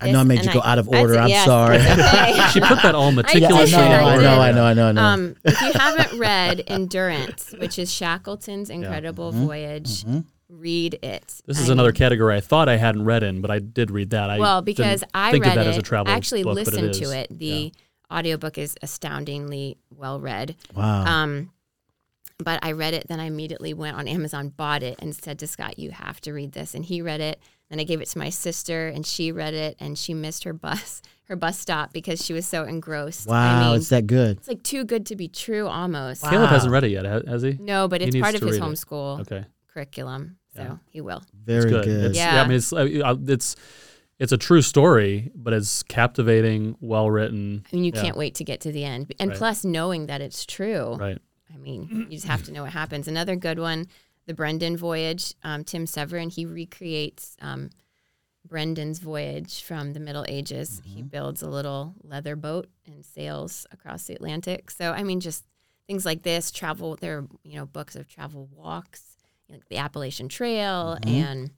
I 0.00 0.10
know 0.10 0.20
I 0.20 0.24
made 0.24 0.44
you 0.44 0.52
go 0.52 0.60
out 0.62 0.78
of 0.78 0.88
order. 0.88 1.18
I'm 1.18 1.28
yes, 1.28 1.44
sorry. 1.46 1.76
okay. 1.76 2.48
She 2.52 2.60
put 2.60 2.82
that 2.82 2.94
all 2.94 3.12
Yeah, 3.12 3.18
I 3.18 3.22
meticulously 3.22 3.66
did, 3.66 3.88
know, 3.88 4.06
I 4.06 4.14
I 4.14 4.16
know, 4.16 4.40
I 4.40 4.52
know, 4.52 4.64
I 4.64 4.74
know, 4.74 4.88
I 4.88 4.92
know. 4.92 5.02
Um, 5.02 5.36
if 5.44 5.60
you 5.60 5.72
haven't 5.72 6.18
read 6.18 6.64
Endurance, 6.66 7.54
which 7.58 7.78
is 7.78 7.92
Shackleton's 7.92 8.70
incredible 8.70 9.30
voyage, 9.30 10.04
read 10.48 10.98
it. 11.02 11.42
This 11.46 11.58
I 11.58 11.62
is 11.62 11.68
another 11.68 11.90
mean, 11.90 11.96
category 11.96 12.36
I 12.36 12.40
thought 12.40 12.68
I 12.68 12.76
hadn't 12.76 13.04
read 13.04 13.22
in, 13.22 13.40
but 13.40 13.50
I 13.50 13.60
did 13.60 13.90
read 13.90 14.10
that. 14.10 14.30
I 14.30 14.38
well 14.38 14.62
didn't 14.62 14.76
because 14.76 15.04
I 15.14 15.30
think 15.30 15.44
read 15.44 15.50
of 15.50 15.64
that 15.64 15.66
it. 15.66 15.70
as 15.70 15.78
a 15.78 15.82
travel 15.82 16.12
I 16.12 16.16
actually 16.16 16.42
book, 16.42 16.54
listened 16.56 16.90
is. 16.90 16.98
to 17.00 17.16
it. 17.16 17.28
The 17.30 17.72
audiobook 18.10 18.58
is 18.58 18.76
astoundingly 18.82 19.78
well 19.96 20.20
read. 20.20 20.56
wow. 20.74 21.04
Um, 21.22 21.50
but 22.38 22.58
I 22.62 22.72
read 22.72 22.94
it, 22.94 23.06
then 23.08 23.20
I 23.20 23.24
immediately 23.26 23.74
went 23.74 23.96
on 23.96 24.08
Amazon, 24.08 24.48
bought 24.48 24.82
it, 24.82 24.96
and 24.98 25.14
said 25.14 25.38
to 25.40 25.46
Scott, 25.46 25.78
"You 25.78 25.90
have 25.92 26.20
to 26.22 26.32
read 26.32 26.52
this." 26.52 26.74
And 26.74 26.84
he 26.84 27.00
read 27.02 27.20
it. 27.20 27.40
Then 27.70 27.80
I 27.80 27.84
gave 27.84 28.00
it 28.00 28.08
to 28.08 28.18
my 28.18 28.28
sister, 28.30 28.88
and 28.88 29.06
she 29.06 29.32
read 29.32 29.54
it, 29.54 29.76
and 29.80 29.96
she 29.98 30.12
missed 30.14 30.44
her 30.44 30.52
bus, 30.52 31.00
her 31.24 31.36
bus 31.36 31.58
stop 31.58 31.92
because 31.92 32.24
she 32.24 32.32
was 32.32 32.46
so 32.46 32.64
engrossed. 32.64 33.26
wow, 33.28 33.62
I 33.62 33.66
mean, 33.68 33.76
it's 33.76 33.88
that 33.88 34.06
good. 34.06 34.36
it's 34.38 34.48
like 34.48 34.62
too 34.62 34.84
good 34.84 35.06
to 35.06 35.16
be 35.16 35.28
true, 35.28 35.66
almost. 35.66 36.22
Caleb 36.24 36.50
hasn't 36.50 36.72
read 36.72 36.84
it 36.84 36.90
yet, 36.90 37.04
has 37.06 37.42
he? 37.42 37.56
No, 37.60 37.88
but 37.88 38.00
He 38.00 38.08
it's 38.08 38.16
part 38.18 38.34
of 38.34 38.42
his 38.42 38.58
homeschool 38.58 39.20
Okay. 39.20 39.44
curriculum, 39.72 40.36
so 40.54 40.62
Yeah. 40.62 40.76
he 40.90 41.00
will. 41.00 41.22
Very 41.32 41.62
It's 41.64 41.70
good. 41.72 41.84
good. 41.84 42.04
It's, 42.10 42.16
Yeah. 42.18 42.42
I 42.42 42.46
mean, 42.46 42.56
it's 42.56 42.72
uh, 42.72 43.16
it's 43.28 43.56
it's 44.20 44.30
a 44.32 44.38
true 44.38 44.62
story, 44.62 45.30
but 45.34 45.52
it's 45.52 45.82
captivating, 45.84 46.76
well 46.80 47.10
written. 47.10 47.64
I 47.72 47.76
mean, 47.76 47.84
you 47.84 47.92
Yeah. 47.94 48.02
can't 48.02 48.16
wait 48.16 48.34
to 48.36 48.44
get 48.44 48.60
to 48.60 48.70
the 48.72 48.84
end. 48.84 49.12
And 49.18 49.30
Right. 49.30 49.38
plus, 49.38 49.64
knowing 49.64 50.06
that 50.06 50.20
it's 50.20 50.44
true. 50.46 50.94
Right. 50.94 51.18
I 51.64 51.70
mean, 51.70 52.06
you 52.10 52.16
just 52.16 52.26
have 52.26 52.42
to 52.44 52.52
know 52.52 52.62
what 52.62 52.72
happens. 52.72 53.08
Another 53.08 53.36
good 53.36 53.58
one 53.58 53.86
the 54.26 54.34
Brendan 54.34 54.76
voyage. 54.76 55.34
Um, 55.42 55.64
Tim 55.64 55.86
Severin 55.86 56.30
he 56.30 56.46
recreates 56.46 57.36
um, 57.40 57.70
Brendan's 58.46 58.98
voyage 58.98 59.62
from 59.62 59.92
the 59.92 60.00
Middle 60.00 60.24
Ages. 60.28 60.82
He 60.84 61.02
builds 61.02 61.42
a 61.42 61.48
little 61.48 61.94
leather 62.02 62.36
boat 62.36 62.68
and 62.86 63.04
sails 63.04 63.66
across 63.70 64.04
the 64.04 64.14
Atlantic. 64.14 64.70
So 64.70 64.92
I 64.92 65.02
mean, 65.02 65.20
just 65.20 65.44
things 65.86 66.04
like 66.04 66.22
this. 66.22 66.50
Travel. 66.50 66.96
There 66.96 67.18
are 67.18 67.26
you 67.44 67.56
know 67.56 67.66
books 67.66 67.96
of 67.96 68.08
travel 68.08 68.48
walks, 68.52 69.16
like 69.48 69.68
the 69.68 69.78
Appalachian 69.78 70.28
Trail, 70.28 70.98
and 71.06 71.50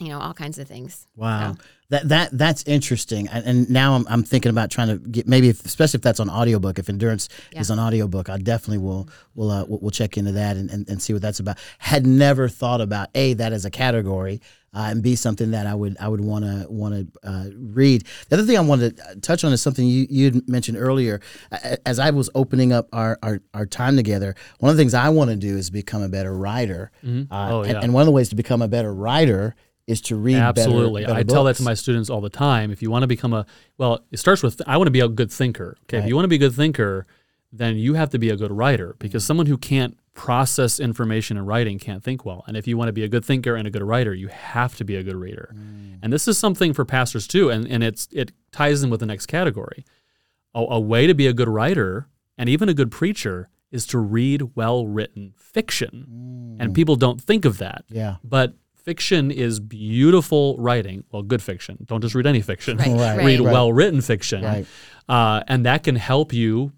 you 0.00 0.08
know 0.08 0.18
all 0.20 0.34
kinds 0.34 0.58
of 0.58 0.66
things. 0.68 1.06
Wow, 1.16 1.52
So- 1.52 1.58
that 1.90 2.08
that 2.08 2.28
that's 2.38 2.62
interesting. 2.64 3.28
And, 3.28 3.44
and 3.46 3.70
now 3.70 3.94
I'm, 3.94 4.06
I'm 4.08 4.24
thinking 4.24 4.50
about 4.50 4.70
trying 4.70 4.88
to 4.88 4.96
get 4.98 5.28
maybe, 5.28 5.48
if, 5.50 5.64
especially 5.66 5.98
if 5.98 6.02
that's 6.02 6.18
on 6.18 6.28
audiobook. 6.30 6.78
If 6.78 6.88
endurance 6.88 7.28
Yeah. 7.52 7.60
is 7.60 7.70
on 7.70 7.78
audiobook, 7.78 8.28
I 8.28 8.38
definitely 8.38 8.78
will 8.78 9.08
will 9.34 9.50
uh, 9.50 9.64
we'll, 9.66 9.78
we'll 9.80 9.90
check 9.90 10.16
into 10.16 10.32
that 10.32 10.56
and, 10.56 10.70
and, 10.70 10.88
and 10.88 11.00
see 11.00 11.12
what 11.12 11.22
that's 11.22 11.40
about. 11.40 11.58
Had 11.78 12.06
never 12.06 12.48
thought 12.48 12.80
about 12.80 13.08
a 13.14 13.34
that 13.34 13.52
as 13.52 13.64
a 13.64 13.70
category. 13.70 14.40
Uh, 14.76 14.88
and 14.90 15.04
be 15.04 15.14
something 15.14 15.52
that 15.52 15.68
I 15.68 15.74
would 15.76 15.96
I 16.00 16.08
would 16.08 16.20
want 16.20 16.44
to 16.44 16.66
want 16.68 16.94
to 17.22 17.28
uh, 17.28 17.44
read. 17.54 18.02
The 18.28 18.34
other 18.36 18.44
thing 18.44 18.56
I 18.56 18.60
wanted 18.60 18.96
to 18.96 19.20
touch 19.20 19.44
on 19.44 19.52
is 19.52 19.62
something 19.62 19.86
you 19.86 20.04
you 20.10 20.42
mentioned 20.48 20.78
earlier. 20.78 21.20
As 21.86 22.00
I 22.00 22.10
was 22.10 22.28
opening 22.34 22.72
up 22.72 22.88
our, 22.92 23.16
our, 23.22 23.40
our 23.52 23.66
time 23.66 23.94
together, 23.94 24.34
one 24.58 24.70
of 24.70 24.76
the 24.76 24.80
things 24.80 24.92
I 24.92 25.10
want 25.10 25.30
to 25.30 25.36
do 25.36 25.56
is 25.56 25.70
become 25.70 26.02
a 26.02 26.08
better 26.08 26.36
writer. 26.36 26.90
Uh, 27.04 27.08
Oh, 27.30 27.62
and, 27.62 27.72
yeah. 27.74 27.80
and 27.82 27.94
one 27.94 28.00
of 28.02 28.06
the 28.06 28.10
ways 28.12 28.30
to 28.30 28.34
become 28.34 28.62
a 28.62 28.66
better 28.68 28.92
writer 28.92 29.54
is 29.86 30.00
to 30.00 30.16
read 30.16 30.36
Absolutely. 30.36 31.04
better 31.04 31.14
I 31.14 31.22
tell 31.22 31.44
that 31.44 31.56
to 31.56 31.62
my 31.62 31.74
students 31.74 32.08
all 32.08 32.20
the 32.20 32.30
time. 32.30 32.70
If 32.70 32.80
you 32.82 32.90
want 32.90 33.02
to 33.02 33.06
become 33.06 33.32
a, 33.34 33.44
well, 33.76 34.04
it 34.10 34.18
starts 34.18 34.42
with, 34.42 34.62
I 34.66 34.76
want 34.76 34.86
to 34.86 34.92
be 34.92 35.00
a 35.00 35.08
good 35.08 35.30
thinker. 35.30 35.76
Okay. 35.84 35.98
If 35.98 36.06
you 36.06 36.14
want 36.14 36.24
to 36.24 36.28
be 36.28 36.36
a 36.36 36.38
good 36.38 36.54
thinker, 36.54 37.06
then 37.52 37.76
you 37.76 37.94
have 37.94 38.10
to 38.10 38.18
be 38.18 38.30
a 38.30 38.36
good 38.36 38.50
writer 38.50 38.96
because 38.98 39.22
Mm-hmm. 39.22 39.26
someone 39.26 39.46
who 39.46 39.58
can't 39.58 39.98
process 40.14 40.80
information 40.80 41.36
in 41.36 41.44
writing 41.44 41.78
can't 41.78 42.02
think 42.02 42.24
well. 42.24 42.44
And 42.46 42.56
if 42.56 42.66
you 42.66 42.76
want 42.78 42.88
to 42.88 42.92
be 42.92 43.04
a 43.04 43.08
good 43.08 43.24
thinker 43.24 43.56
and 43.56 43.66
a 43.66 43.70
good 43.70 43.82
writer, 43.82 44.14
you 44.14 44.28
have 44.28 44.76
to 44.76 44.84
be 44.84 44.96
a 44.96 45.02
good 45.02 45.16
reader. 45.16 45.52
Mm. 45.54 45.98
And 46.02 46.12
this 46.12 46.28
is 46.28 46.38
something 46.38 46.72
for 46.72 46.84
pastors 46.84 47.26
too. 47.26 47.50
And, 47.50 47.66
and 47.66 47.82
it's, 47.82 48.08
it 48.12 48.32
ties 48.52 48.82
in 48.82 48.90
with 48.90 49.00
the 49.00 49.06
next 49.06 49.26
category. 49.26 49.84
A, 50.54 50.60
a 50.60 50.80
way 50.80 51.06
to 51.06 51.14
be 51.14 51.26
a 51.26 51.32
good 51.32 51.48
writer 51.48 52.08
and 52.38 52.48
even 52.48 52.68
a 52.68 52.74
good 52.74 52.90
preacher 52.92 53.48
is 53.72 53.86
to 53.88 53.98
read 53.98 54.54
well 54.54 54.86
written 54.86 55.34
fiction. 55.36 56.56
And 56.60 56.74
people 56.74 56.94
don't 56.94 57.20
think 57.20 57.44
of 57.44 57.58
that. 57.58 57.84
Mm. 57.90 57.96
Yeah. 57.96 58.16
But 58.22 58.54
fiction 58.84 59.30
is 59.30 59.60
beautiful 59.60 60.56
writing. 60.58 61.04
Well, 61.10 61.22
good 61.22 61.42
fiction. 61.42 61.78
Don't 61.86 62.00
just 62.00 62.14
read 62.14 62.26
any 62.26 62.40
fiction. 62.42 62.76
Right, 62.78 62.88
Right. 62.88 63.16
right. 63.16 63.26
Read 63.26 63.40
Right. 63.40 63.52
well 63.52 63.72
written 63.72 64.00
fiction, 64.00 64.44
Right. 64.44 64.66
uh, 65.08 65.42
and 65.48 65.64
that 65.66 65.82
can 65.82 65.96
help 65.96 66.32
you 66.32 66.72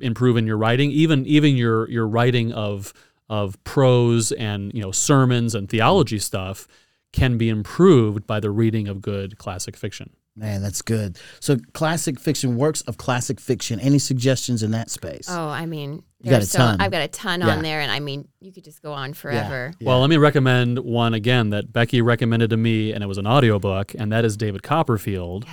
improve 0.00 0.36
in 0.36 0.46
your 0.46 0.56
writing. 0.56 0.90
Even 0.92 1.26
even 1.26 1.56
your 1.56 1.88
your 1.90 2.06
writing 2.06 2.52
of 2.52 2.92
of 3.28 3.62
prose 3.64 4.32
and 4.32 4.72
you 4.72 4.80
know 4.80 4.92
sermons 4.92 5.54
and 5.54 5.68
theology 5.68 6.18
stuff 6.18 6.66
can 7.12 7.36
be 7.38 7.48
improved 7.48 8.26
by 8.26 8.38
the 8.40 8.50
reading 8.50 8.86
of 8.88 9.00
good 9.02 9.38
classic 9.38 9.76
fiction. 9.76 10.10
Man, 10.38 10.62
that's 10.62 10.82
good. 10.82 11.18
So, 11.40 11.56
classic 11.74 12.18
fiction, 12.20 12.56
works 12.56 12.80
of 12.82 12.96
classic 12.96 13.40
fiction. 13.40 13.80
Any 13.80 13.98
suggestions 13.98 14.62
in 14.62 14.70
that 14.70 14.90
space? 14.90 15.26
Oh, 15.28 15.48
I 15.48 15.66
mean, 15.66 16.02
You 16.20 16.30
got 16.30 16.42
a 16.42 16.46
so 16.46 16.58
ton. 16.58 16.80
I've 16.80 16.90
got 16.90 17.02
a 17.02 17.08
ton 17.08 17.40
Yeah. 17.40 17.48
on 17.56 17.62
there, 17.62 17.80
and 17.80 17.90
I 17.90 18.00
mean, 18.00 18.28
you 18.40 18.52
could 18.52 18.64
just 18.64 18.80
go 18.82 18.92
on 18.92 19.14
forever. 19.14 19.72
Yeah. 19.78 19.86
Well, 19.88 20.00
let 20.00 20.10
me 20.10 20.16
recommend 20.16 20.78
one 20.78 21.14
again 21.14 21.50
that 21.50 21.72
Becky 21.72 22.00
recommended 22.02 22.50
to 22.50 22.56
me, 22.56 22.92
and 22.92 23.02
it 23.02 23.06
was 23.06 23.18
an 23.18 23.26
audiobook, 23.26 23.94
and 23.98 24.12
that 24.12 24.24
is 24.24 24.36
David 24.36 24.62
Copperfield. 24.62 25.44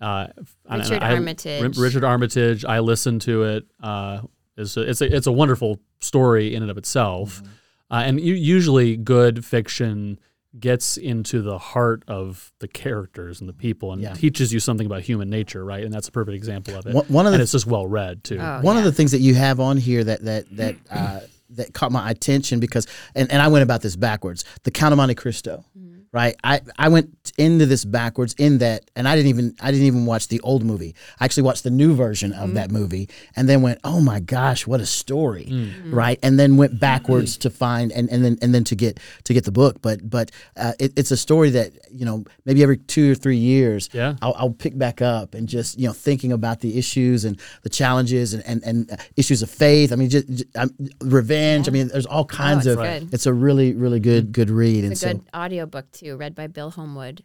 Uh, 0.00 0.26
Richard 0.70 1.02
I- 1.02 1.12
Armitage. 1.14 1.76
Richard 1.78 2.04
Armitage. 2.04 2.64
I 2.64 2.80
listened 2.80 3.22
to 3.22 3.44
it. 3.44 3.64
Uh, 3.82 4.20
it's, 4.56 4.76
a, 4.76 4.82
it's, 4.82 5.00
a, 5.00 5.16
it's 5.16 5.26
a 5.26 5.32
wonderful 5.32 5.80
story 6.00 6.54
in 6.54 6.62
and 6.62 6.70
of 6.70 6.78
itself. 6.78 7.36
Mm-hmm. 7.42 7.52
Uh, 7.90 8.02
and 8.02 8.20
u- 8.20 8.34
usually, 8.34 8.96
good 8.96 9.44
fiction 9.44 10.18
gets 10.58 10.96
into 10.96 11.42
the 11.42 11.58
heart 11.58 12.02
of 12.08 12.52
the 12.60 12.68
characters 12.68 13.40
and 13.40 13.48
the 13.48 13.52
people 13.52 13.92
and 13.92 14.00
Yeah. 14.02 14.14
teaches 14.14 14.52
you 14.52 14.60
something 14.60 14.86
about 14.86 15.02
human 15.02 15.28
nature, 15.28 15.64
right? 15.64 15.84
And 15.84 15.92
that's 15.92 16.08
a 16.08 16.12
perfect 16.12 16.34
example 16.36 16.74
of 16.76 16.86
it. 16.86 16.94
One- 16.94 17.04
one 17.06 17.26
of 17.26 17.32
and 17.32 17.40
the- 17.40 17.42
it's 17.42 17.52
just 17.52 17.66
well 17.66 17.86
read, 17.86 18.24
too. 18.24 18.38
Oh, 18.40 18.60
One 18.62 18.76
of 18.76 18.84
the 18.84 18.92
things 18.92 19.10
that 19.12 19.20
you 19.20 19.34
have 19.34 19.60
on 19.60 19.76
here 19.76 20.02
that 20.04 20.24
that 20.24 20.44
that 20.56 20.76
uh, 20.90 21.20
that 21.50 21.72
caught 21.74 21.92
my 21.92 22.10
attention 22.10 22.58
because, 22.58 22.86
and, 23.14 23.30
and 23.30 23.40
I 23.40 23.48
went 23.48 23.62
about 23.62 23.80
this 23.82 23.94
backwards. 23.96 24.44
The 24.64 24.70
Count 24.70 24.92
of 24.92 24.96
Monte 24.96 25.14
Cristo, 25.14 25.64
Mm-hmm. 25.78 25.85
Right? 26.16 26.34
I, 26.42 26.60
I 26.78 26.88
went 26.88 27.08
into 27.38 27.66
this 27.66 27.84
backwards 27.84 28.34
in 28.38 28.58
that, 28.58 28.90
and 28.96 29.06
I 29.06 29.14
didn't 29.16 29.28
even 29.28 29.54
I 29.60 29.70
didn't 29.70 29.86
even 29.86 30.06
watch 30.06 30.28
the 30.28 30.40
old 30.40 30.64
movie. 30.64 30.94
I 31.20 31.24
actually 31.26 31.42
watched 31.44 31.64
the 31.64 31.70
new 31.82 31.94
version 31.94 32.32
of 32.32 32.46
Mm-hmm. 32.46 32.54
that 32.54 32.70
movie, 32.70 33.08
and 33.36 33.48
then 33.48 33.62
went, 33.62 33.78
oh 33.84 34.00
my 34.00 34.20
gosh, 34.20 34.66
what 34.66 34.80
a 34.80 34.86
story, 34.86 35.46
Mm-hmm. 35.50 35.94
right? 36.02 36.18
And 36.22 36.38
then 36.40 36.56
went 36.56 36.80
backwards 36.80 37.36
to 37.38 37.50
find 37.50 37.92
and, 37.92 38.08
and 38.12 38.24
then 38.24 38.38
and 38.42 38.54
then 38.54 38.64
to 38.64 38.74
get 38.76 38.98
to 39.24 39.34
get 39.34 39.44
the 39.44 39.52
book. 39.52 39.74
But 39.82 40.08
but 40.08 40.30
uh, 40.56 40.72
it, 40.80 40.92
it's 40.96 41.10
a 41.10 41.16
story 41.26 41.50
that 41.50 41.72
you 41.90 42.04
know 42.06 42.24
maybe 42.46 42.62
every 42.62 42.78
two 42.94 43.12
or 43.12 43.14
three 43.14 43.36
years, 43.52 43.88
Yeah. 43.92 44.14
I'll, 44.22 44.34
I'll 44.40 44.50
pick 44.64 44.74
back 44.78 45.02
up 45.02 45.34
and 45.34 45.48
just 45.48 45.78
you 45.78 45.86
know 45.86 45.92
thinking 45.92 46.32
about 46.32 46.60
the 46.60 46.78
issues 46.78 47.24
and 47.26 47.34
the 47.62 47.70
challenges 47.80 48.32
and 48.34 48.42
and, 48.46 48.62
and 48.64 48.90
uh, 48.92 48.96
issues 49.16 49.42
of 49.42 49.50
faith. 49.50 49.92
I 49.92 49.96
mean, 49.96 50.08
just, 50.10 50.26
just 50.28 50.56
um, 50.56 50.70
revenge. 51.02 51.68
I 51.68 51.72
mean, 51.72 51.88
there's 51.88 52.06
all 52.06 52.24
kinds 52.24 52.66
it's 52.66 52.76
of. 52.76 52.82
good. 52.82 53.14
It's 53.14 53.26
a 53.26 53.32
really 53.46 53.74
really 53.74 54.00
good 54.00 54.32
good 54.32 54.50
read. 54.50 54.84
and 54.84 54.92
It's 54.92 55.02
a 55.02 55.08
so 55.10 55.14
good 55.14 55.24
audiobook 55.34 55.90
too, 55.92 56.05
read 56.14 56.34
by 56.34 56.46
Bill 56.46 56.70
Homewood 56.70 57.24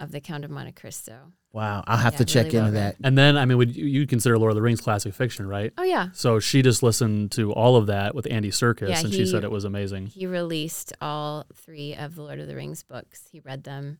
of 0.00 0.12
The 0.12 0.20
Count 0.20 0.44
of 0.44 0.50
Monte 0.50 0.72
Cristo. 0.72 1.32
wow, 1.52 1.84
I'll 1.86 1.98
have 1.98 2.14
Yeah, 2.14 2.18
to 2.18 2.24
check 2.24 2.46
really 2.46 2.58
into 2.58 2.70
read. 2.72 2.78
that. 2.80 2.96
And 3.04 3.18
then, 3.18 3.36
I 3.36 3.44
mean, 3.44 3.58
would 3.58 3.76
you, 3.76 3.84
you 3.84 4.06
consider 4.06 4.38
Lord 4.38 4.52
of 4.52 4.56
the 4.56 4.62
Rings 4.62 4.80
classic 4.80 5.12
fiction, 5.12 5.46
right? 5.46 5.70
Oh 5.76 5.82
yeah, 5.82 6.08
So 6.14 6.38
she 6.40 6.62
just 6.62 6.82
listened 6.82 7.32
to 7.32 7.52
all 7.52 7.76
of 7.76 7.88
that 7.88 8.14
with 8.14 8.26
Andy 8.30 8.50
Serkis, 8.50 8.88
Yeah, 8.88 9.00
and 9.00 9.12
she 9.12 9.26
said 9.26 9.44
it 9.44 9.50
was 9.50 9.64
amazing. 9.64 10.06
he 10.06 10.26
released 10.26 10.94
all 11.02 11.44
three 11.54 11.94
of 11.94 12.14
the 12.14 12.22
Lord 12.22 12.38
of 12.40 12.46
the 12.48 12.54
Rings 12.56 12.82
books. 12.84 13.28
He 13.30 13.40
read 13.40 13.64
them 13.64 13.98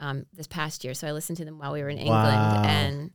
um, 0.00 0.24
this 0.32 0.46
past 0.46 0.84
year, 0.84 0.94
so 0.94 1.06
I 1.06 1.12
listened 1.12 1.36
to 1.38 1.44
them 1.44 1.58
while 1.58 1.72
we 1.74 1.82
were 1.82 1.90
in 1.90 1.98
England. 1.98 2.22
Wow. 2.24 2.62
And 2.64 3.10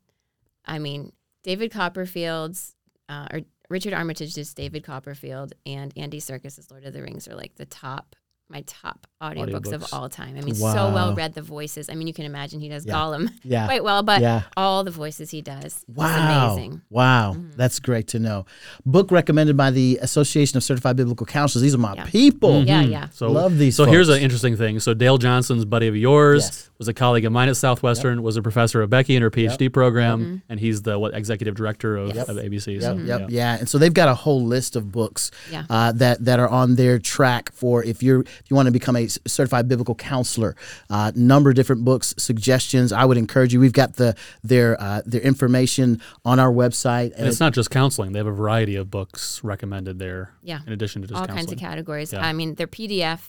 I 0.66 0.78
mean, 0.78 1.12
David 1.44 1.72
Copperfield's 1.72 2.76
uh, 3.10 3.28
or 3.32 3.40
Richard 3.70 3.94
Armitage's 3.94 4.54
David 4.54 4.84
Copperfield 4.84 5.54
and 5.66 5.92
Andy 5.98 6.20
Serkis's 6.20 6.70
Lord 6.70 6.86
of 6.86 6.94
the 6.94 7.02
Rings 7.02 7.28
are 7.28 7.36
like 7.36 7.56
the 7.56 7.66
top. 7.66 8.16
My 8.52 8.62
top 8.68 9.08
audiobooks, 9.22 9.72
of 9.72 9.86
all 9.94 10.10
time. 10.10 10.36
I 10.38 10.42
mean, 10.42 10.56
so 10.56 10.92
well 10.92 11.16
read 11.16 11.34
the 11.34 11.42
voices. 11.42 11.90
I 11.90 11.96
mean, 11.96 12.08
you 12.08 12.14
can 12.14 12.26
imagine 12.26 12.60
he 12.60 12.68
does 12.70 12.86
Yeah. 12.86 12.94
Gollum 12.94 13.30
Yeah. 13.44 13.66
quite 13.66 13.84
well, 13.84 14.04
but 14.04 14.22
Yeah. 14.22 14.42
all 14.58 14.84
the 14.84 14.92
voices 14.92 15.30
he 15.30 15.42
does, 15.42 15.86
Wow. 15.88 16.06
is 16.08 16.56
amazing. 16.56 16.72
Mm-hmm. 16.72 16.94
Wow. 16.96 17.38
That's 17.56 17.80
great 17.80 18.08
to 18.10 18.20
know. 18.20 18.46
Book 18.86 19.12
recommended 19.12 19.56
by 19.56 19.72
the 19.72 20.00
Association 20.02 20.58
of 20.58 20.64
Certified 20.64 20.96
Biblical 20.98 21.26
Counselors. 21.26 21.62
These 21.62 21.76
are 21.76 21.78
my 21.78 21.94
Yeah. 21.96 22.06
people. 22.06 22.64
Yeah, 22.66 22.82
yeah. 22.82 23.08
So 23.12 23.32
Love 23.32 23.58
these 23.58 23.76
So 23.76 23.86
here's 23.86 24.10
an 24.10 24.20
interesting 24.22 24.58
thing. 24.58 24.80
So 24.80 24.94
Dale 24.94 25.18
Johnson's 25.18 25.64
buddy 25.66 25.88
of 25.88 25.96
yours 25.96 26.44
Yes. 26.46 26.70
Was 26.82 26.88
a 26.88 26.94
colleague 26.96 27.26
of 27.26 27.32
mine 27.32 27.48
at 27.48 27.56
Southwestern, 27.56 28.24
was 28.24 28.38
a 28.38 28.42
professor 28.42 28.82
of 28.82 28.90
Becky 28.90 29.16
in 29.16 29.22
her 29.22 29.30
PhD 29.30 29.72
program, 29.72 30.20
Mm-hmm. 30.20 30.36
and 30.50 30.60
he's 30.60 30.82
the 30.82 30.98
what 30.98 31.14
executive 31.14 31.54
director 31.54 31.96
of, 31.96 32.16
Yep. 32.16 32.28
of 32.30 32.38
ABC. 32.38 32.74
Yep, 32.74 32.82
So, 32.82 32.94
yep, 32.98 33.28
yeah. 33.30 33.58
And 33.60 33.70
so 33.70 33.78
they've 33.78 33.94
got 33.94 34.10
a 34.10 34.16
whole 34.16 34.44
list 34.44 34.76
of 34.76 34.92
books 34.92 35.30
Yeah. 35.52 35.66
uh, 35.70 35.92
that 35.94 36.26
that 36.26 36.40
are 36.40 36.48
on 36.50 36.74
their 36.76 36.98
track 36.98 37.52
for 37.54 37.84
if 37.84 38.02
you're 38.02 38.22
if 38.22 38.44
you 38.50 38.56
want 38.56 38.66
to 38.66 38.72
become 38.72 38.96
a 38.96 39.08
certified 39.28 39.68
biblical 39.68 39.94
counselor. 39.94 40.56
Uh, 40.90 41.12
number 41.16 41.52
of 41.52 41.56
different 41.56 41.86
books, 41.86 42.16
suggestions. 42.18 42.92
I 42.92 43.06
would 43.06 43.18
encourage 43.18 43.54
you. 43.54 43.60
We've 43.60 43.72
got 43.74 43.98
the 43.98 44.16
their 44.44 44.82
uh, 44.82 45.02
their 45.06 45.22
information 45.22 46.02
on 46.26 46.40
our 46.40 46.52
website, 46.52 47.14
And 47.16 47.28
it's 47.28 47.40
not 47.40 47.54
just 47.54 47.70
counseling; 47.70 48.12
they 48.14 48.20
have 48.20 48.26
a 48.28 48.32
variety 48.32 48.76
of 48.76 48.90
books 48.90 49.44
recommended 49.44 50.00
there. 50.00 50.32
Yeah. 50.42 50.62
In 50.66 50.74
addition 50.74 51.04
to 51.04 51.08
just 51.08 51.20
all 51.20 51.28
counseling. 51.28 51.46
kinds 51.46 51.52
of 51.52 51.60
categories. 51.60 52.14
Yeah. 52.14 52.26
I 52.26 52.34
mean, 52.34 52.56
their 52.56 52.68
PDF 52.68 53.20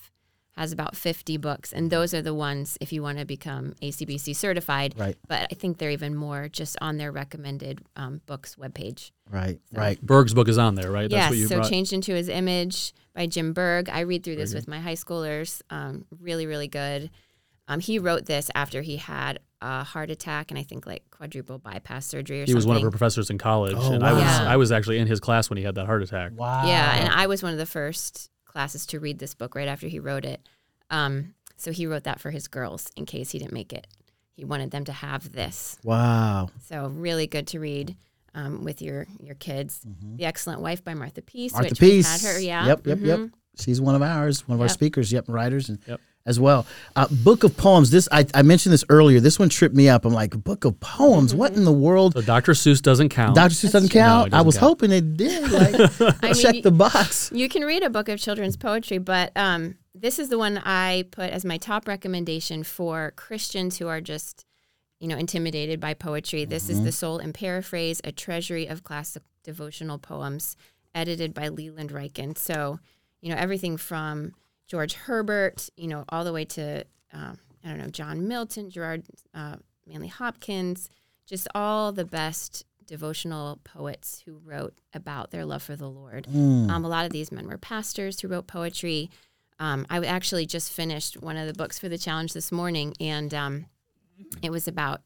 has 0.56 0.70
about 0.70 0.96
50 0.96 1.38
books, 1.38 1.72
and 1.72 1.90
those 1.90 2.12
are 2.12 2.20
the 2.20 2.34
ones 2.34 2.76
if 2.80 2.92
you 2.92 3.02
want 3.02 3.18
to 3.18 3.24
become 3.24 3.74
ACBC 3.82 4.36
certified. 4.36 4.94
Right. 4.98 5.16
But 5.26 5.48
I 5.50 5.54
think 5.54 5.78
they're 5.78 5.90
even 5.90 6.14
more 6.14 6.48
just 6.48 6.76
on 6.80 6.98
their 6.98 7.10
recommended 7.10 7.80
um, 7.96 8.20
books 8.26 8.56
webpage. 8.56 9.12
right, 9.30 9.58
right. 9.72 10.00
Berg's 10.02 10.34
book 10.34 10.48
is 10.48 10.58
on 10.58 10.74
there, 10.74 10.90
right? 10.90 11.10
That's 11.10 11.12
yes. 11.12 11.30
what 11.30 11.38
you 11.38 11.46
so 11.46 11.56
brought. 11.56 11.70
changed 11.70 11.92
into 11.92 12.14
his 12.14 12.28
image 12.28 12.92
by 13.14 13.26
Jim 13.26 13.52
Berg. 13.52 13.88
I 13.88 14.00
read 14.00 14.24
through 14.24 14.36
this 14.36 14.52
with 14.54 14.68
my 14.68 14.78
high 14.80 14.94
schoolers. 14.94 15.62
Um, 15.70 16.04
really, 16.20 16.46
really 16.46 16.68
good. 16.68 17.10
Um, 17.68 17.80
he 17.80 17.98
wrote 17.98 18.26
this 18.26 18.50
after 18.54 18.82
he 18.82 18.96
had 18.96 19.38
a 19.62 19.84
heart 19.84 20.10
attack 20.10 20.50
and 20.50 20.58
I 20.58 20.64
think 20.64 20.84
like 20.86 21.04
quadruple 21.10 21.58
bypass 21.58 22.04
surgery 22.04 22.40
or 22.40 22.42
he 22.42 22.46
something. 22.46 22.52
He 22.52 22.56
was 22.56 22.66
one 22.66 22.76
of 22.76 22.82
her 22.82 22.90
professors 22.90 23.30
in 23.30 23.38
college, 23.38 23.76
Oh, 23.78 23.92
and 23.92 24.04
I 24.04 24.12
was 24.12 24.22
wow. 24.22 24.46
I 24.48 24.56
was 24.56 24.72
actually 24.72 24.98
in 24.98 25.06
his 25.06 25.20
class 25.20 25.48
when 25.48 25.56
he 25.56 25.62
had 25.62 25.76
that 25.76 25.86
heart 25.86 26.02
attack. 26.02 26.32
Wow. 26.34 26.66
Yeah, 26.66 26.96
and 26.96 27.08
I 27.08 27.28
was 27.28 27.42
one 27.42 27.52
of 27.52 27.58
the 27.58 27.66
first 27.66 28.28
classes 28.52 28.86
to 28.86 29.00
read 29.00 29.18
this 29.18 29.34
book 29.34 29.54
right 29.54 29.68
after 29.68 29.88
he 29.88 29.98
wrote 29.98 30.24
it. 30.24 30.46
Um, 30.90 31.34
so 31.56 31.72
he 31.72 31.86
wrote 31.86 32.04
that 32.04 32.20
for 32.20 32.30
his 32.30 32.48
girls 32.48 32.88
in 32.96 33.06
case 33.06 33.30
he 33.30 33.38
didn't 33.38 33.52
make 33.52 33.72
it. 33.72 33.86
He 34.34 34.44
wanted 34.44 34.70
them 34.70 34.84
to 34.84 34.92
have 34.92 35.32
this. 35.32 35.78
Wow. 35.84 36.48
So 36.68 36.86
really 36.88 37.26
good 37.26 37.46
to 37.48 37.60
read 37.60 37.96
um, 38.34 38.64
with 38.64 38.80
your 38.82 39.06
your 39.20 39.34
kids. 39.34 39.80
The 40.16 40.24
Excellent 40.24 40.60
Wife 40.60 40.82
by 40.84 40.94
Martha 40.94 41.22
Peace. 41.22 41.52
Martha 41.52 41.68
which 41.70 41.78
Peace. 41.80 42.22
had 42.22 42.32
her. 42.32 42.40
Yeah. 42.40 42.66
Yep, 42.66 42.86
yep, 42.86 42.98
yep. 43.00 43.18
mhm. 43.18 43.32
She's 43.58 43.80
one 43.80 43.94
of 43.94 44.00
ours, 44.02 44.48
one 44.48 44.56
of 44.56 44.62
our 44.62 44.68
speakers. 44.68 45.12
Yep, 45.12 45.26
writers 45.28 45.68
and 45.68 45.78
Yep. 45.86 46.00
As 46.24 46.38
well. 46.38 46.66
Uh, 46.94 47.08
book 47.10 47.42
of 47.42 47.56
poems. 47.56 47.90
This 47.90 48.08
I, 48.12 48.24
I 48.32 48.42
mentioned 48.42 48.72
this 48.72 48.84
earlier. 48.88 49.18
This 49.18 49.40
one 49.40 49.48
tripped 49.48 49.74
me 49.74 49.88
up. 49.88 50.04
I'm 50.04 50.12
like, 50.12 50.30
book 50.44 50.64
of 50.64 50.78
poems. 50.78 51.34
What 51.34 51.54
in 51.54 51.64
the 51.64 51.72
world? 51.72 52.12
So 52.14 52.22
Dr. 52.22 52.52
Seuss 52.52 52.80
doesn't 52.80 53.08
count. 53.08 53.34
Dr. 53.34 53.54
Seuss 53.54 53.72
doesn't 53.72 53.92
No, 53.92 54.00
count. 54.00 54.26
I 54.26 54.36
doesn't 54.36 54.46
was 54.46 54.56
count. 54.56 54.68
hoping 54.68 54.92
it 54.92 55.16
did. 55.16 55.50
Like, 56.00 56.22
I 56.22 56.32
check 56.32 56.52
mean, 56.52 56.62
the 56.62 56.70
box. 56.70 57.30
You 57.34 57.48
can 57.48 57.62
read 57.64 57.82
a 57.82 57.90
book 57.90 58.08
of 58.08 58.20
children's 58.20 58.56
poetry, 58.56 58.98
but 58.98 59.32
um, 59.34 59.74
this 59.96 60.20
is 60.20 60.28
the 60.28 60.38
one 60.38 60.58
I 60.64 61.06
put 61.10 61.30
as 61.30 61.44
my 61.44 61.56
top 61.58 61.88
recommendation 61.88 62.62
for 62.62 63.12
Christians 63.16 63.78
who 63.78 63.88
are 63.88 64.00
just, 64.00 64.44
you 65.00 65.08
know, 65.08 65.16
intimidated 65.16 65.80
by 65.80 65.92
poetry. 65.94 66.44
This 66.44 66.68
is 66.68 66.84
The 66.84 66.92
Soul 66.92 67.18
in 67.18 67.32
Paraphrase, 67.32 68.00
a 68.04 68.12
treasury 68.12 68.68
of 68.68 68.84
classic 68.84 69.24
devotional 69.42 69.98
poems, 69.98 70.56
edited 70.94 71.34
by 71.34 71.48
Leland 71.48 71.90
Ryken. 71.90 72.38
So, 72.38 72.78
you 73.20 73.30
know, 73.30 73.36
everything 73.36 73.76
from 73.76 74.34
George 74.68 74.94
Herbert, 74.94 75.68
you 75.76 75.88
know, 75.88 76.04
all 76.08 76.24
the 76.24 76.32
way 76.32 76.44
to, 76.46 76.84
um, 77.12 77.38
I 77.64 77.68
don't 77.68 77.78
know, 77.78 77.88
John 77.88 78.26
Milton, 78.28 78.70
Gerard 78.70 79.04
uh, 79.34 79.56
Manley 79.86 80.08
Hopkins, 80.08 80.88
just 81.26 81.46
all 81.54 81.92
the 81.92 82.04
best 82.04 82.64
devotional 82.86 83.58
poets 83.64 84.22
who 84.24 84.40
wrote 84.44 84.74
about 84.92 85.30
their 85.30 85.44
love 85.44 85.62
for 85.62 85.76
the 85.76 85.88
Lord. 85.88 86.26
Um, 86.70 86.84
a 86.84 86.88
lot 86.88 87.06
of 87.06 87.12
these 87.12 87.30
men 87.32 87.46
were 87.48 87.58
pastors 87.58 88.20
who 88.20 88.28
wrote 88.28 88.46
poetry. 88.46 89.10
Um, 89.58 89.86
I 89.90 90.04
actually 90.04 90.46
just 90.46 90.72
finished 90.72 91.20
one 91.22 91.36
of 91.36 91.46
the 91.46 91.54
books 91.54 91.78
for 91.78 91.88
the 91.88 91.98
challenge 91.98 92.32
this 92.32 92.50
morning, 92.50 92.94
and 93.00 93.32
um, 93.32 93.66
it 94.42 94.50
was 94.50 94.66
about 94.68 95.02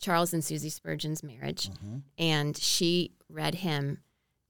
Charles 0.00 0.32
and 0.32 0.44
Susie 0.44 0.70
Spurgeon's 0.70 1.22
marriage. 1.22 1.70
And 2.16 2.56
she 2.56 3.12
read 3.28 3.56
him, 3.56 3.98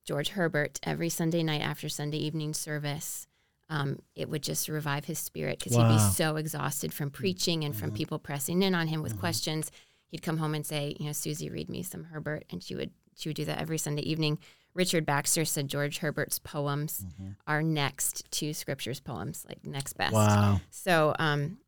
George 0.05 0.31
Herbert, 0.31 0.79
every 0.83 1.09
Sunday 1.09 1.43
night 1.43 1.63
after 1.63 1.89
Sunday 1.89 2.19
evening 2.19 2.55
service. 2.55 3.27
Um, 3.71 3.99
it 4.15 4.29
would 4.31 4.43
just 4.43 4.69
revive 4.69 5.05
his 5.05 5.19
spirit 5.19 5.59
because 5.59 5.77
he'd 5.77 5.89
be 5.89 5.99
so 6.15 6.37
exhausted 6.37 6.93
from 6.93 7.11
preaching 7.11 7.65
and 7.65 7.77
from 7.77 7.91
people 7.91 8.19
pressing 8.19 8.63
in 8.63 8.75
on 8.75 8.89
him 8.89 9.03
with 9.03 9.19
questions. 9.21 9.71
He'd 10.11 10.23
come 10.23 10.39
home 10.39 10.55
and 10.55 10.65
say, 10.65 10.97
"You 10.99 11.07
know, 11.07 11.13
Susie, 11.13 11.51
read 11.51 11.69
me 11.69 11.83
some 11.83 12.05
Herbert," 12.05 12.45
and 12.51 12.63
she 12.63 12.75
would 12.75 12.93
she 13.15 13.29
would 13.29 13.37
do 13.37 13.45
that 13.45 13.61
every 13.61 13.77
Sunday 13.79 14.03
evening. 14.03 14.39
Richard 14.75 15.05
Baxter 15.05 15.45
said 15.45 15.69
George 15.69 15.99
Herbert's 15.99 16.39
poems 16.39 17.05
are 17.47 17.63
next 17.63 18.31
to 18.33 18.55
Scripture's 18.55 19.01
poems, 19.01 19.45
like 19.49 19.67
next 19.67 19.95
best. 19.95 20.15
Wow. 20.15 20.61
So, 20.71 21.15
um, 21.19 21.59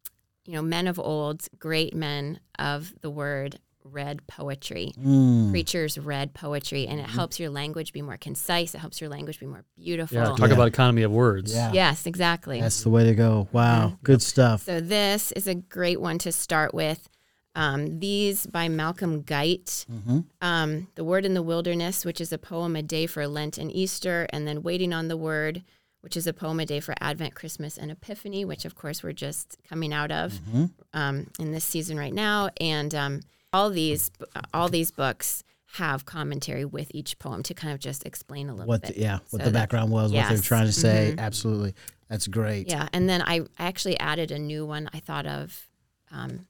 you 0.47 0.55
know, 0.55 0.63
men 0.63 0.87
of 0.87 0.99
old, 0.99 1.47
great 1.59 1.95
men 1.95 2.41
of 2.59 2.95
the 3.01 3.11
word, 3.11 3.59
read 3.93 4.27
poetry. 4.27 4.93
Mm. 4.99 5.51
Preachers 5.51 5.99
read 5.99 6.35
poetry, 6.35 6.87
and 6.87 6.99
it 7.01 7.05
Mm-hmm. 7.07 7.13
helps 7.15 7.39
your 7.41 7.51
language 7.51 7.93
be 7.93 8.03
more 8.03 8.17
concise. 8.17 8.75
It 8.75 8.79
helps 8.79 9.01
your 9.01 9.11
language 9.11 9.39
be 9.41 9.47
more 9.47 9.65
beautiful. 9.77 10.17
yeah, 10.19 10.25
talk 10.25 10.39
Yeah. 10.49 10.55
about 10.55 10.69
economy 10.69 11.03
of 11.03 11.11
words. 11.13 11.55
Yeah. 11.55 11.73
Yes, 11.73 12.07
exactly. 12.07 12.61
That's 12.61 12.83
the 12.83 12.91
way 12.91 13.05
to 13.05 13.15
go. 13.15 13.49
Wow. 13.53 13.99
Good 14.03 14.23
stuff. 14.23 14.63
So 14.65 14.81
this 14.81 15.33
is 15.33 15.47
a 15.47 15.55
great 15.55 16.01
one 16.01 16.19
to 16.19 16.33
start 16.33 16.73
with. 16.75 17.09
Um, 17.57 17.99
these 17.99 18.47
by 18.47 18.69
Malcolm 18.69 19.23
Guite. 19.23 19.85
Mm-hmm. 19.93 20.21
Um, 20.41 20.87
the 20.95 21.03
Word 21.03 21.25
in 21.27 21.35
the 21.35 21.43
Wilderness, 21.43 22.05
which 22.05 22.21
is 22.21 22.33
a 22.33 22.39
poem 22.39 22.77
a 22.77 22.83
day 22.83 23.07
for 23.07 23.27
Lent 23.27 23.59
and 23.59 23.73
Easter, 23.73 24.29
and 24.31 24.47
then 24.47 24.63
Waiting 24.63 24.93
on 24.93 25.09
the 25.09 25.17
Word, 25.17 25.65
which 26.01 26.17
is 26.17 26.29
a 26.29 26.33
poem 26.33 26.61
a 26.61 26.65
day 26.65 26.79
for 26.79 26.95
Advent, 27.01 27.35
Christmas, 27.35 27.77
and 27.77 27.91
Epiphany, 27.91 28.45
which 28.45 28.65
of 28.65 28.77
course 28.77 29.03
we're 29.03 29.13
just 29.13 29.57
coming 29.69 29.93
out 29.93 30.13
of 30.13 30.33
Mm-hmm. 30.35 30.65
um, 30.95 31.27
in 31.41 31.51
this 31.51 31.65
season 31.65 31.99
right 31.99 32.15
now. 32.15 32.51
And 32.61 32.95
um, 32.95 33.21
all 33.53 33.71
these 33.71 34.11
all 34.55 34.69
these 34.69 34.91
books 34.91 35.43
have 35.75 36.05
commentary 36.05 36.65
with 36.65 36.91
each 36.93 37.19
poem 37.19 37.43
to 37.45 37.55
kind 37.55 37.73
of 37.73 37.79
just 37.79 38.05
explain 38.05 38.49
a 38.49 38.53
little 38.53 38.67
What 38.67 38.83
bit. 38.83 38.97
the, 38.97 39.01
yeah, 39.01 39.19
what 39.31 39.43
So 39.43 39.47
the 39.47 39.53
background 39.53 39.91
was, 39.93 40.13
what 40.13 40.29
they're 40.29 40.39
trying 40.39 40.67
to 40.67 40.73
say. 40.73 41.15
Mhm. 41.17 41.21
Absolutely. 41.21 41.75
That's 42.09 42.27
great. 42.27 42.69
Yeah, 42.69 42.89
and 42.93 43.09
then 43.09 43.23
I 43.23 43.43
actually 43.59 43.99
added 44.01 44.33
a 44.33 44.39
new 44.39 44.67
one 44.67 44.91
I 44.93 44.99
thought 44.99 45.27
of 45.27 45.69
um, 46.11 46.49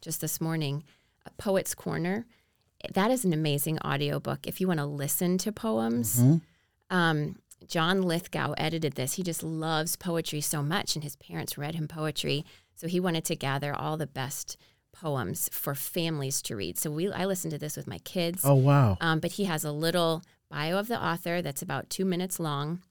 just 0.00 0.20
this 0.20 0.40
morning, 0.40 0.84
a 1.26 1.30
Poet's 1.32 1.74
Corner. 1.74 2.26
That 2.94 3.10
is 3.10 3.24
an 3.24 3.32
amazing 3.32 3.80
audiobook 3.80 4.46
if 4.46 4.60
you 4.60 4.68
want 4.68 4.78
to 4.78 4.86
listen 4.86 5.36
to 5.38 5.50
poems. 5.52 6.20
Mm-hmm. 6.20 6.96
Um, 6.96 7.36
John 7.66 8.02
Lithgow 8.02 8.54
edited 8.56 8.94
this. 8.94 9.14
He 9.14 9.22
just 9.24 9.42
loves 9.42 9.96
poetry 9.96 10.40
so 10.40 10.62
much, 10.62 10.94
and 10.94 11.02
his 11.02 11.16
parents 11.16 11.58
read 11.58 11.74
him 11.74 11.88
poetry, 11.88 12.44
so 12.76 12.86
he 12.86 13.00
wanted 13.00 13.24
to 13.26 13.36
gather 13.36 13.74
all 13.74 13.96
the 13.96 14.06
best 14.06 14.56
poems 14.92 15.48
for 15.52 15.74
families 15.74 16.42
to 16.42 16.56
read. 16.56 16.78
So 16.78 16.90
we 16.90 17.10
I 17.12 17.24
listened 17.26 17.52
to 17.52 17.58
this 17.58 17.76
with 17.76 17.86
my 17.86 17.98
kids. 17.98 18.42
Oh, 18.44 18.54
wow. 18.54 18.96
Um, 19.00 19.20
but 19.20 19.32
he 19.32 19.44
has 19.44 19.64
a 19.64 19.72
little 19.72 20.22
bio 20.50 20.78
of 20.78 20.88
the 20.88 21.02
author 21.02 21.42
that's 21.42 21.62
about 21.62 21.90
two 21.90 22.04
minutes 22.04 22.40
long, 22.40 22.82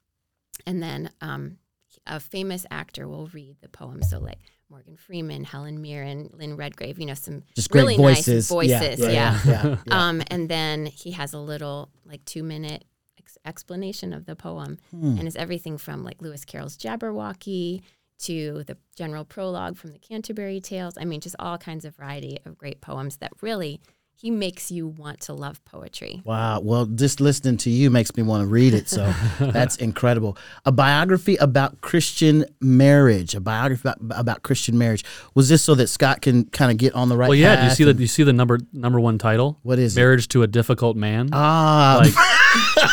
and 0.66 0.82
then 0.82 1.10
um, 1.20 1.58
a 2.06 2.18
famous 2.20 2.66
actor 2.70 3.06
will 3.08 3.26
read 3.28 3.56
the 3.60 3.68
poem. 3.68 4.02
So 4.02 4.18
like 4.18 4.38
Morgan 4.70 4.96
Freeman, 4.96 5.44
Helen 5.44 5.82
Mirren, 5.82 6.30
Lynn 6.32 6.56
Redgrave. 6.56 6.98
You 6.98 7.06
know, 7.06 7.14
some 7.14 7.42
Just 7.54 7.70
great 7.70 7.82
really 7.82 7.96
voices. 7.96 8.26
nice 8.28 8.48
voices. 8.48 9.00
Yeah. 9.00 9.10
Yeah. 9.10 9.10
Yeah. 9.12 9.38
yeah, 9.46 9.76
yeah. 9.86 9.90
Um, 10.08 10.22
and 10.30 10.48
then 10.48 10.86
he 10.86 11.10
has 11.12 11.32
a 11.32 11.38
little 11.38 11.90
like 12.06 12.24
two 12.24 12.42
minute 12.42 12.84
ex- 13.18 13.36
explanation 13.44 14.12
of 14.12 14.26
the 14.26 14.36
poem, 14.36 14.78
Hmm. 14.90 15.18
and 15.18 15.26
it's 15.26 15.36
everything 15.36 15.76
from 15.76 16.02
like 16.04 16.22
Lewis 16.22 16.44
Carroll's 16.44 16.76
Jabberwocky 16.76 17.82
to 18.20 18.64
the 18.66 18.76
general 18.96 19.24
prologue 19.24 19.76
from 19.76 19.92
the 19.92 19.98
Canterbury 19.98 20.60
Tales. 20.60 20.94
I 21.00 21.04
mean, 21.04 21.20
just 21.20 21.36
all 21.38 21.58
kinds 21.58 21.84
of 21.84 21.96
variety 21.96 22.38
of 22.44 22.58
great 22.58 22.80
poems 22.80 23.16
that 23.18 23.32
really 23.40 23.80
he 24.14 24.30
makes 24.30 24.70
you 24.70 24.86
want 24.86 25.18
to 25.20 25.32
love 25.32 25.64
poetry. 25.64 26.20
Wow. 26.26 26.60
Well, 26.60 26.84
just 26.84 27.22
listening 27.22 27.56
to 27.58 27.70
you 27.70 27.88
makes 27.88 28.14
me 28.18 28.22
want 28.22 28.42
to 28.42 28.46
read 28.46 28.74
it. 28.74 28.86
So 28.86 29.10
that's 29.40 29.76
incredible. 29.76 30.36
A 30.66 30.72
biography 30.72 31.36
about 31.36 31.80
Christian 31.80 32.44
marriage. 32.60 33.34
A 33.34 33.40
biography 33.40 33.88
about, 33.88 34.20
about 34.20 34.42
Christian 34.42 34.76
marriage. 34.76 35.06
Was 35.34 35.48
this 35.48 35.62
so 35.62 35.74
that 35.76 35.86
Scott 35.86 36.20
can 36.20 36.44
kind 36.50 36.70
of 36.70 36.76
get 36.76 36.94
on 36.94 37.08
the 37.08 37.16
right 37.16 37.28
Well, 37.28 37.34
yeah. 37.34 37.62
Do 37.62 37.68
you 37.68 37.70
see 37.70 37.84
the 37.84 37.90
and- 37.90 37.96
do 37.96 38.02
you 38.02 38.08
see 38.08 38.22
the 38.22 38.34
number 38.34 38.58
number 38.74 39.00
one 39.00 39.16
title? 39.16 39.58
What 39.62 39.78
is 39.78 39.96
it? 39.96 40.00
Marriage 40.00 40.28
to 40.28 40.42
a 40.42 40.46
difficult 40.46 40.98
man. 40.98 41.30
Ah, 41.32 42.00
like 42.04 42.12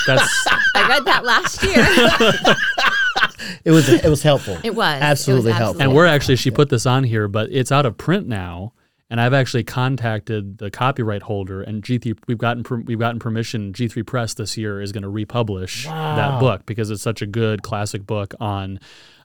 that's 0.05 0.47
I 0.75 0.88
read 0.88 1.03
that 1.05 1.25
last 1.25 1.61
year. 1.61 2.55
it 3.65 3.71
was 3.71 3.89
it 3.89 4.09
was 4.09 4.21
helpful. 4.23 4.57
It 4.63 4.75
was 4.75 5.01
Absolutely 5.01 5.51
it 5.51 5.53
was 5.53 5.59
helpful. 5.59 5.81
and 5.83 5.93
we're 5.95 6.05
actually 6.05 6.35
she 6.37 6.51
put 6.51 6.69
this 6.69 6.85
on 6.85 7.03
here, 7.03 7.27
but 7.27 7.49
it's 7.51 7.71
out 7.71 7.85
of 7.85 7.97
print 7.97 8.27
now. 8.27 8.73
And 9.09 9.21
I've 9.21 9.33
actually 9.33 9.63
contacted 9.63 10.57
the 10.57 10.69
copyright 10.69 11.21
holder, 11.21 11.61
and 11.61 11.81
G3 11.81 12.17
we've 12.27 12.37
gotten 12.37 12.63
per, 12.63 12.75
we've 12.81 12.99
gotten 12.99 13.19
permission. 13.19 13.71
G3 13.71 14.05
Press 14.05 14.33
this 14.33 14.57
year 14.57 14.81
is 14.81 14.91
going 14.91 15.03
to 15.03 15.09
republish 15.09 15.85
that 15.85 16.41
book 16.41 16.65
because 16.65 16.91
it's 16.91 17.01
such 17.03 17.21
a 17.21 17.25
good 17.25 17.63
classic 17.63 18.05
book 18.05 18.33
on 18.41 18.81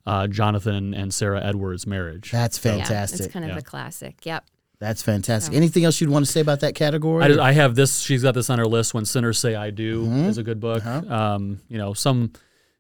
uh, 0.07 0.29
Jonathan 0.29 0.95
and 0.95 1.13
Sarah 1.13 1.45
Edwards' 1.45 1.85
marriage. 1.85 2.31
That's 2.31 2.65
Yeah, 2.65 2.77
fantastic. 2.77 3.21
it's 3.23 3.33
kind 3.33 3.45
of 3.45 3.51
Yeah. 3.51 3.59
a 3.59 3.63
classic. 3.63 4.25
Yep. 4.25 4.45
That's 4.79 5.03
fantastic. 5.03 5.53
Anything 5.55 5.85
else 5.85 6.01
you'd 6.01 6.11
want 6.11 6.27
to 6.27 6.31
say 6.31 6.41
about 6.41 6.61
that 6.61 6.77
category? 6.77 7.25
I, 7.25 7.29
just, 7.29 7.41
I 7.41 7.51
have 7.53 7.75
this. 7.75 7.99
She's 8.01 8.23
got 8.23 8.35
this 8.35 8.51
on 8.51 8.61
her 8.61 8.67
list. 8.67 8.95
When 8.95 9.05
sinners 9.05 9.39
say 9.41 9.57
I 9.57 9.71
do 9.71 10.05
Mm-hmm. 10.05 10.25
is 10.29 10.39
a 10.39 10.43
good 10.45 10.61
book. 10.61 10.87
Uh-huh. 10.87 11.13
Um, 11.13 11.61
you 11.69 11.79
know, 11.79 11.93
some. 11.93 12.31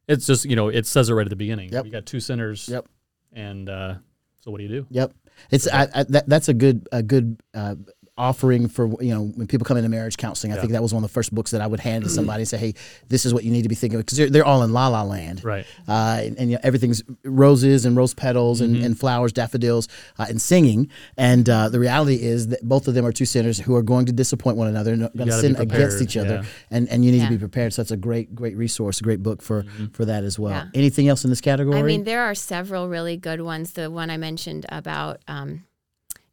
It's 0.09 0.27
just 0.27 0.45
you 0.45 0.57
know 0.57 0.69
it 0.69 0.87
says 0.87 1.09
it 1.11 1.15
right 1.15 1.27
at 1.27 1.31
the 1.31 1.37
beginning. 1.37 1.71
Yep. 1.73 1.87
You 1.87 1.93
got 1.93 2.07
two 2.07 2.21
sinners. 2.21 2.69
Yep. 2.69 2.87
And 3.33 3.69
uh, 3.69 3.95
so 4.41 4.51
what 4.51 4.59
do 4.59 4.65
you 4.65 4.69
do? 4.69 4.87
Yep. 4.91 5.13
It's 5.51 5.69
I, 5.69 5.89
I, 5.95 6.03
that, 6.05 6.29
that's 6.29 6.49
a 6.49 6.55
good 6.55 6.89
a 6.93 7.03
good 7.03 7.41
uh, 7.55 7.77
offering 8.19 8.69
for 8.69 8.89
you 9.03 9.15
know 9.15 9.23
when 9.37 9.47
people 9.47 9.65
come 9.65 9.77
into 9.79 9.89
marriage 9.89 10.19
counseling. 10.19 10.53
I 10.53 10.57
think 10.57 10.73
that 10.73 10.83
was 10.83 10.93
one 10.93 11.03
of 11.03 11.09
the 11.09 11.13
first 11.15 11.35
books 11.35 11.51
that 11.53 11.61
I 11.63 11.67
would 11.67 11.81
hand 11.81 12.05
to 12.05 12.11
somebody 12.11 12.43
and 12.43 12.49
say, 12.49 12.59
"Hey, 12.59 12.75
this 13.09 13.25
is 13.25 13.33
what 13.33 13.43
you 13.45 13.51
need 13.51 13.63
to 13.63 13.69
be 13.71 13.75
thinking 13.75 13.99
of," 13.99 14.05
because 14.05 14.19
they're, 14.19 14.29
they're 14.29 14.45
all 14.45 14.63
in 14.63 14.73
La 14.73 14.89
La 14.89 15.03
Land, 15.03 15.43
Right. 15.43 15.65
Uh, 15.89 16.21
and, 16.23 16.39
and 16.39 16.51
you 16.51 16.57
know, 16.57 16.61
everything's 16.63 17.03
roses 17.25 17.85
and 17.87 17.97
rose 17.97 18.13
petals 18.13 18.61
and, 18.61 18.77
and 18.77 18.99
flowers, 18.99 19.33
daffodils, 19.33 19.89
uh, 20.19 20.27
and 20.29 20.41
singing. 20.43 20.91
And 21.17 21.49
uh, 21.49 21.71
the 21.71 21.81
reality 21.81 22.17
is 22.23 22.49
that 22.49 22.63
both 22.63 22.87
of 22.87 22.93
them 22.95 23.07
are 23.07 23.13
two 23.13 23.25
sinners 23.25 23.59
who 23.59 23.75
are 23.75 23.83
going 23.83 24.05
to 24.07 24.13
disappoint 24.13 24.57
one 24.59 24.69
another 24.69 24.93
and 24.93 25.11
going 25.17 25.29
to 25.29 25.41
sin 25.41 25.57
against 25.57 26.03
each 26.03 26.17
other. 26.19 26.43
yeah. 26.43 26.49
And 26.71 26.89
and 26.91 27.05
you 27.05 27.13
need 27.13 27.19
Yeah. 27.19 27.29
to 27.29 27.33
be 27.33 27.39
prepared. 27.39 27.73
So 27.73 27.83
that's 27.83 27.93
a 27.93 27.97
great 27.97 28.35
great 28.35 28.57
resource, 28.57 29.01
a 29.01 29.05
great 29.05 29.23
book 29.23 29.41
for 29.41 29.65
for 29.95 30.05
that 30.05 30.23
as 30.25 30.39
well. 30.39 30.51
Yeah. 30.53 30.67
Anything 30.75 31.09
else 31.09 31.25
in 31.25 31.31
this 31.31 31.41
category? 31.41 31.79
I 31.79 31.83
mean, 31.83 32.05
there 32.05 32.23
are 32.23 32.35
several 32.35 32.89
really 32.89 33.17
good 33.17 33.41
ones. 33.41 33.73
The 33.73 33.91
one 33.91 34.11
I 34.11 34.19
mentioned 34.19 34.67
about 34.69 35.23
um, 35.27 35.65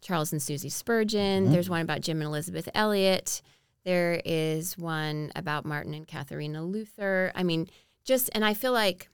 Charles 0.10 0.32
and 0.32 0.42
Susie 0.42 0.70
Spurgeon. 0.70 1.44
Mm-hmm. 1.44 1.52
There's 1.54 1.70
one 1.70 1.82
about 1.82 2.02
Jim 2.02 2.18
and 2.20 2.26
Elizabeth 2.28 2.68
Elliot. 2.74 3.44
There 3.86 4.20
is 4.26 4.76
one 4.76 5.32
about 5.36 5.66
Martin 5.66 5.94
and 5.94 6.08
Katharina 6.08 6.64
Luther. 6.64 7.32
I 7.36 7.44
mean, 7.44 7.70
just, 8.06 8.28
and 8.34 8.44
I 8.44 8.56
feel 8.56 8.72
like 8.72 9.08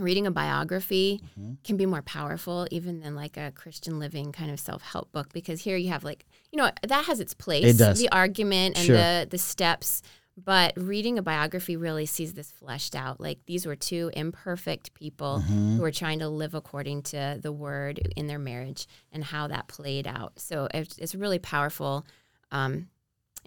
reading 0.00 0.26
a 0.26 0.32
biography 0.32 1.20
Mm-hmm. 1.38 1.52
can 1.62 1.76
be 1.76 1.86
more 1.86 2.02
powerful 2.02 2.66
even 2.72 3.00
than 3.02 3.14
like 3.14 3.36
a 3.36 3.52
Christian 3.52 4.00
living 4.00 4.32
kind 4.32 4.50
of 4.50 4.58
self 4.58 4.82
help 4.82 5.12
book 5.12 5.32
because 5.32 5.60
here 5.62 5.76
you 5.76 5.90
have 5.90 6.02
like, 6.02 6.26
you 6.50 6.56
know, 6.58 6.72
that 6.82 7.04
has 7.04 7.20
its 7.20 7.32
place. 7.32 7.64
It 7.64 7.78
does. 7.78 8.00
The 8.00 8.08
argument 8.10 8.76
and 8.76 8.84
Sure. 8.84 8.96
the, 8.96 9.28
the 9.30 9.38
steps. 9.38 10.02
But 10.36 10.74
reading 10.76 11.18
a 11.18 11.22
biography 11.22 11.76
really 11.76 12.04
sees 12.04 12.34
this 12.34 12.50
fleshed 12.50 12.94
out. 12.94 13.20
Like 13.20 13.38
these 13.46 13.64
were 13.64 13.74
two 13.76 14.10
imperfect 14.14 14.92
people 14.92 15.42
Mm-hmm. 15.42 15.76
who 15.76 15.82
were 15.82 15.90
trying 15.90 16.18
to 16.18 16.28
live 16.28 16.54
according 16.54 17.02
to 17.04 17.38
the 17.40 17.52
word 17.52 17.98
in 18.16 18.26
their 18.26 18.38
marriage 18.38 18.86
and 19.12 19.24
how 19.24 19.48
that 19.48 19.66
played 19.68 20.06
out. 20.06 20.38
So 20.38 20.68
it's, 20.74 20.98
it's 20.98 21.14
really 21.14 21.38
powerful 21.38 22.06
um, 22.52 22.88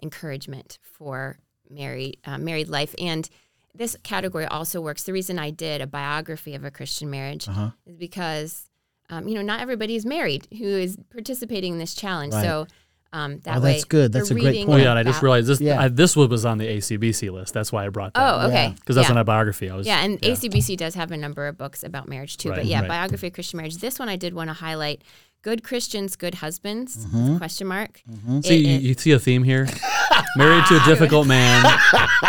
encouragement 0.02 0.78
for 0.82 1.38
married 1.68 2.18
uh, 2.24 2.38
married 2.38 2.68
life. 2.68 2.94
And 2.98 3.28
this 3.74 3.96
category 4.02 4.46
also 4.46 4.80
works. 4.80 5.04
The 5.04 5.12
reason 5.12 5.38
I 5.38 5.50
did 5.50 5.80
a 5.80 5.86
biography 5.86 6.54
of 6.56 6.64
a 6.64 6.70
Christian 6.72 7.08
marriage 7.10 7.48
Uh-huh. 7.48 7.70
is 7.86 7.96
because 7.96 8.66
um, 9.10 9.26
you 9.28 9.34
know, 9.34 9.42
not 9.42 9.60
everybody 9.60 9.96
is 9.96 10.06
married 10.06 10.46
who 10.58 10.64
is 10.66 10.96
participating 11.10 11.74
in 11.74 11.78
this 11.78 11.94
challenge. 11.94 12.32
Right. 12.34 12.44
So 12.44 12.66
um, 13.12 13.40
that 13.40 13.58
Oh, 13.58 13.60
way, 13.60 13.72
that's 13.72 13.84
good. 13.84 14.12
That's 14.12 14.30
a 14.30 14.34
great 14.34 14.66
point. 14.66 14.68
Oh 14.68 14.76
yeah, 14.82 14.90
and 14.90 14.98
I 14.98 15.02
just 15.02 15.22
realized 15.22 15.48
this. 15.48 15.60
Yeah. 15.60 15.80
I, 15.80 15.88
this 15.88 16.16
one 16.16 16.28
was 16.28 16.44
on 16.44 16.58
the 16.58 16.66
ACBC 16.66 17.32
list. 17.32 17.52
That's 17.52 17.72
why 17.72 17.84
I 17.84 17.88
brought 17.88 18.14
that. 18.14 18.34
Oh, 18.42 18.46
okay. 18.48 18.72
Because 18.78 18.94
that's 18.96 19.08
yeah. 19.08 19.14
on 19.14 19.18
a 19.18 19.24
biography. 19.24 19.68
I 19.68 19.76
was. 19.76 19.86
Yeah, 19.86 20.04
and 20.04 20.18
yeah. 20.22 20.30
ACBC 20.30 20.76
does 20.76 20.94
have 20.94 21.10
a 21.10 21.16
number 21.16 21.48
of 21.48 21.58
books 21.58 21.82
about 21.82 22.08
marriage 22.08 22.36
too. 22.36 22.50
Right, 22.50 22.56
but 22.58 22.66
yeah, 22.66 22.80
right. 22.80 22.88
biography 22.88 23.26
of 23.28 23.32
Christian 23.32 23.56
marriage. 23.56 23.78
This 23.78 23.98
one 23.98 24.08
I 24.08 24.16
did 24.16 24.32
want 24.34 24.48
to 24.48 24.54
highlight: 24.54 25.02
good 25.42 25.64
Christians, 25.64 26.14
good 26.14 26.36
husbands? 26.36 27.06
Question 27.38 27.66
mark. 27.66 28.00
It- 28.28 28.44
See, 28.44 28.56
you, 28.58 28.76
it- 28.76 28.82
you 28.82 28.94
see 28.94 29.12
a 29.12 29.18
theme 29.18 29.42
here. 29.42 29.66
Married 30.36 30.64
to 30.66 30.76
a 30.80 30.84
difficult 30.84 31.26
man. 31.26 31.64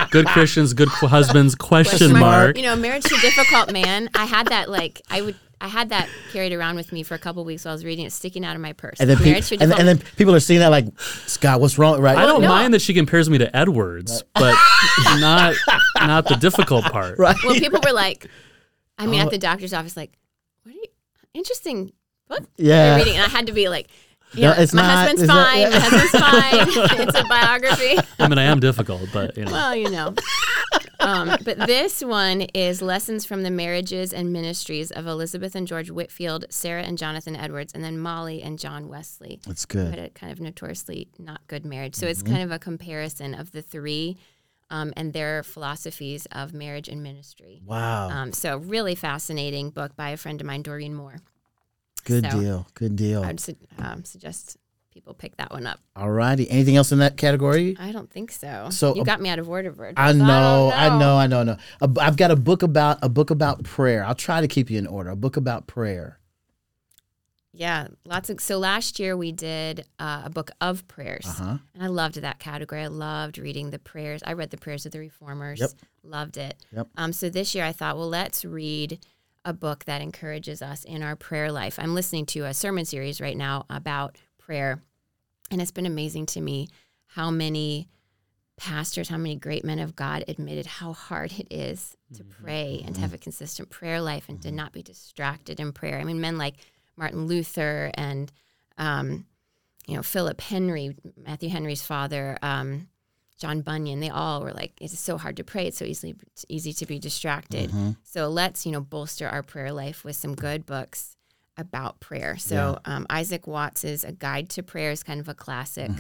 Good 0.10 0.26
Christians, 0.28 0.74
good 0.74 0.90
qu- 0.90 1.08
husbands. 1.08 1.54
Question 1.56 2.14
mark. 2.18 2.58
You 2.58 2.64
know, 2.64 2.76
marriage 2.76 3.04
to 3.04 3.16
a 3.16 3.20
difficult 3.20 3.72
man. 3.72 4.10
I 4.16 4.26
had 4.26 4.48
that 4.48 4.70
like 4.70 5.02
I 5.12 5.22
would. 5.22 5.36
I 5.62 5.68
had 5.68 5.90
that 5.90 6.10
carried 6.32 6.54
around 6.54 6.76
with 6.76 6.92
me 6.92 7.04
for 7.04 7.14
a 7.14 7.20
couple 7.20 7.46
weeks 7.46 7.64
while 7.66 7.72
I 7.72 7.76
was 7.76 7.86
reading 7.86 8.06
it, 8.06 8.12
sticking 8.12 8.44
out 8.44 8.56
of 8.56 8.62
my 8.64 8.74
purse. 8.74 9.00
And 9.00 9.08
then, 9.08 9.18
pe- 9.18 9.36
and, 9.60 9.72
and 9.72 9.88
then 9.88 10.00
people 10.18 10.34
are 10.34 10.40
seeing 10.40 10.60
that 10.60 10.70
like, 10.70 10.88
Scott, 11.00 11.62
what's 11.62 11.78
wrong? 11.78 12.02
Right? 12.02 12.18
I 12.18 12.26
don't 12.26 12.42
no. 12.42 12.48
mind 12.50 12.74
that 12.74 12.82
she 12.82 12.96
compares 12.96 13.30
me 13.30 13.38
to 13.38 13.56
Edwards, 13.56 14.24
but 14.34 14.56
not 15.20 15.54
not 16.00 16.28
the 16.28 16.36
difficult 16.36 16.86
part. 16.86 17.20
right. 17.20 17.36
well, 17.46 17.54
people 17.54 17.80
were 17.86 17.94
like, 17.94 18.28
I 18.98 19.06
mean, 19.06 19.22
Oh. 19.22 19.26
at 19.26 19.30
the 19.32 19.38
doctor's 19.38 19.74
office, 19.74 19.96
like, 19.96 20.12
what 20.64 20.74
are 20.74 20.78
you, 20.78 20.86
interesting 21.36 21.94
book 22.28 22.42
Yeah. 22.58 22.96
you're 22.98 23.06
reading? 23.06 23.18
And 23.20 23.26
I 23.26 23.30
had 23.30 23.46
to 23.46 23.54
be 23.54 23.70
like, 23.70 23.88
No, 24.36 24.42
yeah, 24.42 24.62
it's 24.62 24.74
my 24.74 24.82
not- 24.82 24.98
husband's 24.98 25.22
it's 25.22 25.28
not- 25.28 25.48
fine. 25.48 25.60
yeah. 25.62 25.70
My 25.70 25.80
husband's 25.80 26.12
fine. 26.90 27.00
it's 27.08 27.20
a 27.20 27.24
biography. 27.26 27.98
I 28.20 28.28
mean, 28.28 28.40
I 28.40 28.44
am 28.46 28.60
difficult, 28.60 29.08
but 29.14 29.38
you 29.38 29.46
know. 29.46 29.52
well, 29.52 29.76
you 29.76 29.90
know. 29.92 30.16
Um, 31.02 31.36
but 31.44 31.58
this 31.68 32.04
one 32.04 32.42
is 32.54 32.82
lessons 32.82 33.26
from 33.26 33.44
the 33.44 33.50
marriages 33.52 34.14
and 34.14 34.32
ministries 34.32 34.92
of 34.92 35.08
Elizabeth 35.08 35.56
and 35.56 35.68
George 35.68 35.90
Whitefield, 35.90 36.46
Sarah 36.50 36.84
and 36.84 36.98
Jonathan 36.98 37.36
Edwards, 37.36 37.74
and 37.74 37.84
then 37.84 37.98
Molly 37.98 38.42
and 38.42 38.60
John 38.60 38.88
Wesley. 38.88 39.40
That's 39.46 39.66
good. 39.66 39.98
a 39.98 40.10
kind 40.12 40.32
of 40.32 40.40
notoriously 40.40 41.08
not 41.18 41.42
good 41.48 41.66
marriage. 41.66 41.96
So 41.96 42.06
Mm-hmm. 42.06 42.12
it's 42.12 42.22
kind 42.24 42.42
of 42.44 42.52
a 42.52 42.60
comparison 42.60 43.34
of 43.34 43.52
the 43.52 43.62
three 43.62 44.18
um, 44.70 44.94
and 44.96 45.12
their 45.12 45.44
philosophies 45.44 46.28
of 46.32 46.54
marriage 46.54 46.88
and 46.88 47.02
ministry. 47.04 47.62
Wow. 47.66 48.10
Um, 48.10 48.32
so 48.32 48.58
really 48.58 48.96
fascinating 48.96 49.70
book 49.72 49.96
by 49.96 50.12
a 50.12 50.18
friend 50.18 50.40
of 50.40 50.48
mine, 50.48 50.62
Doreen 50.62 50.94
Moore. 50.94 51.18
good 52.06 52.30
so- 52.32 52.40
deal. 52.40 52.68
Good 52.76 52.96
deal. 52.96 53.24
I'd 53.24 53.40
su- 53.40 53.56
um, 53.80 54.06
suggest 54.06 54.58
people 54.92 55.14
pick 55.14 55.38
that 55.38 55.52
one 55.52 55.66
up. 55.66 55.80
All 55.96 56.12
righty. 56.12 56.50
Anything 56.50 56.76
else 56.76 56.92
in 56.92 57.00
that 57.00 57.18
category? 57.18 57.76
I 57.80 57.92
don't 57.92 58.10
think 58.12 58.32
so. 58.32 58.68
So, 58.72 58.94
you 58.96 59.02
uh, 59.02 59.06
got 59.06 59.22
me 59.22 59.30
out 59.30 59.40
of 59.40 59.50
order, 59.50 59.72
Bird. 59.72 59.96
I 59.98 60.12
don't 60.12 60.20
know, 60.20 60.72
I 60.74 60.90
know, 61.00 61.18
I 61.18 61.28
know, 61.28 61.40
I 61.40 61.44
know. 61.44 61.58
A- 61.82 61.90
I've 62.02 62.18
got 62.18 62.32
a 62.32 62.36
book 62.36 62.62
about 62.64 63.00
a 63.02 63.10
book 63.10 63.30
about 63.32 63.64
prayer. 63.64 64.04
I'll 64.04 64.16
try 64.16 64.42
to 64.42 64.48
keep 64.48 64.70
you 64.70 64.78
in 64.78 64.88
order. 64.88 65.10
A 65.10 65.16
book 65.16 65.38
about 65.38 65.68
prayer. 65.68 66.18
Yeah, 67.54 67.88
lots 68.06 68.30
of. 68.30 68.40
So 68.40 68.60
last 68.60 68.98
year 68.98 69.18
we 69.18 69.34
did 69.34 69.86
uh, 70.00 70.22
a 70.26 70.30
book 70.30 70.52
of 70.62 70.88
prayers, 70.88 71.26
Uh 71.28 71.34
huh. 71.44 71.58
and 71.74 71.84
I 71.84 71.88
loved 71.88 72.16
that 72.22 72.40
category. 72.40 72.82
I 72.82 72.88
loved 72.88 73.38
reading 73.38 73.72
the 73.72 73.80
prayers. 73.80 74.22
I 74.26 74.34
read 74.34 74.52
the 74.52 74.58
prayers 74.58 74.86
of 74.86 74.94
the 74.94 75.00
reformers. 75.00 75.60
Yep. 75.60 75.70
Loved 76.04 76.38
it. 76.38 76.56
Yep. 76.74 76.88
Um, 76.96 77.12
so 77.12 77.30
this 77.30 77.54
year 77.54 77.66
I 77.66 77.74
thought, 77.74 77.98
well, 77.98 78.08
let's 78.08 78.46
read 78.46 79.00
a 79.44 79.52
book 79.54 79.84
that 79.84 80.02
encourages 80.02 80.62
us 80.62 80.86
in 80.86 81.04
our 81.04 81.16
prayer 81.18 81.52
life. 81.52 81.78
I'm 81.78 81.94
listening 81.94 82.26
to 82.28 82.46
a 82.46 82.54
sermon 82.54 82.86
series 82.86 83.20
right 83.20 83.36
now 83.36 83.66
about 83.70 84.18
prayer, 84.46 84.82
and 85.50 85.62
it's 85.62 85.72
been 85.72 85.86
amazing 85.86 86.26
to 86.28 86.42
me 86.42 86.68
how 87.08 87.32
many 87.32 87.90
pastors, 88.58 89.10
how 89.10 89.18
many 89.18 89.36
great 89.36 89.66
men 89.66 89.80
of 89.80 89.96
God 89.96 90.24
admitted 90.28 90.66
how 90.66 90.94
hard 90.94 91.34
it 91.40 91.48
is 91.50 91.98
to 92.14 92.24
pray 92.24 92.84
and 92.86 92.94
to 92.96 93.02
have 93.02 93.14
a 93.14 93.18
consistent 93.18 93.70
prayer 93.70 94.00
life 94.02 94.30
and 94.30 94.42
to 94.44 94.52
not 94.52 94.72
be 94.72 94.84
distracted 94.84 95.60
in 95.60 95.74
prayer. 95.74 96.00
I 96.00 96.04
mean, 96.04 96.22
men 96.22 96.38
like 96.38 96.56
Martin 96.96 97.26
Luther 97.26 97.92
and 97.96 98.32
um, 98.78 99.26
you 99.88 99.96
know 99.96 100.04
Philip 100.04 100.40
Henry, 100.42 100.96
Matthew 101.18 101.50
Henry's 101.50 101.82
father, 101.82 102.38
um, 102.44 102.88
John 103.40 103.62
Bunyan. 103.62 104.00
They 104.00 104.10
all 104.10 104.42
were 104.44 104.54
like, 104.54 104.74
"It's 104.80 104.98
so 105.00 105.18
hard 105.18 105.38
to 105.38 105.44
pray. 105.44 105.68
It's 105.68 105.78
so 105.78 105.86
easily 105.86 106.16
it's 106.28 106.46
easy 106.48 106.74
to 106.74 106.86
be 106.86 107.00
distracted." 107.00 107.72
So 108.04 108.30
let's 108.30 108.66
you 108.66 108.72
know 108.72 108.82
bolster 108.82 109.28
our 109.28 109.42
prayer 109.42 109.72
life 109.72 110.04
with 110.06 110.16
some 110.16 110.36
good 110.36 110.66
books 110.66 111.18
about 111.58 112.00
prayer. 112.00 112.38
So 112.38 112.80
um, 112.86 113.06
Isaac 113.10 113.46
Watts 113.48 113.84
is 113.84 114.04
a 114.04 114.12
guide 114.12 114.50
to 114.52 114.64
prayer 114.64 114.92
is 114.92 115.04
kind 115.04 115.20
of 115.20 115.28
a 115.30 115.34
classic. 115.34 115.92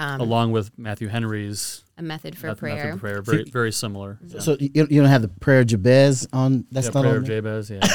Um, 0.00 0.20
Along 0.20 0.52
with 0.52 0.70
Matthew 0.78 1.08
Henry's 1.08 1.82
a 1.96 2.02
method 2.02 2.38
for 2.38 2.46
method- 2.48 2.58
prayer. 2.60 2.74
method 2.76 2.94
of 2.94 3.00
prayer, 3.00 3.22
very 3.22 3.42
very 3.44 3.72
similar. 3.72 4.18
Yeah. 4.24 4.38
So 4.40 4.56
you, 4.60 4.70
you 4.88 5.00
don't 5.00 5.10
have 5.10 5.22
the 5.22 5.28
prayer 5.28 5.60
of 5.60 5.66
Jabez 5.66 6.28
on. 6.32 6.64
That's 6.70 6.86
Yeah, 6.86 6.92
not 6.92 7.00
prayer 7.02 7.12
on 7.14 7.18
of? 7.18 7.24
Jabez. 7.24 7.70
Yeah. 7.70 7.80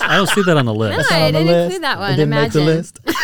I 0.00 0.16
don't 0.16 0.28
see 0.28 0.42
that 0.42 0.56
on 0.56 0.66
the 0.66 0.74
list. 0.74 0.96
That's 0.98 1.10
No, 1.10 1.16
not 1.16 1.22
I 1.22 1.26
on 1.28 1.32
the 1.32 1.38
didn't 1.38 1.46
list. 1.52 1.64
include 1.66 1.82
that 1.84 1.96
It 1.96 2.00
one. 2.00 2.10
didn't 2.16 2.30
make 2.30 2.52
the 2.52 2.60
Imagine. 2.60 2.76
list. 2.76 3.00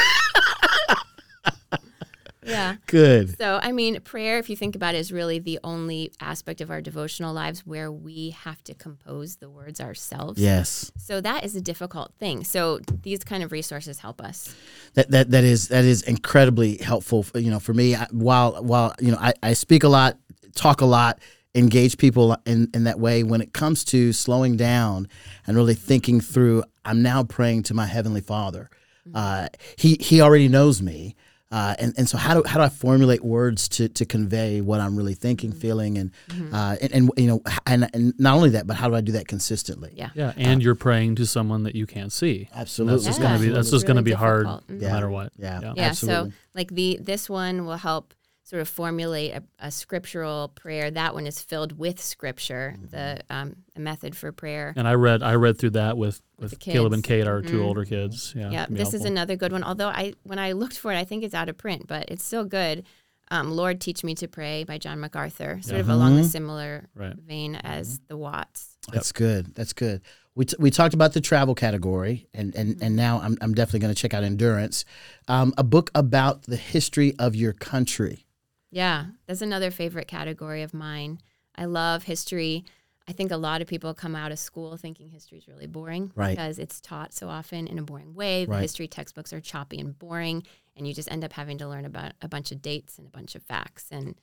Yeah. 2.61 2.77
Good. 2.87 3.39
So, 3.39 3.59
I 3.63 3.73
mean, 3.73 4.01
prayer, 4.01 4.39
if 4.39 4.51
you 4.51 4.57
think 4.57 4.77
about 4.77 4.95
it, 4.95 4.99
is 4.99 5.13
really 5.13 5.39
the 5.39 5.59
only 5.65 6.13
aspect 6.21 6.61
of 6.61 6.71
our 6.71 6.81
devotional 6.81 7.33
lives 7.33 7.67
where 7.67 7.91
we 7.91 8.31
have 8.31 8.63
to 8.65 8.75
compose 8.75 9.37
the 9.37 9.49
words 9.49 9.81
ourselves. 9.81 10.41
Yes. 10.41 10.93
So 10.97 11.21
that 11.21 11.45
is 11.45 11.57
a 11.57 11.61
difficult 11.61 12.13
thing. 12.19 12.45
So 12.45 12.81
these 13.03 13.25
kind 13.25 13.43
of 13.43 13.53
resources 13.53 13.99
help 13.99 14.21
us. 14.21 14.55
That 14.95 15.11
that 15.11 15.31
that 15.31 15.45
is 15.45 15.69
that 15.69 15.85
is 15.85 16.03
incredibly 16.03 16.77
helpful. 16.79 17.23
For, 17.23 17.39
you 17.39 17.51
know, 17.51 17.61
for 17.61 17.75
me, 17.75 17.95
I, 17.95 18.07
while 18.11 18.63
while 18.63 18.95
you 19.01 19.13
know, 19.13 19.19
I, 19.19 19.33
I 19.43 19.53
speak 19.55 19.85
a 19.85 19.89
lot, 19.89 20.19
talk 20.55 20.81
a 20.81 20.87
lot, 20.87 21.19
engage 21.55 21.97
people 21.97 22.37
in 22.47 22.69
in 22.75 22.85
that 22.85 22.99
way. 22.99 23.23
When 23.23 23.41
it 23.41 23.53
comes 23.53 23.85
to 23.85 24.13
slowing 24.13 24.57
down 24.57 25.09
and 25.47 25.57
really 25.57 25.75
thinking 25.75 26.21
through, 26.21 26.65
I'm 26.85 27.03
now 27.03 27.25
praying 27.25 27.65
to 27.65 27.75
my 27.75 27.87
heavenly 27.87 28.21
Father. 28.21 28.69
Uh, 29.15 29.49
he 29.77 29.97
he 30.01 30.21
already 30.21 30.49
knows 30.49 30.81
me. 30.83 31.17
Uh, 31.53 31.75
and, 31.81 31.93
and 31.99 32.09
so 32.09 32.17
how 32.17 32.35
do, 32.35 32.43
how 32.49 32.59
do 32.59 32.65
I 32.65 32.69
formulate 32.69 33.25
words 33.25 33.69
to, 33.71 33.89
to 33.89 34.05
convey 34.07 34.61
what 34.61 34.81
I'm 34.81 34.95
really 34.97 35.15
thinking, 35.15 35.51
feeling, 35.53 35.99
and, 35.99 36.13
uh, 36.53 36.77
and 36.81 36.93
and 36.93 37.11
you 37.17 37.27
know, 37.27 37.43
and, 37.67 37.91
and 37.93 38.15
not 38.21 38.37
only 38.37 38.51
that, 38.51 38.69
but 38.69 38.77
how 38.77 38.89
do 38.89 38.95
I 38.95 39.01
do 39.01 39.13
that 39.13 39.27
consistently? 39.27 39.93
Yeah. 39.97 40.11
Yeah, 40.15 40.33
and 40.37 40.63
you're 40.63 40.77
praying 40.77 41.17
to 41.17 41.27
someone 41.27 41.65
that 41.65 41.75
you 41.75 41.87
can't 41.87 42.13
see. 42.13 42.49
Absolutely. 42.55 42.95
That's 43.05 43.07
just 43.07 43.21
Yeah. 43.21 43.27
gonna 43.33 43.39
be 43.41 43.49
that's 43.49 43.67
It's 43.67 43.71
just 43.73 43.87
gonna 43.87 43.99
really 44.01 44.13
be 44.13 44.17
hard 44.17 44.47
difficult. 44.47 44.69
Mhm. 44.69 44.81
no 44.81 44.87
Yeah. 44.87 44.93
matter 44.93 45.11
what. 45.11 45.33
Yeah. 45.39 45.61
Yeah. 45.75 45.85
Absolutely. 45.89 46.31
So 46.31 46.37
like 46.55 46.71
the 46.73 46.99
this 47.03 47.29
one 47.29 47.67
will 47.67 47.77
help 47.79 48.15
sort 48.51 48.61
of 48.61 48.69
formulate 48.69 49.33
a, 49.33 49.43
a 49.61 49.71
scriptural 49.71 50.49
prayer. 50.49 50.91
That 50.91 51.15
one 51.15 51.25
is 51.29 51.41
filled 51.41 51.79
with 51.79 52.01
scripture, 52.03 52.75
the 52.91 53.21
um, 53.31 53.55
a 53.77 53.81
method 53.81 54.17
for 54.17 54.33
prayer. 54.33 54.73
And 54.77 54.89
I 54.89 54.95
read 54.95 55.23
I 55.23 55.35
read 55.37 55.57
through 55.57 55.71
that 55.71 55.97
with 55.97 56.21
with, 56.37 56.51
the 56.51 56.57
Caleb 56.57 56.93
and. 56.93 57.05
Kate, 57.05 57.29
our 57.29 57.43
2 57.43 57.59
Mhm. 57.59 57.63
older 57.65 57.85
kids. 57.85 58.35
Yeah, 58.37 58.51
Yeah, 58.51 58.63
it 58.63 58.67
can 58.67 58.75
be 58.75 58.81
this 58.83 58.93
is 58.95 59.05
another 59.05 59.37
good 59.37 59.53
one. 59.53 59.63
Although 59.63 59.89
I, 59.89 60.15
when 60.25 60.41
I 60.41 60.53
looked 60.53 60.77
for 60.79 60.91
it, 60.93 60.97
I 60.99 61.05
think 61.05 61.23
it's 61.23 61.35
out 61.35 61.49
of 61.49 61.57
print, 61.59 61.87
but 61.87 62.07
it's 62.11 62.25
still 62.25 62.45
good. 62.45 62.85
Um, 63.31 63.53
Lord, 63.53 63.81
teach 63.81 64.03
me 64.03 64.17
to 64.17 64.27
pray 64.27 64.65
by 64.65 64.79
John 64.79 64.99
MacArthur, 64.99 65.61
sort 65.63 65.81
of 65.81 65.89
along 65.89 66.19
a 66.19 66.25
similar 66.25 66.89
Right. 66.97 67.15
vein 67.15 67.55
as 67.55 68.01
the 68.09 68.17
Watts. 68.17 68.77
That's 68.93 69.13
good. 69.13 69.55
That's 69.55 69.73
good. 69.73 70.03
We, 70.35 70.47
t- 70.47 70.57
we 70.59 70.71
talked 70.73 70.95
about 70.95 71.13
the 71.13 71.21
travel 71.21 71.55
category, 71.55 72.27
and, 72.35 72.53
and, 72.57 72.83
and 72.83 72.97
now 72.97 73.21
I'm, 73.21 73.37
I'm 73.41 73.55
definitely 73.55 73.81
going 73.81 73.95
to 73.95 74.01
check 74.01 74.15
out 74.15 74.25
endurance. 74.25 74.85
Um, 75.29 75.55
a 75.57 75.63
book 75.63 75.91
about 75.95 76.43
the 76.45 76.57
history 76.57 77.15
of 77.21 77.37
your 77.37 77.53
country. 77.53 78.27
Yeah, 78.71 79.07
that's 79.27 79.43
another 79.43 79.71
favorite 79.71 80.09
category 80.09 80.62
of 80.62 80.73
mine. 80.75 81.21
I 81.57 81.64
love 81.64 82.05
history. 82.05 82.64
I 83.09 83.12
think 83.12 83.33
a 83.33 83.37
lot 83.37 83.61
of 83.61 83.66
people 83.66 83.93
come 83.95 84.14
out 84.14 84.31
of 84.31 84.39
school 84.39 84.77
thinking 84.77 85.09
history 85.09 85.39
is 85.39 85.49
really 85.49 85.66
boring 85.66 86.12
Right. 86.14 86.31
because 86.31 86.59
it's 86.61 86.81
taught 86.81 87.12
so 87.12 87.29
often 87.29 87.66
in 87.66 87.79
a 87.79 87.83
boring 87.83 88.14
way. 88.14 88.45
The 88.45 88.53
Right. 88.53 88.61
history 88.62 88.87
textbooks 88.87 89.33
are 89.33 89.41
choppy 89.41 89.81
and 89.81 89.99
boring, 89.99 90.45
and 90.77 90.87
you 90.87 90.95
just 90.95 91.11
end 91.11 91.25
up 91.25 91.33
having 91.33 91.59
to 91.59 91.68
learn 91.68 91.85
about 91.85 92.12
a 92.23 92.29
bunch 92.29 92.53
of 92.53 92.62
dates 92.62 92.99
and 92.99 93.07
a 93.07 93.11
bunch 93.11 93.35
of 93.35 93.43
facts 93.43 93.87
and 93.91 94.14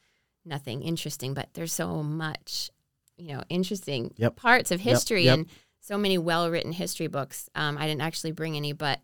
nothing 0.46 0.82
interesting. 0.82 1.34
But 1.34 1.54
there's 1.54 1.74
so 1.74 2.02
much, 2.02 2.72
you 3.18 3.34
know, 3.34 3.44
interesting 3.50 4.14
Yep. 4.16 4.38
parts 4.38 4.72
of 4.72 4.80
history 4.80 5.26
yep. 5.26 5.40
and 5.40 5.48
so 5.82 5.98
many 5.98 6.18
well-written 6.18 6.72
history 6.72 7.08
books. 7.08 7.50
Um, 7.56 7.78
I 7.78 7.88
didn't 7.88 8.02
actually 8.02 8.32
bring 8.32 8.56
any, 8.56 8.72
but 8.72 9.02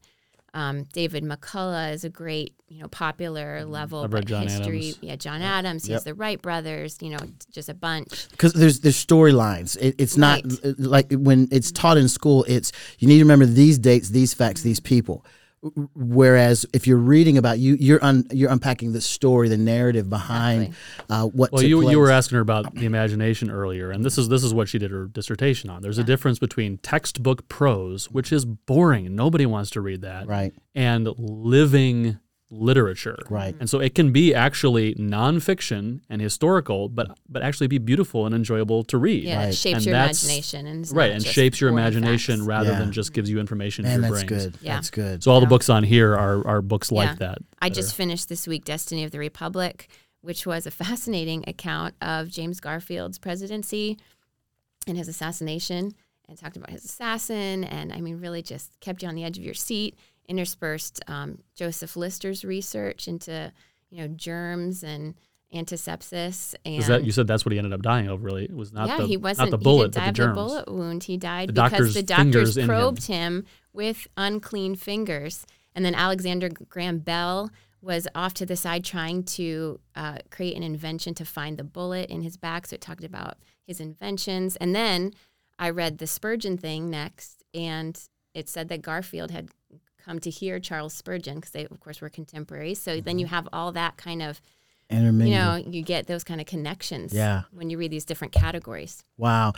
um, 0.54 0.84
David 0.94 1.24
McCullough 1.24 1.94
is 1.94 2.04
a 2.04 2.10
great, 2.10 2.54
you 2.68 2.80
know, 2.82 2.88
popular 2.88 3.66
level 3.66 4.04
Mm-hmm. 4.04 4.14
Read 4.14 4.22
but 4.22 4.28
John 4.30 4.44
history. 4.44 4.80
Adams. 4.90 4.98
Yeah, 5.02 5.16
John 5.16 5.42
Adams. 5.42 5.86
He 5.86 5.92
Yep. 5.92 5.96
has 5.98 6.04
the 6.04 6.14
Wright 6.14 6.42
brothers. 6.42 6.98
You 7.02 7.10
know, 7.12 7.20
just 7.52 7.70
a 7.70 7.74
bunch. 7.74 8.30
Because 8.30 8.54
there's 8.54 8.80
there's 8.82 9.04
storylines. 9.04 9.78
It, 9.80 9.96
it's 9.98 10.18
not 10.18 10.44
Right. 10.44 10.60
uh, 10.66 10.74
like 10.78 11.12
when 11.12 11.48
it's 11.52 11.72
taught 11.72 11.98
in 11.98 12.08
school. 12.08 12.46
It's 12.48 12.72
you 13.00 13.08
need 13.08 13.18
to 13.18 13.24
remember 13.24 13.46
these 13.46 13.78
dates, 13.80 14.10
these 14.10 14.34
facts, 14.34 14.62
these 14.62 14.80
people. 14.80 15.26
W- 15.64 15.90
Whereas 15.96 16.66
if 16.74 16.88
you're 16.88 16.98
reading 16.98 17.38
about 17.38 17.58
you, 17.58 17.76
you're 17.80 18.04
un, 18.04 18.26
you're 18.32 18.52
unpacking 18.52 18.92
the 18.92 19.00
story, 19.00 19.48
the 19.48 19.58
narrative 19.58 20.10
behind 20.10 20.76
uh, 21.10 21.24
what. 21.26 21.52
Well, 21.52 21.62
took 21.62 21.70
you 21.70 21.82
place. 21.82 21.92
you 21.92 22.00
were 22.00 22.12
asking 22.12 22.36
her 22.36 22.42
about 22.42 22.76
the 22.76 22.86
imagination 22.86 23.50
earlier, 23.50 23.90
and 23.90 24.04
this 24.04 24.18
is 24.18 24.28
this 24.28 24.44
is 24.44 24.54
what 24.54 24.68
she 24.68 24.78
did 24.78 24.92
her 24.92 25.06
dissertation 25.06 25.70
on. 25.70 25.82
There's 25.82 25.98
a 25.98 26.04
difference 26.04 26.38
between 26.38 26.80
textbook 26.80 27.48
prose, 27.48 28.12
which 28.12 28.34
is 28.34 28.44
boring, 28.44 29.16
nobody 29.16 29.46
wants 29.46 29.70
to 29.72 29.82
read 29.82 30.02
that, 30.02 30.28
right. 30.28 30.54
and 30.76 31.08
living 31.18 32.20
literature. 32.54 33.18
Right. 33.30 33.56
And 33.60 33.70
so 33.70 33.80
it 33.80 33.96
can 33.96 34.12
be 34.12 34.34
actually 34.34 34.94
nonfiction 34.96 36.02
and 36.10 36.22
historical, 36.22 36.88
but 36.90 37.18
but 37.28 37.42
actually 37.42 37.68
be 37.68 37.78
beautiful 37.80 38.26
and 38.26 38.36
enjoyable 38.36 38.84
to 38.86 38.98
read. 38.98 39.24
Yeah, 39.24 39.38
Right. 39.38 39.50
it 39.50 39.56
shapes 39.56 39.78
And 39.78 39.86
your 39.88 39.94
that's- 39.94 40.24
imagination 40.24 40.68
and 40.68 40.92
Right, 40.92 41.12
and 41.12 41.24
shapes 41.26 41.60
your 41.60 41.70
imagination 41.70 42.38
facts. 42.42 42.48
rather 42.48 42.72
Yeah. 42.72 42.80
than 42.80 42.92
just 42.92 43.14
gives 43.14 43.30
you 43.30 43.40
information 43.40 43.84
Man, 43.84 43.96
in 43.96 44.02
your 44.02 44.12
that's 44.12 44.24
brains. 44.26 44.44
good. 44.44 44.58
Yeah. 44.62 44.76
That's 44.76 44.90
good. 44.90 45.24
So 45.24 45.32
all 45.32 45.40
the 45.40 45.48
books 45.48 45.70
on 45.70 45.84
here 45.84 46.14
are 46.16 46.46
are 46.48 46.62
books 46.62 46.92
Yeah. 46.92 46.98
like 47.00 47.20
that. 47.20 47.40
I 47.62 47.70
that 47.70 47.76
just 47.76 47.92
are- 47.92 47.96
finished 47.96 48.30
this 48.30 48.48
week 48.48 48.66
Destiny 48.66 49.04
of 49.04 49.12
the 49.12 49.20
Republic, 49.20 49.90
which 50.22 50.46
was 50.46 50.66
a 50.68 50.72
fascinating 50.72 51.44
account 51.48 51.96
of 52.02 52.30
James 52.30 52.60
Garfield's 52.60 53.18
presidency 53.18 53.98
and 54.88 54.98
his 54.98 55.08
assassination 55.08 55.94
and 56.30 56.38
talked 56.38 56.56
about 56.58 56.70
his 56.70 56.86
assassin 56.86 57.64
and 57.64 57.92
I 57.92 58.00
mean 58.02 58.20
really 58.20 58.42
just 58.42 58.80
kept 58.80 59.02
you 59.02 59.10
on 59.10 59.16
the 59.16 59.24
edge 59.24 59.38
of 59.38 59.44
your 59.44 59.54
seat 59.54 59.96
interspersed 60.28 61.02
um, 61.08 61.40
Joseph 61.56 61.96
Lister's 61.96 62.44
research 62.46 63.08
into 63.08 63.52
you 63.90 64.00
know 64.00 64.08
germs 64.08 64.84
and 64.84 65.16
antisepsis 65.54 66.56
and 66.66 66.84
that 66.84 67.04
you 67.06 67.12
said 67.12 67.28
that's 67.28 67.46
what 67.46 67.52
he 67.52 67.58
ended 67.58 67.74
up 67.74 67.82
dying 67.82 68.08
of? 68.08 68.24
Really, 68.24 68.46
it 68.46 68.54
was 68.56 68.74
not 68.74 68.88
yeah, 68.88 68.98
the 68.98 69.06
he 69.08 69.18
wasn't. 69.18 69.52
not 69.52 69.58
the 69.58 69.64
bullet, 69.64 69.94
he 69.96 70.02
didn't 70.02 70.16
die 70.16 70.28
the 70.28 70.34
bullet 70.34 70.72
wound. 70.72 71.04
He 71.04 71.18
died 71.18 71.50
The 71.50 71.64
because 71.64 71.94
the 71.94 72.04
doctors 72.04 72.58
in 72.58 72.64
him. 72.64 72.68
probed 72.70 73.08
him. 73.08 73.46
with 73.72 74.08
unclean 74.18 74.76
fingers. 74.76 75.46
And 75.76 75.84
then 75.84 75.96
Alexander 75.96 76.50
Graham 76.50 77.00
Bell 77.00 77.50
was 77.82 78.08
off 78.16 78.34
to 78.36 78.46
the 78.46 78.56
side 78.56 78.84
trying 78.84 79.24
to 79.24 79.80
uh, 79.96 80.20
create 80.30 80.56
an 80.56 80.64
invention 80.64 81.14
to 81.16 81.26
find 81.26 81.58
the 81.58 81.64
bullet 81.64 82.10
in 82.10 82.22
his 82.22 82.38
back. 82.38 82.68
So 82.68 82.76
it 82.76 82.82
talked 82.82 83.04
about 83.04 83.38
his 83.66 83.80
inventions. 83.80 84.56
And 84.58 84.76
then 84.76 85.12
I 85.60 85.70
read 85.70 85.98
the 85.98 86.08
Spurgeon 86.08 86.58
thing 86.58 86.90
next, 86.90 87.44
and 87.54 88.00
it 88.34 88.48
said 88.50 88.70
that 88.70 88.82
Garfield 88.82 89.32
had 89.32 89.50
come 90.04 90.20
to 90.20 90.30
hear 90.30 90.60
Charles 90.60 90.94
Spurgeon 90.94 91.36
because 91.36 91.52
they, 91.52 91.66
of 91.66 91.80
course, 91.80 92.02
were 92.02 92.10
contemporaries. 92.10 92.82
So 92.82 93.00
then 93.00 93.20
you 93.20 93.26
mm-hmm. 93.26 93.36
have 93.36 93.48
all 93.54 93.72
that 93.74 93.98
kind 93.98 94.22
of, 94.22 94.42
Intermingle. 94.90 95.28
you 95.28 95.36
know, 95.36 95.56
you 95.56 95.82
get 95.82 96.08
those 96.08 96.24
kind 96.24 96.42
of 96.42 96.48
connections 96.48 97.14
Yeah. 97.14 97.44
when 97.52 97.70
you 97.70 97.78
read 97.78 97.92
these 97.92 98.06
different 98.06 98.34
categories. 98.34 99.04
Wow, 99.18 99.54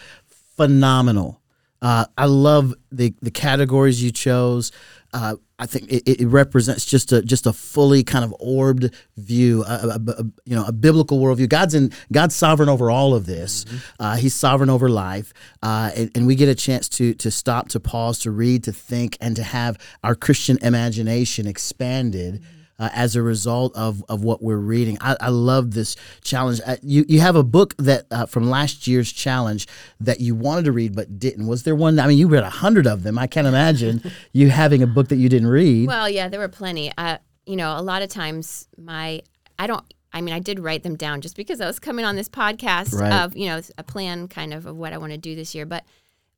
phenomenal. 0.56 1.42
Uh, 1.82 2.06
I 2.18 2.26
love 2.26 2.74
the 2.92 3.14
the 3.22 3.32
categories 3.32 4.02
you 4.04 4.12
chose. 4.12 4.72
Uh, 5.14 5.36
I 5.58 5.66
think 5.66 5.90
it, 5.90 6.22
it 6.22 6.28
represents 6.28 6.84
just 6.86 7.12
a 7.14 7.22
just 7.22 7.46
a 7.46 7.54
fully 7.54 8.04
kind 8.04 8.26
of 8.26 8.36
orbed 8.40 8.94
view, 9.18 9.64
a, 9.64 9.98
a- 9.98 10.12
a- 10.12 10.24
you 10.46 10.56
know, 10.56 10.66
a 10.66 10.72
biblical 10.74 11.20
worldview. 11.20 11.48
God's 11.48 11.74
in 11.74 11.92
God's 12.12 12.36
sovereign 12.36 12.68
over 12.70 12.90
all 12.92 13.14
of 13.14 13.26
this. 13.26 13.66
Uh, 14.00 14.16
he's 14.18 14.34
sovereign 14.34 14.70
over 14.70 14.90
life, 14.90 15.32
uh, 15.64 15.92
and, 15.96 16.12
and 16.16 16.28
we 16.28 16.36
get 16.36 16.50
a 16.50 16.56
chance 16.56 16.90
to 16.90 17.14
to 17.16 17.32
stop, 17.32 17.70
to 17.70 17.80
pause, 17.80 18.20
to 18.20 18.32
read, 18.32 18.64
to 18.66 18.72
think, 18.74 19.18
and 19.22 19.36
to 19.36 19.44
have 19.44 19.78
our 20.04 20.16
Christian 20.16 20.58
imagination 20.62 21.48
expanded 21.48 22.44
uh, 22.80 22.90
as 22.94 23.16
a 23.16 23.22
result 23.22 23.76
of, 23.76 24.04
of 24.10 24.24
what 24.24 24.42
we're 24.42 24.58
reading. 24.58 24.98
I, 25.02 25.16
I 25.22 25.30
love 25.30 25.72
this 25.72 25.96
challenge. 26.24 26.62
Uh, 26.66 26.76
you, 26.82 27.06
you 27.08 27.20
have 27.22 27.36
a 27.36 27.44
book 27.44 27.76
that 27.78 28.06
uh, 28.12 28.26
from 28.26 28.50
last 28.50 28.88
year's 28.88 29.12
challenge 29.12 29.68
that 30.00 30.20
you 30.20 30.36
wanted 30.36 30.66
to 30.66 30.72
read 30.72 30.96
but 30.96 31.18
didn't. 31.20 31.48
Was 31.48 31.64
there 31.64 31.76
one? 31.76 32.00
I 32.00 32.08
mean, 32.08 32.18
you 32.18 32.28
read 32.28 32.44
a 32.44 32.50
hundred 32.50 32.88
of 32.88 33.04
them. 33.04 33.18
I 33.18 33.28
can't 33.28 33.48
imagine 33.48 34.02
you 34.34 34.50
having 34.50 34.84
a 34.84 34.88
book 34.88 35.08
that 35.10 35.16
you 35.18 35.30
didn't 35.30 35.48
read. 35.50 35.88
Well, 35.88 36.10
yeah, 36.10 36.28
there 36.28 36.40
were 36.40 36.48
plenty. 36.48 36.92
Uh, 36.98 37.18
you 37.46 37.56
know, 37.56 37.78
a 37.78 37.82
lot 37.82 38.02
of 38.02 38.10
times 38.10 38.68
my 38.78 39.22
I 39.58 39.68
don't. 39.68 39.84
I 40.12 40.22
mean, 40.22 40.34
I 40.34 40.40
did 40.40 40.60
write 40.60 40.84
them 40.84 40.96
down 40.96 41.20
just 41.22 41.36
because 41.36 41.60
I 41.60 41.68
was 41.68 41.78
coming 41.78 42.06
on 42.06 42.16
this 42.16 42.30
podcast 42.30 42.98
Right. 42.98 43.12
of 43.24 43.36
you 43.36 43.48
know 43.48 43.62
a 43.78 43.84
plan 43.84 44.28
kind 44.28 44.54
of 44.54 44.66
of 44.66 44.76
what 44.78 44.94
I 44.94 44.98
want 44.98 45.12
to 45.12 45.18
do 45.18 45.36
this 45.36 45.54
year. 45.54 45.66
But 45.66 45.84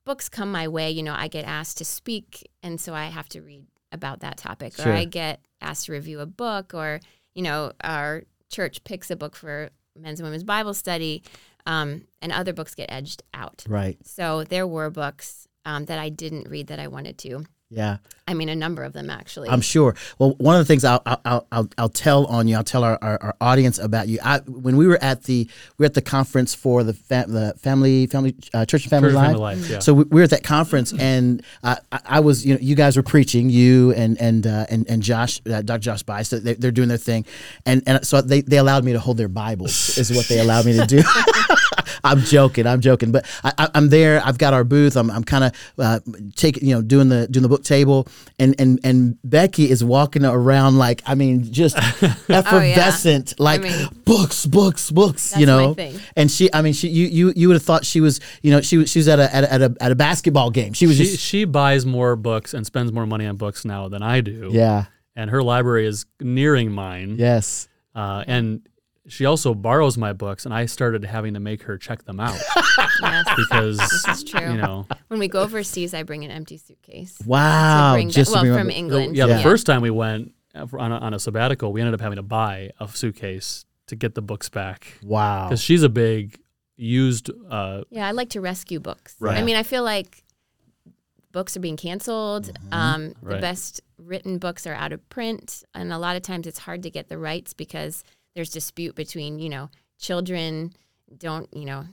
books 0.04 0.30
come 0.30 0.52
my 0.52 0.68
way. 0.68 0.92
You 0.92 1.04
know, 1.04 1.14
I 1.16 1.28
get 1.28 1.46
asked 1.46 1.78
to 1.80 1.86
speak, 1.86 2.50
and 2.64 2.80
so 2.82 2.94
I 2.94 3.06
have 3.06 3.30
to 3.30 3.42
read 3.42 3.66
about 3.92 4.20
that 4.22 4.38
topic, 4.38 4.76
Sure. 4.76 4.90
or 4.90 4.94
I 4.94 5.06
get 5.06 5.42
asked 5.62 5.86
to 5.86 5.92
review 5.94 6.20
a 6.20 6.26
book, 6.26 6.74
or 6.74 7.00
you 7.34 7.44
know, 7.44 7.72
our 7.82 8.24
church 8.50 8.84
picks 8.84 9.12
a 9.12 9.16
book 9.16 9.36
for 9.36 9.70
men's 9.96 10.20
and 10.20 10.26
women's 10.28 10.44
Bible 10.44 10.74
study, 10.74 11.24
um, 11.66 12.04
and 12.22 12.32
other 12.32 12.54
books 12.54 12.76
get 12.76 12.92
edged 12.92 13.24
out. 13.34 13.64
right. 13.68 13.98
So 14.06 14.44
there 14.44 14.66
were 14.68 14.90
books 14.90 15.48
um, 15.66 15.86
that 15.86 16.00
I 16.00 16.10
didn't 16.10 16.50
read 16.50 16.68
that 16.68 16.80
I 16.80 16.88
wanted 16.88 17.18
to. 17.20 17.46
Yeah. 17.70 17.98
I 18.30 18.34
mean, 18.34 18.50
a 18.50 18.56
number 18.56 18.84
of 18.84 18.94
them 18.94 19.10
actually. 19.10 19.48
I'm 19.50 19.62
sure. 19.62 19.96
Well, 20.20 20.32
one 20.38 20.56
of 20.56 20.60
the 20.60 20.66
things 20.66 20.84
I'll 20.84 21.02
I'll, 21.06 21.48
I'll, 21.52 21.70
I'll 21.78 21.90
tell 21.90 22.26
on 22.26 22.48
you, 22.48 22.58
I'll 22.58 22.64
tell 22.64 22.84
our, 22.84 22.98
our, 23.02 23.18
our 23.22 23.36
audience 23.40 23.80
about 23.80 24.10
you. 24.10 24.20
I, 24.22 24.40
when 24.40 24.76
we 24.76 24.86
were 24.86 25.02
at 25.02 25.24
the 25.24 25.50
we 25.78 25.84
were 25.84 25.86
at 25.86 25.94
the 25.94 26.02
conference 26.02 26.54
for 26.54 26.84
the 26.84 26.94
fa- 26.94 27.26
the 27.28 27.54
family 27.58 28.08
family 28.08 28.36
uh, 28.54 28.66
church 28.66 28.84
and 28.84 28.90
family 28.90 29.10
Church 29.10 29.16
life. 29.16 29.26
Family 29.28 29.42
Life, 29.42 29.70
yeah. 29.70 29.80
So 29.80 29.94
we, 29.94 30.04
we 30.04 30.20
were 30.20 30.24
at 30.24 30.32
that 30.32 30.44
conference, 30.44 30.94
and 30.98 31.42
uh, 31.64 31.78
I, 31.92 32.00
I 32.06 32.20
was 32.20 32.46
you 32.46 32.54
know 32.56 32.60
you 32.62 32.76
guys 32.76 32.98
were 32.98 33.04
preaching, 33.04 33.50
you 33.50 33.94
and 33.94 34.20
and 34.20 34.46
uh, 34.46 34.66
and 34.70 34.86
and 34.90 35.02
Josh, 35.02 35.42
uh, 35.50 35.62
Dr. 35.62 35.80
Josh 35.80 36.04
Buice, 36.04 36.30
they, 36.30 36.54
they're 36.56 36.72
doing 36.72 36.90
their 36.90 36.98
thing, 36.98 37.26
and 37.66 37.82
and 37.88 38.06
so 38.06 38.22
they, 38.22 38.42
they 38.42 38.58
allowed 38.58 38.84
me 38.84 38.92
to 38.92 39.00
hold 39.00 39.18
their 39.18 39.30
Bibles 39.30 39.98
is 39.98 40.12
what 40.12 40.28
they 40.28 40.40
allowed 40.40 40.66
me 40.66 40.74
to 40.78 40.86
do. 40.86 40.98
I'm 42.04 42.22
joking. 42.22 42.66
I'm 42.68 42.82
joking. 42.82 43.12
But 43.12 43.26
I, 43.44 43.54
I, 43.58 43.70
I'm 43.76 43.90
there. 43.90 44.22
I've 44.24 44.38
got 44.38 44.54
our 44.54 44.64
booth. 44.64 44.96
I'm, 44.96 45.10
I'm 45.12 45.24
kind 45.24 45.44
of 45.46 45.52
uh, 45.78 46.00
taking, 46.36 46.68
you 46.68 46.76
know, 46.76 46.82
doing 46.82 47.10
the 47.10 47.28
doing 47.28 47.44
the 47.44 47.50
book 47.50 47.64
table, 47.64 48.08
and 48.40 48.56
and 48.60 48.80
and 48.84 49.18
Becky 49.24 49.70
is 49.70 49.84
walking 49.84 50.26
around 50.26 50.78
like, 50.78 51.02
I 51.06 51.16
mean, 51.16 51.52
just 51.52 51.78
effervescent, 52.30 53.40
like 53.40 53.62
Oh, 53.62 53.64
mean- 53.64 53.88
books, 54.06 54.46
books, 54.46 54.92
books. 54.92 55.36
you 55.38 55.46
That's 55.46 55.58
my 55.58 55.66
know, 55.66 55.74
thing. 55.74 56.00
and 56.16 56.30
she, 56.32 56.54
I 56.54 56.62
mean, 56.62 56.74
she, 56.74 56.88
you, 56.90 57.08
you, 57.08 57.34
you 57.36 57.48
would 57.48 57.56
have 57.56 57.64
thought 57.64 57.86
she 57.86 58.02
was, 58.02 58.20
you 58.42 58.52
know, 58.52 58.62
she 58.62 58.78
was, 58.78 58.90
she 58.90 59.00
was 59.00 59.08
at 59.08 59.20
a 59.20 59.34
at 59.36 59.44
a, 59.44 59.54
at 59.54 59.62
a, 59.62 59.76
at 59.82 59.92
a 59.92 59.96
basketball 59.96 60.52
game. 60.52 60.74
She 60.74 60.88
was 60.88 60.98
She, 60.98 61.04
just, 61.06 61.20
she 61.20 61.46
buys 61.46 61.86
more 61.86 62.16
books 62.16 62.54
and 62.54 62.66
spends 62.66 62.92
more 62.92 63.06
money 63.06 63.26
on 63.26 63.36
books 63.38 63.66
now 63.66 63.88
than 63.90 64.02
I 64.04 64.22
do. 64.22 64.50
yeah, 64.52 64.86
And 65.16 65.30
her 65.30 65.42
library 65.44 65.88
is 65.88 66.06
nearing 66.22 66.72
mine. 66.72 67.16
yes. 67.18 67.68
Uh, 67.96 68.24
and 68.28 68.62
she 69.08 69.26
also 69.26 69.54
borrows 69.54 69.98
my 69.98 70.14
books, 70.14 70.46
and 70.46 70.54
I 70.54 70.66
started 70.66 71.04
having 71.06 71.34
to 71.36 71.40
make 71.40 71.64
her 71.64 71.78
check 71.78 72.04
them 72.06 72.20
out 72.20 72.38
yes, 73.02 73.28
because 73.36 73.78
this 73.78 74.08
is 74.08 74.24
true. 74.24 74.52
you 74.52 74.58
know. 74.58 74.86
when 75.08 75.20
we 75.20 75.28
go 75.28 75.42
overseas, 75.42 75.94
I 75.94 76.04
bring 76.04 76.24
an 76.26 76.32
empty 76.32 76.58
suitcase. 76.58 77.18
Wow, 77.26 77.92
to 77.94 77.96
bring 77.98 78.10
just 78.10 78.34
back, 78.34 78.44
to 78.44 78.50
well 78.50 78.58
from 78.60 78.68
my- 78.68 78.74
England. 78.74 79.16
Yeah, 79.16 79.26
Yeah. 79.28 79.38
the 79.38 79.44
first 79.44 79.66
time 79.66 79.82
we 79.82 79.90
went 79.92 80.34
uh, 80.56 80.68
on 80.78 80.92
a, 80.92 80.96
on 80.98 81.14
a 81.14 81.20
sabbatical, 81.20 81.72
we 81.72 81.82
ended 81.82 81.94
up 81.94 82.02
having 82.02 82.18
to 82.18 82.24
buy 82.24 82.72
a 82.80 82.88
suitcase 82.88 83.66
to 83.88 83.96
get 83.96 84.16
the 84.16 84.22
books 84.22 84.50
back 84.50 84.98
wow, 85.04 85.48
because 85.48 85.62
she's 85.62 85.84
a 85.84 85.90
big 85.90 86.40
used. 86.76 87.30
Uh, 87.50 87.84
Yeah, 87.90 88.06
I 88.08 88.12
like 88.12 88.30
to 88.32 88.42
rescue 88.42 88.80
books. 88.80 89.16
Right. 89.20 89.38
I 89.38 89.44
mean, 89.44 89.56
I 89.56 89.64
feel 89.64 89.84
like 89.84 90.24
books 91.32 91.56
are 91.56 91.60
being 91.60 91.78
canceled. 91.78 92.52
Um, 92.72 93.10
The 93.10 93.16
Right. 93.22 93.42
best 93.42 93.82
written 93.98 94.38
books 94.38 94.66
are 94.68 94.74
out 94.74 94.92
of 94.92 95.08
print, 95.10 95.64
and 95.74 95.92
a 95.94 95.98
lot 95.98 96.16
of 96.16 96.22
times 96.22 96.48
it's 96.48 96.60
hard 96.60 96.84
to 96.84 96.90
get 96.90 97.10
the 97.10 97.18
rights 97.18 97.54
because 97.54 98.04
there's 98.38 98.52
dispute 98.52 98.96
between 98.96 99.40
you 99.40 99.50
know 99.50 99.70
children 100.00 100.72
don't 101.18 101.50
you 101.54 101.66
know 101.66 101.86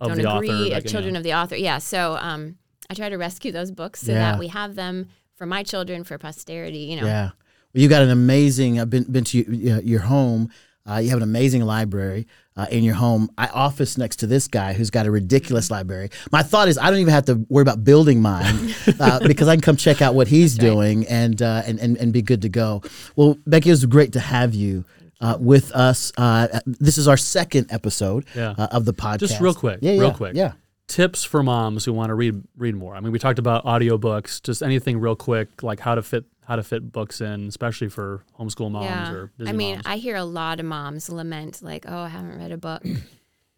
Of 0.00 0.08
don't 0.16 0.26
author, 0.26 0.44
agree 0.44 0.72
uh, 0.74 0.80
children 0.80 1.16
of 1.16 1.22
the 1.22 1.32
author. 1.34 1.56
Yeah, 1.56 1.78
so 1.78 2.16
um, 2.20 2.56
I 2.90 2.94
try 2.94 3.08
to 3.08 3.16
rescue 3.16 3.50
those 3.50 3.70
books 3.70 4.02
so 4.02 4.12
Yeah. 4.12 4.32
that 4.32 4.38
we 4.38 4.48
have 4.48 4.74
them 4.74 5.08
for 5.36 5.46
my 5.46 5.62
children 5.62 6.04
for 6.04 6.18
posterity. 6.18 6.80
You 6.90 7.00
know, 7.00 7.06
Yeah. 7.06 7.30
Well, 7.72 7.82
you 7.82 7.88
got 7.88 8.02
an 8.02 8.10
amazing. 8.10 8.78
I've 8.78 8.90
been 8.90 9.04
been 9.04 9.24
to 9.24 9.38
your, 9.38 9.80
your 9.80 10.00
home. 10.00 10.50
Uh, 10.86 10.98
you 10.98 11.08
have 11.08 11.16
an 11.16 11.22
amazing 11.22 11.64
library 11.64 12.26
uh, 12.56 12.66
in 12.70 12.84
your 12.84 12.94
home. 12.94 13.30
I 13.38 13.46
office 13.46 13.96
next 13.96 14.16
to 14.16 14.26
this 14.26 14.48
guy 14.48 14.74
who's 14.74 14.90
got 14.90 15.06
a 15.06 15.10
ridiculous 15.10 15.70
library. 15.70 16.10
My 16.30 16.42
thought 16.42 16.68
is 16.68 16.76
I 16.76 16.90
don't 16.90 16.98
even 16.98 17.14
have 17.14 17.24
to 17.24 17.46
worry 17.48 17.62
about 17.62 17.84
building 17.84 18.20
mine 18.20 18.74
uh, 19.00 19.26
because 19.26 19.48
I 19.48 19.54
can 19.54 19.62
come 19.62 19.76
check 19.76 20.02
out 20.02 20.14
what 20.14 20.28
he's 20.28 20.58
doing 20.58 21.06
and, 21.06 21.40
uh, 21.40 21.62
and 21.64 21.80
and 21.80 21.96
and 21.96 22.12
be 22.12 22.20
good 22.20 22.42
to 22.42 22.50
go. 22.50 22.82
Well, 23.16 23.38
Becky, 23.46 23.70
it 23.70 23.72
was 23.72 23.86
great 23.86 24.12
to 24.12 24.20
have 24.20 24.54
you. 24.54 24.84
Uh, 25.24 25.38
with 25.40 25.72
us, 25.72 26.12
uh, 26.18 26.60
this 26.66 26.98
is 26.98 27.08
our 27.08 27.16
second 27.16 27.72
episode 27.72 28.26
Yeah. 28.34 28.54
uh, 28.58 28.68
of 28.70 28.84
the 28.84 28.92
podcast. 28.92 29.20
Just 29.20 29.40
real 29.40 29.54
quick, 29.54 29.78
yeah, 29.80 29.92
real 29.92 30.08
yeah, 30.08 30.12
quick. 30.12 30.34
yeah. 30.36 30.52
tips 30.86 31.24
for 31.24 31.42
moms 31.42 31.86
who 31.86 31.94
want 31.94 32.10
to 32.10 32.14
read 32.14 32.42
read 32.58 32.74
more. 32.74 32.94
I 32.94 33.00
mean, 33.00 33.10
we 33.10 33.18
talked 33.18 33.38
about 33.38 33.64
audiobooks, 33.64 34.42
just 34.42 34.62
anything 34.62 35.00
real 35.00 35.16
quick, 35.16 35.62
like 35.62 35.80
how 35.80 35.94
to 35.94 36.02
fit 36.02 36.26
how 36.46 36.56
to 36.56 36.62
fit 36.62 36.92
books 36.92 37.22
in, 37.22 37.48
especially 37.48 37.88
for 37.88 38.22
homeschool 38.38 38.70
moms 38.70 38.84
yeah. 38.84 39.12
or 39.12 39.32
busy 39.38 39.48
I 39.48 39.54
mean, 39.54 39.76
moms. 39.76 39.86
I 39.86 39.96
hear 39.96 40.16
a 40.16 40.24
lot 40.24 40.60
of 40.60 40.66
moms 40.66 41.08
lament 41.08 41.62
like, 41.62 41.86
"Oh, 41.88 42.00
I 42.00 42.08
haven't 42.08 42.38
read 42.38 42.52
a 42.52 42.58
book 42.58 42.84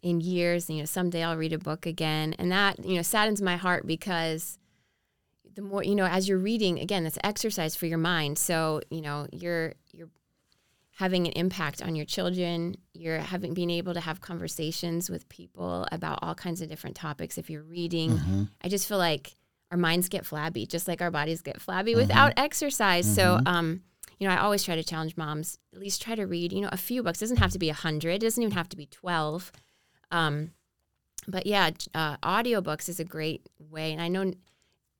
in 0.01 0.21
years, 0.21 0.69
and 0.69 0.77
you 0.77 0.83
know, 0.83 0.85
someday 0.85 1.21
I'll 1.21 1.35
read 1.35 1.51
a 1.51 1.59
book 1.59 1.85
again," 1.85 2.33
and 2.39 2.49
that 2.53 2.85
you 2.85 2.95
know 2.95 3.01
saddens 3.01 3.41
my 3.41 3.57
heart 3.57 3.85
because 3.85 4.57
the 5.53 5.61
more 5.61 5.83
you 5.83 5.95
know, 5.95 6.05
as 6.05 6.29
you're 6.29 6.37
reading, 6.37 6.79
again, 6.79 7.05
it's 7.05 7.17
exercise 7.25 7.75
for 7.75 7.87
your 7.87 7.97
mind. 7.97 8.37
So 8.37 8.79
you 8.89 9.01
know, 9.01 9.27
you're 9.33 9.73
you're 9.91 10.07
having 10.97 11.27
an 11.27 11.33
impact 11.33 11.83
on 11.83 11.95
your 11.95 12.05
children. 12.05 12.75
You're 12.93 13.19
having 13.19 13.53
being 13.53 13.69
able 13.69 13.93
to 13.93 13.99
have 13.99 14.19
conversations 14.19 15.11
with 15.11 15.29
people 15.29 15.87
about 15.91 16.17
all 16.23 16.33
kinds 16.33 16.59
of 16.59 16.69
different 16.69 16.95
topics. 16.95 17.37
If 17.37 17.51
you're 17.51 17.61
reading, 17.61 18.17
Mm-hmm. 18.17 18.43
I 18.63 18.67
just 18.67 18.87
feel 18.87 18.97
like 18.97 19.35
our 19.69 19.77
minds 19.77 20.09
get 20.09 20.25
flabby, 20.25 20.65
just 20.65 20.87
like 20.87 21.01
our 21.03 21.11
bodies 21.11 21.43
get 21.43 21.61
flabby 21.61 21.93
without 21.93 22.33
exercise. 22.37 23.05
So, 23.15 23.39
um, 23.45 23.81
you 24.17 24.27
know, 24.27 24.33
I 24.33 24.39
always 24.39 24.63
try 24.63 24.75
to 24.75 24.83
challenge 24.83 25.15
moms 25.17 25.59
at 25.71 25.79
least 25.79 26.01
try 26.01 26.15
to 26.15 26.25
read, 26.25 26.51
you 26.51 26.61
know, 26.61 26.69
a 26.71 26.77
few 26.77 27.03
books. 27.03 27.21
It 27.21 27.25
doesn't 27.25 27.37
have 27.37 27.51
to 27.51 27.59
be 27.59 27.69
a 27.69 27.75
hundred. 27.75 28.15
It 28.15 28.21
doesn't 28.21 28.41
even 28.41 28.55
have 28.55 28.69
to 28.69 28.77
be 28.77 28.87
twelve. 28.87 29.51
Um, 30.09 30.51
but 31.27 31.45
yeah, 31.45 31.69
uh, 31.93 32.17
audiobooks 32.17 32.89
is 32.89 32.99
a 32.99 33.03
great 33.03 33.41
way, 33.59 33.91
and 33.91 34.01
I 34.01 34.07
know 34.07 34.33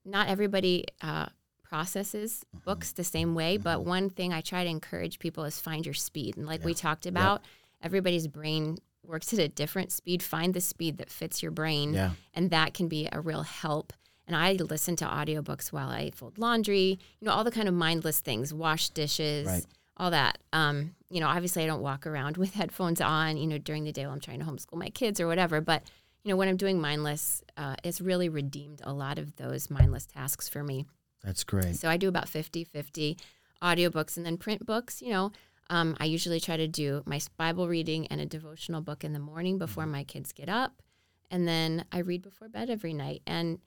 not 0.05 0.27
everybody 0.27 0.85
uh, 1.01 1.27
processes 1.69 2.43
Mm-hmm. 2.55 2.63
books 2.65 2.91
the 2.93 3.03
same 3.03 3.35
way, 3.35 3.57
but 3.57 3.83
one 3.85 4.09
thing 4.09 4.33
I 4.33 4.41
try 4.41 4.63
to 4.63 4.69
encourage 4.69 5.19
people 5.19 5.43
is 5.43 5.59
find 5.59 5.85
your 5.85 5.93
speed. 5.93 6.37
And 6.37 6.45
like 6.45 6.63
we 6.63 6.73
talked 6.73 7.05
about, 7.05 7.41
everybody's 7.81 8.27
brain 8.27 8.77
works 9.05 9.33
at 9.33 9.39
a 9.39 9.47
different 9.47 9.91
speed. 9.91 10.21
Find 10.23 10.53
the 10.53 10.61
speed 10.61 10.97
that 10.97 11.09
fits 11.09 11.41
your 11.41 11.51
brain, 11.51 11.93
Yeah. 11.93 12.11
and 12.33 12.49
that 12.51 12.73
can 12.73 12.87
be 12.87 13.07
a 13.11 13.19
real 13.21 13.43
help. 13.43 13.93
And 14.27 14.35
I 14.35 14.53
listen 14.53 14.95
to 14.97 15.05
audiobooks 15.05 15.71
while 15.71 15.87
I 15.89 16.11
fold 16.11 16.37
laundry, 16.37 16.99
you 17.19 17.25
know, 17.25 17.31
all 17.31 17.43
the 17.45 17.51
kind 17.51 17.67
of 17.69 17.73
mindless 17.73 18.19
things, 18.19 18.53
wash 18.53 18.89
dishes, 18.89 19.47
Right. 19.47 19.65
all 19.95 20.11
that. 20.11 20.37
Um, 20.51 20.95
you 21.09 21.21
know, 21.21 21.27
obviously 21.27 21.63
I 21.63 21.67
don't 21.67 21.81
walk 21.81 22.05
around 22.05 22.35
with 22.43 22.53
headphones 22.53 22.99
on, 22.99 23.37
you 23.37 23.47
know, 23.47 23.57
during 23.57 23.83
the 23.85 23.91
day 23.93 24.05
while 24.05 24.13
I'm 24.13 24.19
trying 24.19 24.39
to 24.39 24.45
homeschool 24.45 24.77
my 24.77 24.89
kids 24.89 25.19
or 25.21 25.27
whatever. 25.27 25.61
But, 25.61 25.83
you 26.23 26.31
know, 26.31 26.35
when 26.37 26.49
I'm 26.49 26.57
doing 26.57 26.81
mindless, 26.81 27.41
uh, 27.55 27.75
it's 27.85 28.01
really 28.01 28.27
redeemed 28.27 28.81
a 28.83 28.91
lot 28.93 29.17
of 29.17 29.35
those 29.37 29.69
mindless 29.69 30.05
tasks 30.05 30.49
for 30.49 30.61
me. 30.63 30.85
That's 31.23 31.43
great. 31.43 31.75
So 31.75 31.89
I 31.89 31.97
do 31.97 32.07
about 32.07 32.29
50 32.29 32.63
50 32.63 33.17
audiobooks 33.61 34.17
and 34.17 34.25
then 34.25 34.37
print 34.37 34.65
books. 34.65 35.01
You 35.01 35.11
know, 35.11 35.31
um, 35.69 35.95
I 35.99 36.05
usually 36.05 36.39
try 36.39 36.57
to 36.57 36.67
do 36.67 37.01
my 37.05 37.19
Bible 37.37 37.67
reading 37.67 38.07
and 38.07 38.21
a 38.21 38.25
devotional 38.25 38.81
book 38.81 39.03
in 39.03 39.13
the 39.13 39.19
morning 39.19 39.57
before 39.57 39.83
Mm-hmm. 39.83 39.91
my 39.91 40.03
kids 40.03 40.31
get 40.31 40.47
up. 40.49 40.81
And 41.29 41.47
then 41.47 41.83
I 41.91 41.99
read 41.99 42.21
before 42.21 42.47
bed 42.49 42.69
every 42.69 42.93
night. 42.93 43.21
And, 43.27 43.59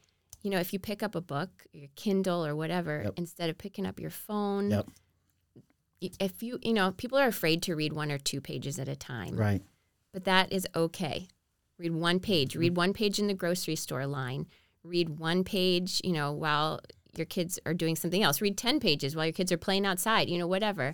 you 0.42 0.50
know, 0.50 0.58
if 0.60 0.72
you 0.72 0.78
pick 0.78 1.02
up 1.02 1.14
a 1.14 1.20
book, 1.20 1.66
your 1.72 1.88
Kindle 1.96 2.46
or 2.46 2.56
whatever, 2.56 3.02
Yep. 3.04 3.14
instead 3.16 3.50
of 3.50 3.58
picking 3.58 3.84
up 3.84 4.00
your 4.00 4.10
phone, 4.10 4.70
Yep. 4.70 4.88
if 6.00 6.42
you, 6.42 6.58
you 6.62 6.72
know, 6.72 6.92
people 6.92 7.18
are 7.18 7.26
afraid 7.28 7.62
to 7.64 7.74
read 7.74 7.92
one 7.92 8.10
or 8.10 8.18
two 8.18 8.40
pages 8.40 8.78
at 8.78 8.88
a 8.88 8.96
time 8.96 9.36
Right. 9.36 9.62
but 10.12 10.24
that 10.24 10.50
is 10.52 10.66
okay. 10.74 11.28
Read 11.78 11.92
one 11.94 12.20
page. 12.20 12.56
Read 12.56 12.76
one 12.76 12.92
page 12.92 13.18
in 13.18 13.26
the 13.26 13.34
grocery 13.34 13.76
store 13.76 14.06
line. 14.06 14.46
Read 14.82 15.18
one 15.18 15.44
page, 15.44 16.00
you 16.04 16.12
know, 16.12 16.32
while 16.32 16.80
your 17.16 17.26
kids 17.26 17.58
are 17.66 17.74
doing 17.74 17.96
something 17.96 18.22
else. 18.22 18.40
Read 18.40 18.56
10 18.56 18.80
pages 18.80 19.14
while 19.16 19.26
your 19.26 19.32
kids 19.32 19.50
are 19.52 19.56
playing 19.58 19.86
outside, 19.86 20.28
you 20.28 20.38
know, 20.38 20.46
whatever. 20.46 20.92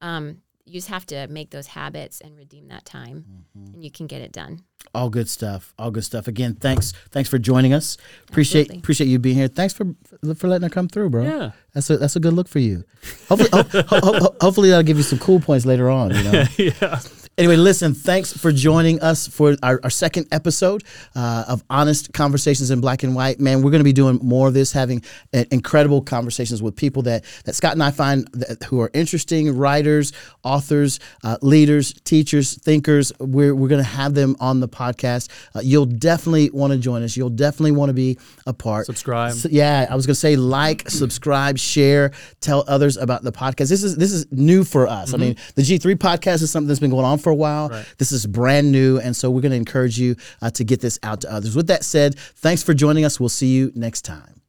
Um, 0.00 0.38
you 0.66 0.74
just 0.74 0.88
have 0.88 1.04
to 1.06 1.26
make 1.28 1.50
those 1.50 1.66
habits 1.68 2.20
and 2.20 2.36
redeem 2.36 2.68
that 2.68 2.84
time, 2.84 3.24
and 3.56 3.82
you 3.82 3.90
can 3.90 4.06
get 4.06 4.22
it 4.22 4.30
done. 4.30 4.62
All 4.94 5.10
good 5.10 5.28
stuff. 5.28 5.74
All 5.78 5.90
good 5.90 6.04
stuff. 6.04 6.28
Again, 6.28 6.54
thanks. 6.54 6.92
Thanks 7.10 7.28
for 7.28 7.38
joining 7.38 7.72
us. 7.72 7.96
Appreciate 8.28 8.62
Absolutely. 8.62 8.78
appreciate 8.78 9.06
you 9.08 9.18
being 9.18 9.36
here. 9.36 9.48
Thanks 9.48 9.74
for 9.74 9.86
for 10.36 10.46
letting 10.48 10.62
her 10.62 10.72
come 10.72 10.86
through, 10.88 11.10
bro. 11.10 11.24
Yeah. 11.24 11.50
That's 11.74 11.90
a 11.90 11.96
that's 11.96 12.14
a 12.14 12.20
good 12.20 12.34
look 12.34 12.46
for 12.46 12.60
you. 12.60 12.84
Hopefully, 13.28 13.48
ho- 13.52 13.82
ho- 13.88 14.00
ho- 14.18 14.36
hopefully 14.40 14.68
that'll 14.68 14.84
give 14.84 14.96
you 14.96 15.02
some 15.02 15.18
cool 15.18 15.40
points 15.40 15.66
later 15.66 15.90
on. 15.90 16.14
You 16.14 16.22
know. 16.24 16.44
yeah. 16.58 17.00
Anyway, 17.40 17.56
listen, 17.56 17.94
thanks 17.94 18.36
for 18.36 18.52
joining 18.52 19.00
us 19.00 19.26
for 19.26 19.56
our, 19.62 19.80
our 19.82 19.88
second 19.88 20.26
episode 20.30 20.84
uh, 21.16 21.44
of 21.48 21.64
Honest 21.70 22.12
Conversations 22.12 22.70
in 22.70 22.82
Black 22.82 23.02
and 23.02 23.14
White. 23.14 23.40
Man, 23.40 23.62
we're 23.62 23.70
going 23.70 23.80
to 23.80 23.84
be 23.84 23.94
doing 23.94 24.18
more 24.22 24.48
of 24.48 24.52
this, 24.52 24.72
having 24.72 25.02
uh, 25.32 25.44
incredible 25.50 26.02
conversations 26.02 26.62
with 26.62 26.76
people 26.76 27.00
that, 27.04 27.24
that 27.46 27.54
Scott 27.54 27.72
and 27.72 27.82
I 27.82 27.92
find 27.92 28.28
that, 28.34 28.62
who 28.64 28.82
are 28.82 28.90
interesting 28.92 29.56
writers, 29.56 30.12
authors, 30.44 31.00
uh, 31.24 31.38
leaders, 31.40 31.94
teachers, 32.04 32.56
thinkers. 32.56 33.10
We're, 33.18 33.54
we're 33.54 33.68
going 33.68 33.82
to 33.82 33.88
have 33.88 34.12
them 34.12 34.36
on 34.38 34.60
the 34.60 34.68
podcast. 34.68 35.30
Uh, 35.56 35.60
you'll 35.64 35.86
definitely 35.86 36.50
want 36.50 36.74
to 36.74 36.78
join 36.78 37.02
us. 37.02 37.16
You'll 37.16 37.30
definitely 37.30 37.72
want 37.72 37.88
to 37.88 37.94
be 37.94 38.18
a 38.46 38.52
part. 38.52 38.84
Subscribe. 38.84 39.32
So, 39.32 39.48
yeah, 39.50 39.86
I 39.88 39.94
was 39.94 40.06
gonna 40.06 40.14
say 40.14 40.36
like, 40.36 40.82
subscribe, 40.90 41.56
share, 41.56 42.12
tell 42.42 42.64
others 42.68 42.98
about 42.98 43.22
the 43.22 43.32
podcast. 43.32 43.70
This 43.70 43.82
is 43.82 43.96
this 43.96 44.12
is 44.12 44.30
new 44.30 44.62
for 44.62 44.86
us. 44.86 45.14
I 45.14 45.16
mean, 45.16 45.36
the 45.54 45.62
G 45.62 45.78
three 45.78 45.94
podcast 45.94 46.42
is 46.42 46.50
something 46.50 46.68
that's 46.68 46.80
been 46.80 46.90
going 46.90 47.06
on 47.06 47.16
for 47.16 47.29
a 47.30 47.34
while. 47.34 47.70
Right. 47.70 47.86
This 47.98 48.12
is 48.12 48.26
brand 48.26 48.70
new, 48.70 48.98
and 48.98 49.16
so 49.16 49.30
we're 49.30 49.40
gonna 49.40 49.54
encourage 49.54 49.98
you 49.98 50.16
uh, 50.42 50.50
to 50.50 50.64
get 50.64 50.80
this 50.80 50.98
out 51.02 51.22
to 51.22 51.32
others. 51.32 51.56
With 51.56 51.68
that 51.68 51.84
said, 51.84 52.18
thanks 52.36 52.62
for 52.62 52.74
joining 52.74 53.04
us. 53.04 53.18
We'll 53.18 53.28
see 53.28 53.48
you 53.48 53.72
next 53.74 54.02
time. 54.02 54.39